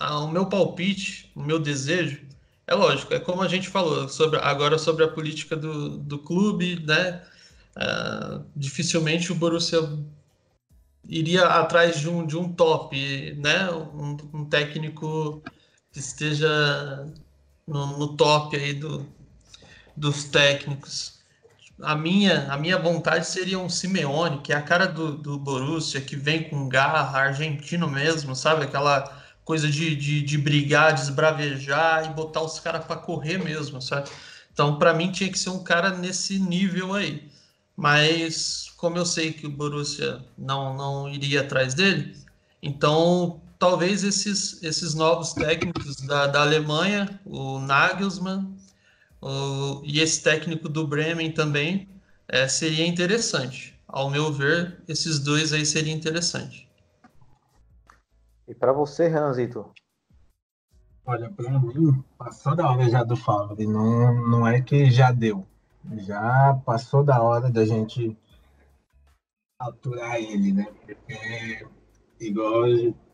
a, 0.01 0.19
o 0.21 0.29
meu 0.29 0.49
palpite, 0.49 1.31
o 1.37 1.43
meu 1.43 1.61
desejo 1.61 2.28
é 2.69 2.75
lógico, 2.75 3.15
é 3.15 3.19
como 3.19 3.41
a 3.43 3.49
gente 3.49 3.69
falou 3.69 4.09
sobre, 4.09 4.39
agora 4.41 4.79
sobre 4.79 5.03
a 5.03 5.09
política 5.09 5.57
do, 5.57 5.97
do 5.97 6.19
clube, 6.19 6.85
né? 6.87 7.23
Uh, 7.75 8.45
dificilmente 8.55 9.33
o 9.33 9.35
Borussia 9.35 9.81
iria 11.09 11.47
atrás 11.47 11.99
de 11.99 12.09
um, 12.11 12.27
de 12.27 12.37
um 12.37 12.53
top, 12.53 13.33
né? 13.39 13.71
Um, 13.71 14.17
um 14.35 14.45
técnico 14.45 15.43
que 15.91 15.99
esteja 15.99 17.07
no, 17.67 17.99
no 17.99 18.17
top 18.17 18.55
aí 18.55 18.75
do, 18.75 19.07
dos 19.97 20.25
técnicos. 20.25 21.19
A 21.81 21.97
minha, 21.97 22.53
a 22.53 22.59
minha 22.59 22.77
vontade 22.77 23.27
seria 23.27 23.59
um 23.59 23.71
Simeone, 23.71 24.43
que 24.43 24.53
é 24.53 24.57
a 24.57 24.63
cara 24.63 24.85
do, 24.85 25.17
do 25.17 25.39
Borussia, 25.39 26.03
que 26.03 26.17
vem 26.17 26.51
com 26.51 26.69
garra, 26.69 27.19
argentino 27.19 27.89
mesmo, 27.89 28.37
sabe? 28.37 28.65
Aquela 28.65 29.05
coisa 29.49 29.67
de, 29.67 29.97
de, 29.97 30.21
de 30.21 30.37
brigar, 30.37 30.93
desbravejar 30.93 32.05
e 32.05 32.13
botar 32.13 32.43
os 32.43 32.61
caras 32.61 32.85
para 32.85 32.97
correr 32.97 33.39
mesmo, 33.39 33.81
sabe? 33.81 34.11
Então, 34.53 34.79
para 34.79 34.93
mim, 34.93 35.11
tinha 35.11 35.33
que 35.33 35.39
ser 35.39 35.49
um 35.49 35.65
cara 35.65 35.89
nesse 35.97 36.39
nível 36.39 36.93
aí. 36.93 37.27
Mas, 37.75 38.71
como 38.77 38.99
eu 38.99 39.07
sei 39.07 39.33
que 39.33 39.47
o 39.47 39.51
Borussia 39.51 40.23
não, 40.37 40.77
não 40.77 41.09
iria 41.09 41.41
atrás 41.41 41.73
dele, 41.73 42.15
então 42.63 43.41
talvez 43.59 44.05
esses, 44.05 44.63
esses 44.63 44.93
novos 44.93 45.33
técnicos 45.33 45.97
da, 46.03 46.27
da 46.27 46.43
Alemanha, 46.43 47.19
o 47.25 47.59
Nagelsmann 47.59 48.55
o, 49.23 49.81
e 49.83 49.99
esse 49.99 50.23
técnico 50.23 50.69
do 50.69 50.87
Bremen 50.87 51.33
também, 51.33 51.89
é, 52.29 52.47
seria 52.49 52.87
interessante. 52.87 53.75
Ao 53.89 54.11
meu 54.11 54.31
ver, 54.31 54.83
esses 54.87 55.19
dois 55.19 55.55
aí 55.55 55.65
seria 55.65 55.95
interessante. 55.95 56.68
E 58.49 58.55
para 58.55 58.73
você, 58.73 59.09
Ranzito? 59.09 59.71
Olha, 61.05 61.31
para 61.31 61.59
mim, 61.59 62.03
passou 62.17 62.57
da 62.57 62.71
hora 62.71 62.89
já 62.89 63.05
do 63.05 63.15
Favre. 63.15 63.67
Não, 63.67 64.27
não 64.27 64.47
é 64.47 64.63
que 64.63 64.91
já 64.91 65.13
deu. 65.13 65.47
Já 65.99 66.59
passou 66.65 67.05
da 67.05 67.23
hora 67.23 67.51
da 67.51 67.67
gente 67.67 68.17
aturar 69.59 70.17
ele, 70.17 70.53
né? 70.55 70.65
Porque, 70.87 71.67
igual 72.19 72.65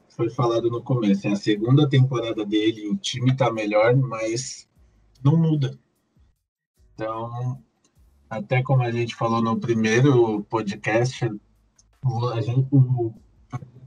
foi 0.09 0.31
falado 0.31 0.71
no 0.71 0.81
começo, 0.81 1.27
é 1.27 1.33
a 1.33 1.37
segunda 1.37 1.89
temporada 1.89 2.47
dele, 2.47 2.89
o 2.89 2.97
time 2.97 3.37
tá 3.37 3.53
melhor, 3.53 3.97
mas 3.97 4.69
não 5.25 5.37
muda. 5.37 5.77
Então, 6.95 7.61
até 8.31 8.63
como 8.63 8.83
a 8.83 8.93
gente 8.93 9.17
falou 9.17 9.43
no 9.43 9.59
primeiro 9.59 10.45
podcast, 10.45 11.25
a 11.25 12.41
gente, 12.41 12.69
o 12.71 13.13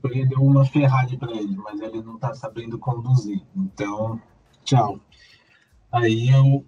ele 0.08 0.26
deu 0.26 0.42
uma 0.42 0.66
Ferrari 0.66 1.18
para 1.18 1.32
ele, 1.32 1.56
mas 1.58 1.80
ele 1.80 2.02
não 2.02 2.16
está 2.16 2.34
sabendo 2.34 2.78
conduzir. 2.78 3.42
Então, 3.56 4.22
tchau. 4.64 5.00
Aí 5.92 6.30
eu 6.30 6.66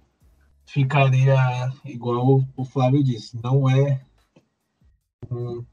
ficaria 0.65 1.35
igual 1.83 2.43
o 2.55 2.65
Flávio 2.65 3.03
disse, 3.03 3.37
não 3.43 3.69
é 3.69 4.01
um, 5.31 5.63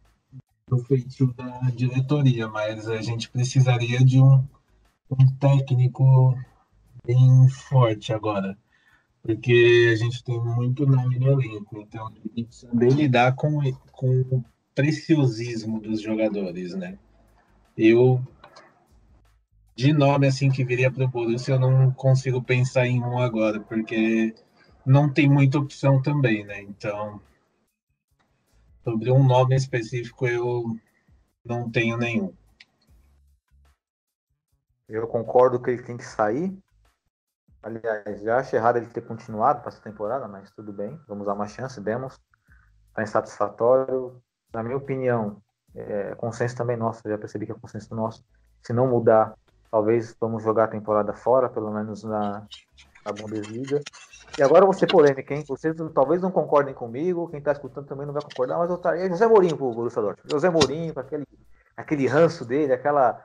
do 0.69 0.79
feitio 0.79 1.33
da 1.35 1.71
diretoria, 1.71 2.49
mas 2.49 2.89
a 2.89 3.01
gente 3.01 3.31
precisaria 3.31 4.05
de 4.05 4.21
um, 4.21 4.45
um 5.11 5.27
técnico 5.39 6.37
bem 7.07 7.49
forte 7.49 8.13
agora, 8.13 8.59
porque 9.23 9.91
a 9.93 9.97
gente 9.97 10.25
tem 10.25 10.41
muito 10.41 10.87
nome 10.87 11.19
no 11.19 11.41
elenco, 11.41 11.79
então 11.81 12.11
tem 12.35 12.45
que 12.45 12.55
saber 12.55 12.93
lidar 12.93 13.37
com, 13.37 13.61
com 13.93 14.21
o 14.23 14.45
preciosismo 14.75 15.81
dos 15.81 16.01
jogadores, 16.01 16.75
né? 16.75 16.99
Eu, 17.77 18.23
de 19.75 19.93
nome 19.93 20.27
assim 20.27 20.51
que 20.51 20.65
viria 20.65 20.91
para 20.91 21.05
o 21.05 21.09
Borussia, 21.09 21.55
eu 21.55 21.61
não 21.61 21.93
consigo 21.93 22.43
pensar 22.43 22.87
em 22.87 23.03
um 23.03 23.19
agora, 23.19 23.61
porque 23.61 24.35
não 24.85 25.13
tem 25.13 25.29
muita 25.29 25.59
opção 25.59 26.01
também, 26.01 26.45
né? 26.45 26.63
Então, 26.63 27.21
sobre 28.83 29.11
um 29.11 29.23
nome 29.23 29.55
específico, 29.55 30.27
eu 30.27 30.65
não 31.45 31.71
tenho 31.71 31.97
nenhum. 31.97 32.33
Eu 34.89 35.07
concordo 35.09 35.61
que 35.61 35.71
ele 35.71 35.83
tem 35.83 35.97
que 35.97 36.05
sair. 36.05 36.57
Aliás, 37.63 38.23
já 38.23 38.39
acho 38.39 38.55
errado 38.55 38.77
ele 38.77 38.87
ter 38.87 39.05
continuado 39.05 39.61
para 39.61 39.71
essa 39.71 39.83
temporada, 39.83 40.29
mas 40.29 40.51
tudo 40.53 40.73
bem, 40.73 40.99
vamos 41.09 41.27
dar 41.27 41.35
uma 41.35 41.49
chance, 41.49 41.81
demos. 41.81 42.19
Está 42.89 43.03
insatisfatório. 43.03 44.23
Na 44.55 44.63
minha 44.63 44.77
opinião, 44.77 45.43
é, 45.77 46.15
consenso 46.17 46.57
também 46.57 46.77
nosso, 46.77 47.03
já 47.07 47.19
percebi 47.19 47.47
que 47.47 47.53
é 47.53 47.55
consenso 47.55 47.95
nosso. 47.95 48.25
Se 48.63 48.73
não 48.73 48.89
mudar, 48.89 49.35
talvez 49.71 50.17
vamos 50.21 50.43
jogar 50.43 50.65
a 50.65 50.69
temporada 50.69 51.13
fora, 51.13 51.49
pelo 51.49 51.71
menos 51.71 52.03
na, 52.03 52.47
na 53.05 53.13
Bundesliga. 53.13 53.81
E 54.39 54.43
agora 54.43 54.65
eu 54.65 54.73
vou 54.73 54.89
polêmica, 54.89 55.35
hein? 55.35 55.45
Vocês 55.47 55.75
talvez 55.95 56.21
não 56.21 56.31
concordem 56.31 56.75
comigo, 56.75 57.29
quem 57.29 57.39
está 57.39 57.53
escutando 57.53 57.87
também 57.87 58.07
não 58.07 58.13
vai 58.13 58.23
concordar, 58.23 58.59
mas 58.59 58.69
eu 58.69 58.77
estaria 58.77 59.09
José 59.09 59.27
Mourinho 59.27 59.57
pro 59.57 59.73
Borussia 59.73 60.03
Dortmund. 60.03 60.31
José 60.31 60.51
Mourinho, 60.51 60.93
com 60.93 61.01
aquele, 61.01 61.27
aquele 61.77 62.07
ranço 62.07 62.45
dele, 62.45 62.73
aquela, 62.73 63.23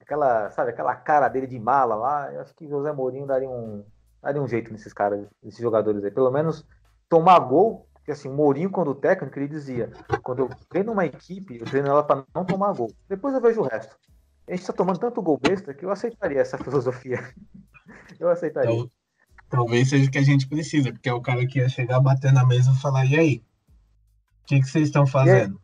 aquela, 0.00 0.50
sabe, 0.50 0.70
aquela 0.70 0.94
cara 0.96 1.28
dele 1.28 1.46
de 1.46 1.58
mala 1.58 1.94
lá, 1.94 2.32
eu 2.32 2.40
acho 2.40 2.54
que 2.54 2.68
José 2.68 2.92
Mourinho 2.92 3.26
daria 3.26 3.48
um, 3.48 3.84
daria 4.22 4.42
um 4.42 4.48
jeito 4.48 4.72
nesses 4.72 4.92
caras, 4.92 5.26
nesses 5.42 5.60
jogadores 5.60 6.02
aí. 6.02 6.10
Pelo 6.10 6.30
menos 6.30 6.66
tomar 7.08 7.38
gol, 7.40 7.87
porque 8.08 8.12
assim, 8.12 8.28
o 8.28 8.34
Mourinho, 8.34 8.70
quando 8.70 8.94
técnico, 8.94 9.38
ele 9.38 9.48
dizia: 9.48 9.90
quando 10.22 10.38
eu 10.38 10.50
treino 10.70 10.92
uma 10.92 11.04
equipe, 11.04 11.58
eu 11.58 11.66
treino 11.66 11.88
ela 11.88 12.02
para 12.02 12.24
não 12.34 12.42
tomar 12.42 12.72
gol. 12.72 12.90
Depois 13.06 13.34
eu 13.34 13.40
vejo 13.40 13.60
o 13.60 13.64
resto. 13.64 13.94
A 14.46 14.52
gente 14.52 14.60
está 14.62 14.72
tomando 14.72 14.98
tanto 14.98 15.20
gol 15.20 15.38
besta 15.38 15.74
que 15.74 15.84
eu 15.84 15.90
aceitaria 15.90 16.40
essa 16.40 16.56
filosofia. 16.64 17.22
eu 18.18 18.30
aceitaria. 18.30 18.70
Então, 18.70 18.90
talvez 19.50 19.90
seja 19.90 20.08
o 20.08 20.10
que 20.10 20.16
a 20.16 20.22
gente 20.22 20.48
precisa, 20.48 20.90
porque 20.90 21.08
é 21.10 21.12
o 21.12 21.20
cara 21.20 21.46
que 21.46 21.58
ia 21.58 21.68
chegar, 21.68 22.00
bater 22.00 22.32
na 22.32 22.46
mesa 22.46 22.72
e 22.72 22.80
falar: 22.80 23.04
e 23.04 23.18
aí? 23.18 23.44
O 24.42 24.46
que, 24.46 24.60
que 24.60 24.66
vocês 24.66 24.88
estão 24.88 25.06
fazendo? 25.06 25.60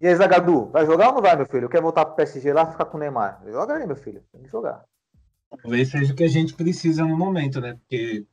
E 0.00 0.06
aí, 0.06 0.14
Zagadu, 0.14 0.66
vai 0.66 0.86
jogar 0.86 1.08
ou 1.08 1.14
não 1.14 1.22
vai, 1.22 1.34
meu 1.34 1.46
filho? 1.46 1.68
Quer 1.68 1.82
voltar 1.82 2.04
pro 2.04 2.14
PSG 2.14 2.52
lá 2.52 2.70
ficar 2.70 2.84
com 2.84 2.98
o 2.98 3.00
Neymar? 3.00 3.42
Joga 3.46 3.74
aí, 3.74 3.86
meu 3.86 3.96
filho. 3.96 4.22
Tem 4.30 4.42
que 4.42 4.48
jogar. 4.48 4.84
Talvez 5.60 5.90
seja 5.90 6.12
o 6.12 6.16
que 6.16 6.24
a 6.24 6.28
gente 6.28 6.54
precisa 6.54 7.04
no 7.04 7.16
momento, 7.16 7.60
né? 7.60 7.74
Porque 7.74 8.24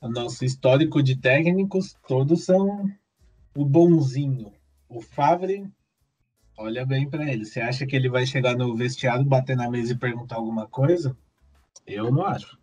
o 0.00 0.08
nosso 0.08 0.44
histórico 0.44 1.02
de 1.02 1.16
técnicos, 1.16 1.96
todos 2.06 2.44
são 2.44 2.90
o 3.56 3.64
bonzinho. 3.64 4.52
O 4.88 5.00
Favre, 5.00 5.70
olha 6.56 6.86
bem 6.86 7.08
para 7.08 7.24
ele. 7.30 7.44
Você 7.44 7.60
acha 7.60 7.86
que 7.86 7.96
ele 7.96 8.08
vai 8.08 8.24
chegar 8.24 8.56
no 8.56 8.76
vestiário, 8.76 9.24
bater 9.24 9.56
na 9.56 9.70
mesa 9.70 9.92
e 9.92 9.98
perguntar 9.98 10.36
alguma 10.36 10.66
coisa? 10.66 11.16
Eu 11.86 12.12
não 12.12 12.24
acho. 12.24 12.58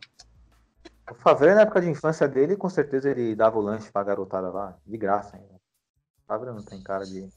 O 1.11 1.13
Favre, 1.13 1.53
na 1.53 1.61
época 1.61 1.81
de 1.81 1.89
infância 1.89 2.27
dele, 2.27 2.55
com 2.55 2.69
certeza 2.69 3.09
ele 3.09 3.35
dava 3.35 3.59
o 3.59 3.61
lanche 3.61 3.91
pra 3.91 4.03
garotada 4.03 4.49
lá, 4.49 4.77
de 4.85 4.97
graça 4.97 5.35
ainda. 5.35 5.55
O 5.55 6.27
Favre 6.27 6.51
não 6.51 6.63
tem 6.63 6.81
cara 6.81 7.05
de. 7.05 7.29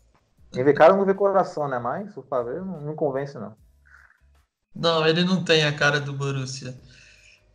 Quem 0.51 0.64
vê 0.64 0.72
cara 0.72 0.96
não 0.96 1.05
vê 1.05 1.12
coração, 1.12 1.68
né? 1.68 1.78
Mas 1.78 2.16
o 2.16 2.22
Favre 2.22 2.61
não, 2.61 2.80
não 2.80 2.94
convence, 2.94 3.36
não. 3.38 3.55
Não, 4.74 5.07
ele 5.07 5.24
não 5.24 5.44
tem 5.44 5.64
a 5.64 5.76
cara 5.76 6.01
do 6.01 6.12
Borussia. 6.12 6.74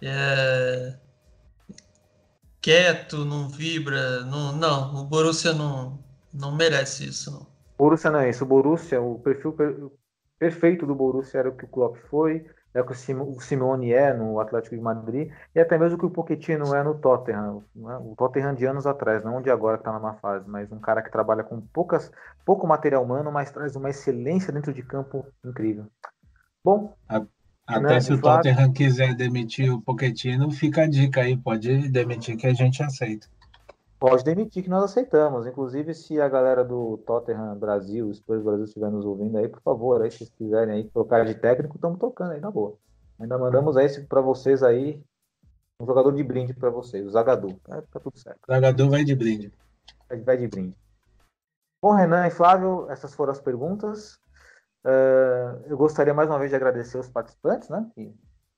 É... 0.02 1.00
Quieto, 2.64 3.26
não 3.26 3.50
vibra, 3.50 4.22
não, 4.22 4.56
não, 4.56 5.02
o 5.02 5.04
Borussia 5.04 5.52
não, 5.52 6.00
não 6.34 6.56
merece 6.56 7.10
isso, 7.10 7.30
não. 7.30 7.46
Borussia 7.78 8.10
não 8.10 8.20
é 8.20 8.30
isso. 8.30 8.46
O 8.46 8.48
Borussia, 8.48 9.02
o 9.02 9.20
perfil 9.20 9.52
per... 9.52 9.76
perfeito 10.40 10.86
do 10.86 10.96
Borussia 10.96 11.42
era 11.42 11.50
o 11.50 11.58
que 11.58 11.66
o 11.66 11.68
Klopp 11.68 11.98
foi, 12.10 12.50
é 12.74 12.80
o 12.80 12.86
que 12.86 12.94
o 12.94 13.42
Simeone 13.42 13.92
é 13.92 14.14
no 14.14 14.40
Atlético 14.40 14.78
de 14.78 14.82
Madrid, 14.82 15.30
e 15.54 15.60
até 15.60 15.78
mesmo 15.78 15.98
o 15.98 16.00
que 16.00 16.06
o 16.06 16.10
Pochettino 16.10 16.74
é 16.74 16.82
no 16.82 16.98
Tottenham. 16.98 17.66
Né? 17.76 17.98
O 17.98 18.16
Tottenham 18.18 18.56
de 18.56 18.66
anos 18.66 18.88
atrás, 18.88 19.26
não 19.26 19.42
de 19.42 19.52
agora 19.52 19.78
que 19.78 19.82
está 19.82 19.92
numa 19.92 20.14
fase, 20.14 20.48
mas 20.48 20.72
um 20.72 20.80
cara 20.80 21.02
que 21.02 21.12
trabalha 21.12 21.44
com 21.44 21.60
poucas, 21.60 22.10
pouco 22.46 22.66
material 22.66 23.04
humano, 23.04 23.30
mas 23.30 23.52
traz 23.52 23.76
uma 23.76 23.90
excelência 23.90 24.54
dentro 24.54 24.74
de 24.74 24.82
campo 24.82 25.26
incrível. 25.44 25.88
Bom. 26.64 26.96
Até 27.66 27.80
né, 27.80 28.00
se 28.02 28.14
o 28.14 28.22
Tottenham 28.22 28.74
quiser 28.74 29.16
demitir 29.16 29.74
o 29.74 29.82
Pochettino, 29.82 30.52
fica 30.52 30.84
a 30.84 30.88
dica 30.88 31.22
aí, 31.22 31.38
pode 31.38 31.90
demitir 31.90 32.36
que 32.36 32.46
a 32.46 32.54
gente 32.54 32.84
aceita. 32.84 33.28
Pode 33.98 34.22
demitir 34.26 34.64
que 34.64 34.70
nós 34.70 34.84
aceitamos. 34.84 35.48
Inclusive, 35.48 35.94
se 35.94 36.20
a 36.20 36.28
galera 36.28 36.62
do 36.62 36.98
Tottenham 37.08 37.56
Brasil, 37.58 38.14
Spurs 38.14 38.44
Brasil 38.44 38.66
estiver 38.66 38.92
nos 38.92 39.06
ouvindo 39.06 39.38
aí, 39.38 39.48
por 39.48 39.62
favor, 39.62 40.02
aí, 40.02 40.12
se 40.12 40.18
vocês 40.18 40.30
quiserem 40.32 40.74
aí 40.74 40.84
trocar 40.84 41.26
de 41.26 41.36
técnico, 41.36 41.76
estamos 41.76 41.98
tocando 41.98 42.34
aí, 42.34 42.42
na 42.42 42.52
boa. 42.52 42.76
Ainda 43.18 43.38
mandamos 43.38 43.78
aí 43.78 43.88
para 44.08 44.20
vocês 44.20 44.62
aí 44.62 45.02
um 45.80 45.86
jogador 45.86 46.12
de 46.12 46.22
brinde 46.22 46.54
para 46.54 46.70
vocês, 46.70 47.06
o 47.06 47.12
Zagadu. 47.12 47.54
Tá, 47.64 47.82
tá 47.82 48.00
tudo 48.00 48.18
certo. 48.18 48.40
Zagadu 48.46 48.90
vai 48.90 49.06
de 49.06 49.16
brinde. 49.16 49.54
Vai 50.26 50.38
de 50.38 50.48
brinde. 50.50 50.76
Bom, 51.82 51.94
Renan 51.94 52.28
e 52.28 52.30
Flávio, 52.32 52.90
essas 52.90 53.14
foram 53.16 53.32
as 53.32 53.40
perguntas. 53.40 54.20
Uh, 54.86 55.64
eu 55.68 55.78
gostaria 55.78 56.14
mais 56.14 56.30
uma 56.30 56.40
vez 56.40 56.50
de 56.50 56.56
agradecer 56.56 56.98
os 56.98 57.08
participantes, 57.08 57.70
né? 57.70 57.90
Que 57.96 58.14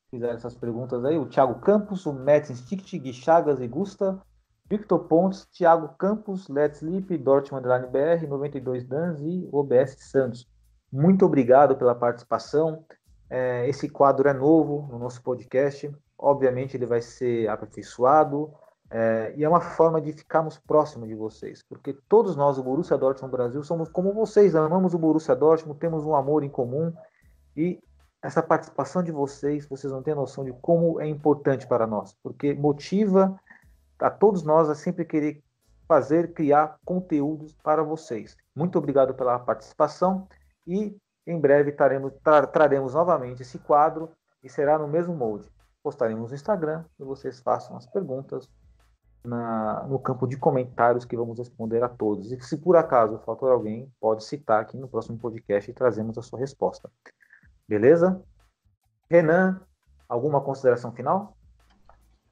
fizeram 0.09 0.34
essas 0.34 0.55
perguntas 0.55 1.03
aí. 1.05 1.17
O 1.17 1.28
Thiago 1.28 1.59
Campos, 1.59 2.05
o 2.05 2.13
Matt 2.13 2.49
Instinct, 2.49 2.97
Gui 2.97 3.13
Chagas 3.13 3.59
e 3.61 3.67
Gusta, 3.67 4.19
Victor 4.67 4.99
Pontes, 5.07 5.45
Thiago 5.45 5.89
Campos, 5.97 6.47
Let's 6.49 6.82
Sleep, 6.82 7.17
Dortmund 7.19 7.67
Line 7.67 7.88
BR, 7.88 8.28
92 8.28 8.84
Dans 8.86 9.21
e 9.21 9.47
OBS 9.51 9.97
Santos. 9.99 10.47
Muito 10.91 11.26
obrigado 11.26 11.76
pela 11.76 11.93
participação. 11.93 12.84
É, 13.30 13.67
esse 13.69 13.88
quadro 13.89 14.28
é 14.28 14.34
novo 14.34 14.88
no 14.91 14.97
nosso 14.97 15.21
podcast. 15.21 15.93
Obviamente, 16.17 16.76
ele 16.76 16.86
vai 16.86 17.01
ser 17.01 17.47
aperfeiçoado. 17.47 18.51
É, 18.89 19.33
e 19.36 19.43
é 19.43 19.49
uma 19.49 19.61
forma 19.61 19.99
de 19.99 20.13
ficarmos 20.13 20.59
próximos 20.59 21.07
de 21.07 21.15
vocês, 21.15 21.63
porque 21.63 21.93
todos 22.07 22.36
nós, 22.36 22.57
o 22.57 22.63
Borussia 22.63 22.97
Dortmund 22.97 23.31
Brasil, 23.31 23.63
somos 23.63 23.89
como 23.89 24.13
vocês, 24.13 24.55
amamos 24.55 24.93
o 24.93 24.99
Borussia 24.99 25.36
Dortmund, 25.36 25.79
temos 25.79 26.05
um 26.05 26.15
amor 26.15 26.43
em 26.43 26.49
comum 26.49 26.93
e 27.57 27.81
essa 28.21 28.43
participação 28.43 29.01
de 29.01 29.11
vocês, 29.11 29.67
vocês 29.67 29.91
não 29.91 30.03
têm 30.03 30.13
noção 30.13 30.43
de 30.43 30.53
como 30.53 31.01
é 31.01 31.07
importante 31.07 31.67
para 31.67 31.88
nós, 31.88 32.15
porque 32.21 32.53
motiva 32.53 33.39
a 33.99 34.09
todos 34.09 34.43
nós 34.43 34.69
a 34.69 34.75
sempre 34.75 35.03
querer 35.03 35.43
fazer, 35.88 36.33
criar 36.33 36.77
conteúdos 36.86 37.55
para 37.63 37.83
vocês. 37.83 38.38
Muito 38.55 38.77
obrigado 38.77 39.13
pela 39.13 39.39
participação 39.39 40.27
e 40.67 40.95
em 41.25 41.39
breve 41.39 41.71
taremos, 41.71 42.13
tra 42.23 42.45
traremos 42.45 42.93
novamente 42.93 43.41
esse 43.41 43.57
quadro 43.59 44.11
e 44.43 44.49
será 44.49 44.77
no 44.77 44.88
mesmo 44.88 45.15
molde. 45.15 45.49
Postaremos 45.81 46.29
no 46.29 46.36
Instagram 46.36 46.83
e 46.99 47.03
vocês 47.03 47.39
façam 47.39 47.77
as 47.77 47.86
perguntas 47.88 48.49
na, 49.26 49.86
no 49.88 49.99
campo 49.99 50.28
de 50.28 50.38
comentários 50.38 51.05
que 51.05 51.17
vamos 51.17 51.38
responder 51.38 51.84
a 51.84 51.89
todos. 51.89 52.32
E 52.32 52.39
se 52.41 52.57
por 52.57 52.76
acaso 52.76 53.19
faltar 53.26 53.51
alguém, 53.51 53.91
pode 53.99 54.23
citar 54.23 54.61
aqui 54.61 54.78
no 54.78 54.88
próximo 54.88 55.17
podcast 55.17 55.69
e 55.69 55.73
trazemos 55.73 56.17
a 56.17 56.21
sua 56.21 56.39
resposta. 56.39 56.89
Beleza? 57.67 58.21
Renan, 59.09 59.59
alguma 60.07 60.41
consideração 60.41 60.91
final? 60.91 61.36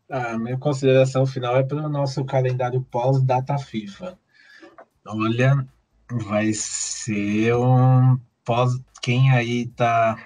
A 0.10 0.38
minha 0.38 0.58
consideração 0.58 1.26
final 1.26 1.56
é 1.58 1.64
para 1.64 1.86
o 1.86 1.90
nosso 1.90 2.24
calendário 2.26 2.82
pós-data 2.92 3.58
FIFA. 3.58 4.18
Olha, 5.06 5.68
vai 6.12 6.54
ser 6.54 7.56
um 7.56 8.20
pós. 8.46 8.72
Quem 9.02 9.32
aí 9.32 9.68
tá 9.68 10.18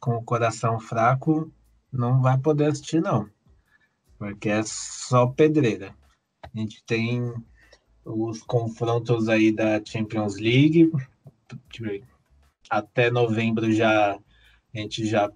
com 0.00 0.16
o 0.16 0.24
coração 0.24 0.80
fraco 0.80 1.52
não 1.92 2.20
vai 2.20 2.38
poder 2.38 2.66
assistir, 2.66 3.00
não 3.00 3.28
porque 4.18 4.48
é 4.50 4.62
só 4.64 5.28
pedreira. 5.28 5.94
A 6.42 6.58
gente 6.58 6.82
tem 6.84 7.34
os 8.04 8.42
confrontos 8.42 9.28
aí 9.28 9.52
da 9.52 9.84
Champions 9.84 10.36
League. 10.36 10.90
Até 12.70 13.10
novembro 13.10 13.72
já 13.72 14.14
a 14.14 14.78
gente 14.78 15.06
já 15.06 15.30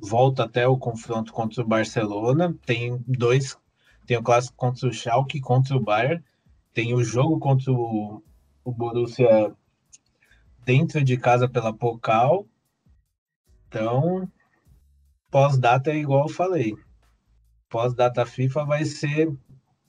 volta 0.00 0.44
até 0.44 0.66
o 0.66 0.78
confronto 0.78 1.32
contra 1.32 1.62
o 1.62 1.66
Barcelona. 1.66 2.54
Tem 2.66 3.02
dois, 3.06 3.56
tem 4.06 4.16
o 4.16 4.22
clássico 4.22 4.56
contra 4.56 4.88
o 4.88 4.92
Schalke, 4.92 5.40
contra 5.40 5.76
o 5.76 5.80
Bayern. 5.80 6.22
Tem 6.72 6.94
o 6.94 7.02
jogo 7.02 7.38
contra 7.38 7.72
o, 7.72 8.22
o 8.64 8.72
Borussia 8.72 9.54
dentro 10.64 11.02
de 11.02 11.16
casa 11.16 11.48
pela 11.48 11.72
Pokal. 11.72 12.46
Então, 13.68 14.30
pós-data 15.30 15.90
é 15.90 15.96
igual 15.96 16.26
eu 16.26 16.34
falei 16.34 16.74
pós-data 17.68 18.24
FIFA 18.24 18.64
vai 18.64 18.84
ser 18.84 19.32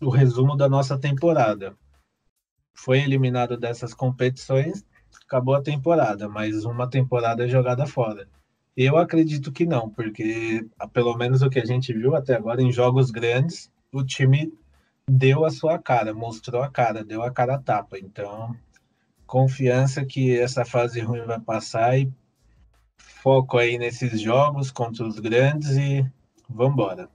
o 0.02 0.10
resumo 0.10 0.56
da 0.56 0.70
nossa 0.70 0.98
temporada. 0.98 1.76
Foi 2.74 3.00
eliminado 3.00 3.58
dessas 3.58 3.94
competições, 3.94 4.86
acabou 5.26 5.56
a 5.56 5.62
temporada, 5.62 6.30
mas 6.30 6.64
uma 6.64 6.90
temporada 6.90 7.46
é 7.46 7.48
jogada 7.48 7.86
fora. 7.86 8.28
Eu 8.76 8.98
acredito 8.98 9.52
que 9.52 9.66
não, 9.66 9.90
porque 9.90 10.66
pelo 10.94 11.18
menos 11.18 11.42
o 11.42 11.50
que 11.50 11.60
a 11.60 11.66
gente 11.66 11.92
viu 11.92 12.16
até 12.16 12.36
agora 12.36 12.62
em 12.62 12.72
jogos 12.72 13.12
grandes, 13.12 13.70
o 13.92 14.04
time 14.04 14.54
deu 15.10 15.44
a 15.44 15.52
sua 15.52 15.78
cara, 15.78 16.14
mostrou 16.14 16.62
a 16.64 16.70
cara, 16.70 17.04
deu 17.04 17.22
a 17.22 17.32
cara 17.32 17.56
a 17.56 17.60
tapa. 17.60 18.00
Então, 18.00 18.56
confiança 19.28 20.06
que 20.06 20.40
essa 20.40 20.64
fase 20.64 21.02
ruim 21.02 21.26
vai 21.26 21.40
passar 21.40 22.00
e 22.00 22.12
foco 22.98 23.58
aí 23.58 23.78
nesses 23.78 24.22
jogos 24.22 24.72
contra 24.72 25.06
os 25.06 25.20
grandes 25.20 25.72
e 25.72 26.10
vamos 26.50 26.74
embora. 26.74 27.10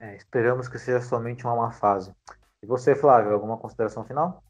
É, 0.00 0.16
esperamos 0.16 0.68
que 0.68 0.78
seja 0.78 1.00
somente 1.00 1.44
uma 1.44 1.56
má 1.56 1.70
fase. 1.72 2.12
E 2.62 2.66
você, 2.66 2.94
Flávio, 2.94 3.32
alguma 3.32 3.56
consideração 3.56 4.04
final? 4.04 4.42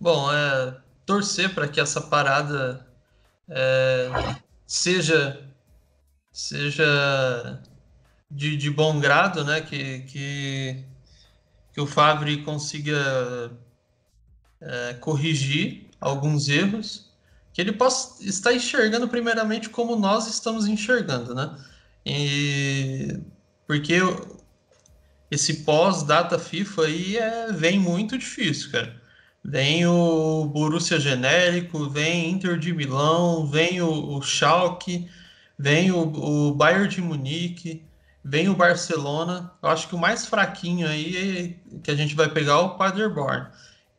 Bom, 0.00 0.32
é 0.32 0.76
torcer 1.04 1.54
para 1.54 1.68
que 1.68 1.80
essa 1.80 2.00
parada 2.00 2.86
é, 3.48 4.08
seja 4.66 5.46
seja 6.32 7.60
de, 8.30 8.56
de 8.56 8.70
bom 8.70 8.98
grado, 9.00 9.44
né? 9.44 9.60
Que, 9.60 10.00
que, 10.00 10.84
que 11.72 11.80
o 11.80 11.86
Fabri 11.86 12.42
consiga 12.44 13.50
é, 14.60 14.94
corrigir 14.94 15.90
alguns 16.00 16.48
erros, 16.48 17.10
que 17.52 17.60
ele 17.60 17.72
possa 17.72 18.24
estar 18.24 18.54
enxergando 18.54 19.08
primeiramente 19.08 19.68
como 19.68 19.96
nós 19.96 20.26
estamos 20.28 20.66
enxergando, 20.66 21.34
né? 21.34 21.58
E 22.06 23.20
porque 23.70 24.00
esse 25.30 25.62
pós-data 25.62 26.40
FIFA 26.40 26.86
aí 26.86 27.16
é, 27.16 27.52
vem 27.52 27.78
muito 27.78 28.18
difícil, 28.18 28.72
cara. 28.72 29.00
Vem 29.44 29.86
o 29.86 30.44
Borussia 30.46 30.98
genérico, 30.98 31.88
vem 31.88 32.30
Inter 32.30 32.58
de 32.58 32.72
Milão, 32.72 33.46
vem 33.46 33.80
o, 33.80 34.16
o 34.16 34.22
Schalke, 34.22 35.08
vem 35.56 35.92
o, 35.92 36.00
o 36.00 36.52
Bayern 36.52 36.88
de 36.88 37.00
Munique, 37.00 37.86
vem 38.24 38.48
o 38.48 38.56
Barcelona. 38.56 39.52
Eu 39.62 39.68
acho 39.68 39.86
que 39.86 39.94
o 39.94 39.98
mais 39.98 40.26
fraquinho 40.26 40.88
aí 40.88 41.56
que 41.84 41.92
a 41.92 41.94
gente 41.94 42.16
vai 42.16 42.28
pegar 42.28 42.54
é 42.54 42.56
o 42.56 42.70
Paderborn. 42.70 43.46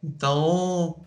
Então, 0.04 1.02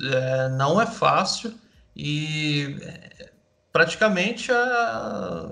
é, 0.00 0.48
não 0.50 0.80
é 0.80 0.86
fácil 0.86 1.52
e 1.96 2.78
é, 2.80 3.32
praticamente 3.72 4.52
a, 4.52 5.50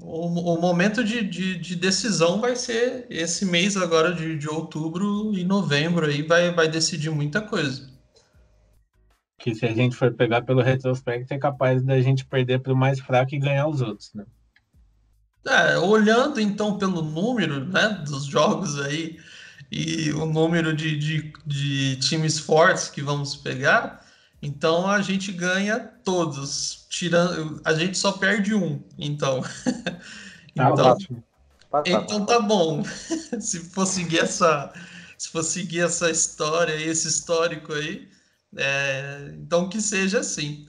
o, 0.00 0.54
o, 0.54 0.60
momento 0.60 1.02
de, 1.02 1.22
de, 1.22 1.58
de, 1.58 1.76
decisão 1.76 2.40
vai 2.40 2.54
ser 2.54 3.06
esse 3.10 3.44
mês 3.44 3.76
agora 3.76 4.14
de, 4.14 4.38
de 4.38 4.48
outubro 4.48 5.32
e 5.34 5.44
novembro 5.44 6.06
aí 6.06 6.22
vai, 6.22 6.52
vai 6.52 6.68
decidir 6.68 7.10
muita 7.10 7.40
coisa. 7.40 7.88
Que 9.38 9.54
se 9.54 9.66
a 9.66 9.74
gente 9.74 9.96
for 9.96 10.12
pegar 10.12 10.42
pelo 10.42 10.62
retrospecto 10.62 11.34
é 11.34 11.38
capaz 11.38 11.82
da 11.82 12.00
gente 12.00 12.24
perder 12.24 12.60
para 12.60 12.72
o 12.72 12.76
mais 12.76 13.00
fraco 13.00 13.34
e 13.34 13.38
ganhar 13.38 13.66
os 13.66 13.80
outros, 13.80 14.12
né? 14.14 14.24
É, 15.46 15.78
olhando 15.78 16.40
então 16.40 16.76
pelo 16.76 17.00
número 17.00 17.64
né, 17.64 18.02
dos 18.06 18.24
jogos 18.24 18.78
aí 18.80 19.18
e 19.70 20.10
o 20.12 20.26
número 20.26 20.74
de, 20.74 20.96
de, 20.98 21.32
de 21.46 21.96
times 21.96 22.38
fortes 22.38 22.88
que 22.88 23.02
vamos 23.02 23.36
pegar, 23.36 24.04
então 24.40 24.86
a 24.86 25.02
gente 25.02 25.32
ganha 25.32 25.80
todos, 25.80 26.86
tirando 26.88 27.60
a 27.64 27.74
gente 27.74 27.98
só 27.98 28.12
perde 28.12 28.54
um, 28.54 28.82
então. 28.98 29.42
Tá 30.56 30.70
então, 30.72 30.86
ótimo. 30.86 31.24
então 31.86 32.26
tá 32.26 32.40
bom. 32.40 32.82
se 33.38 33.60
for 33.60 33.86
seguir 33.86 34.18
essa, 34.18 34.72
se 35.16 35.28
for 35.28 35.44
seguir 35.44 35.84
essa 35.84 36.10
história, 36.10 36.74
esse 36.74 37.06
histórico 37.06 37.72
aí, 37.72 38.08
é, 38.56 39.34
então 39.38 39.68
que 39.68 39.80
seja 39.80 40.18
assim. 40.18 40.66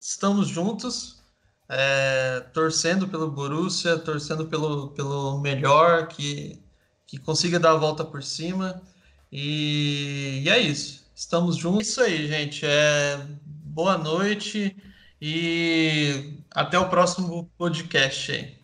Estamos 0.00 0.48
juntos, 0.48 1.22
é, 1.68 2.40
torcendo 2.52 3.06
pelo 3.06 3.30
Borussia, 3.30 3.96
torcendo 3.98 4.46
pelo, 4.46 4.88
pelo 4.90 5.38
melhor, 5.40 6.08
que, 6.08 6.60
que 7.06 7.18
consiga 7.18 7.60
dar 7.60 7.72
a 7.72 7.76
volta 7.76 8.04
por 8.04 8.24
cima. 8.24 8.82
E, 9.30 10.42
e 10.44 10.48
é 10.48 10.58
isso. 10.58 11.05
Estamos 11.16 11.56
juntos. 11.56 11.88
Isso 11.88 12.02
aí, 12.02 12.26
gente. 12.26 12.66
É, 12.66 13.16
boa 13.64 13.96
noite 13.96 14.76
e 15.18 16.44
até 16.54 16.78
o 16.78 16.90
próximo 16.90 17.50
podcast 17.56 18.32
aí. 18.32 18.58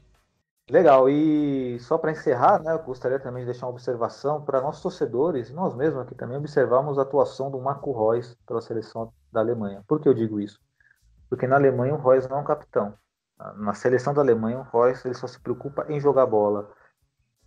Legal, 0.68 1.08
e 1.08 1.78
só 1.80 1.96
para 1.96 2.12
encerrar, 2.12 2.62
né, 2.62 2.74
eu 2.74 2.78
gostaria 2.80 3.18
também 3.18 3.42
de 3.42 3.50
deixar 3.50 3.64
uma 3.64 3.72
observação 3.72 4.44
para 4.44 4.60
nossos 4.60 4.82
torcedores, 4.82 5.50
nós 5.50 5.74
mesmos 5.74 6.02
aqui 6.02 6.14
também, 6.14 6.36
observarmos 6.36 6.98
a 6.98 7.02
atuação 7.02 7.50
do 7.50 7.58
Marco 7.58 7.90
Reus 7.90 8.36
pela 8.46 8.60
seleção 8.60 9.10
da 9.32 9.40
Alemanha. 9.40 9.82
Por 9.88 9.98
que 9.98 10.06
eu 10.06 10.12
digo 10.12 10.38
isso? 10.38 10.60
Porque 11.30 11.46
na 11.46 11.56
Alemanha 11.56 11.94
o 11.94 12.02
Reus 12.06 12.28
não 12.28 12.36
é 12.36 12.40
um 12.40 12.44
capitão. 12.44 12.92
Na 13.56 13.72
seleção 13.72 14.12
da 14.12 14.20
Alemanha 14.20 14.58
o 14.58 14.62
Reus 14.62 15.02
ele 15.06 15.14
só 15.14 15.26
se 15.26 15.40
preocupa 15.40 15.86
em 15.88 15.98
jogar 15.98 16.26
bola. 16.26 16.70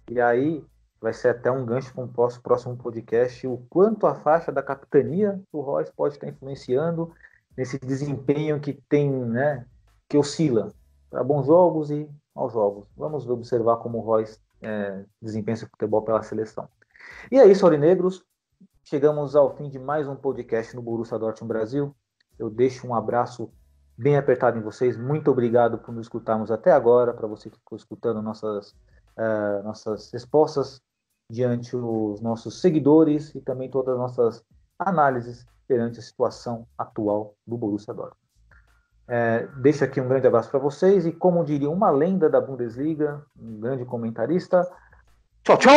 E 0.10 0.20
aí 0.20 0.66
vai 1.02 1.14
ser 1.14 1.30
até 1.30 1.52
um 1.52 1.66
gancho 1.66 1.94
para 1.94 2.04
um 2.04 2.08
próximo 2.42 2.76
podcast 2.78 3.46
o 3.48 3.58
quanto 3.70 4.08
a 4.08 4.16
faixa 4.16 4.52
da 4.52 4.64
capitania 4.64 5.40
do 5.52 5.62
Reus 5.62 5.90
pode 5.90 6.16
estar 6.16 6.28
influenciando 6.28 7.14
nesse 7.56 7.80
desempenho 7.80 8.60
que 8.60 8.74
tem, 8.74 9.10
né, 9.12 9.66
que 10.10 10.18
oscila 10.18 10.74
para 11.10 11.24
bons 11.24 11.46
jogos 11.46 11.92
e 11.92 12.10
maus 12.36 12.54
jogos. 12.54 12.88
Vamos 12.98 13.28
observar 13.30 13.78
como 13.78 14.00
o 14.00 14.16
Reus 14.16 14.40
é, 14.62 15.06
desempenha 15.22 15.58
seu 15.58 15.70
futebol 15.70 16.02
pela 16.02 16.22
seleção. 16.24 16.68
E 17.32 17.40
é 17.40 17.46
isso, 17.46 17.66
Aurinegros. 17.66 18.24
Chegamos 18.84 19.36
ao 19.36 19.56
fim 19.56 19.70
de 19.70 19.80
mais 19.80 20.08
um 20.08 20.16
podcast 20.16 20.76
no 20.76 20.82
Borussia 20.82 21.18
Dortmund 21.18 21.48
Brasil. 21.48 21.96
Eu 22.38 22.50
deixo 22.50 22.86
um 22.88 22.94
abraço 22.94 23.52
bem 23.98 24.18
apertado 24.18 24.58
em 24.58 24.62
vocês. 24.62 24.98
Muito 24.98 25.32
obrigado 25.32 25.78
por 25.78 25.94
nos 25.94 26.06
escutarmos 26.06 26.52
até 26.52 26.72
agora, 26.72 27.14
para 27.14 27.28
você 27.28 27.50
que 27.50 27.58
ficou 27.58 27.76
escutando 27.78 28.22
nossas, 28.22 28.76
uh, 29.18 29.64
nossas 29.64 30.12
respostas 30.12 30.82
diante 31.30 31.76
os 31.76 32.22
nossos 32.22 32.62
seguidores 32.62 33.34
e 33.34 33.42
também 33.42 33.70
todas 33.70 33.96
as 33.96 34.00
nossas 34.00 34.44
análises 34.78 35.46
perante 35.68 36.00
a 36.00 36.04
situação 36.04 36.68
atual 36.78 37.36
do 37.46 37.58
Borussia 37.58 37.94
Dortmund. 37.94 38.26
É, 39.08 39.48
deixo 39.58 39.84
aqui 39.84 40.02
um 40.02 40.08
grande 40.08 40.28
abraço 40.28 40.50
para 40.50 40.60
vocês 40.60 41.06
e, 41.06 41.12
como 41.12 41.46
diria 41.46 41.70
uma 41.70 41.92
lenda 41.92 42.30
da 42.30 42.42
Bundesliga, 42.42 43.24
um 43.40 43.60
grande 43.60 43.86
comentarista, 43.86 44.68
tchau, 45.44 45.58
tchau! 45.58 45.74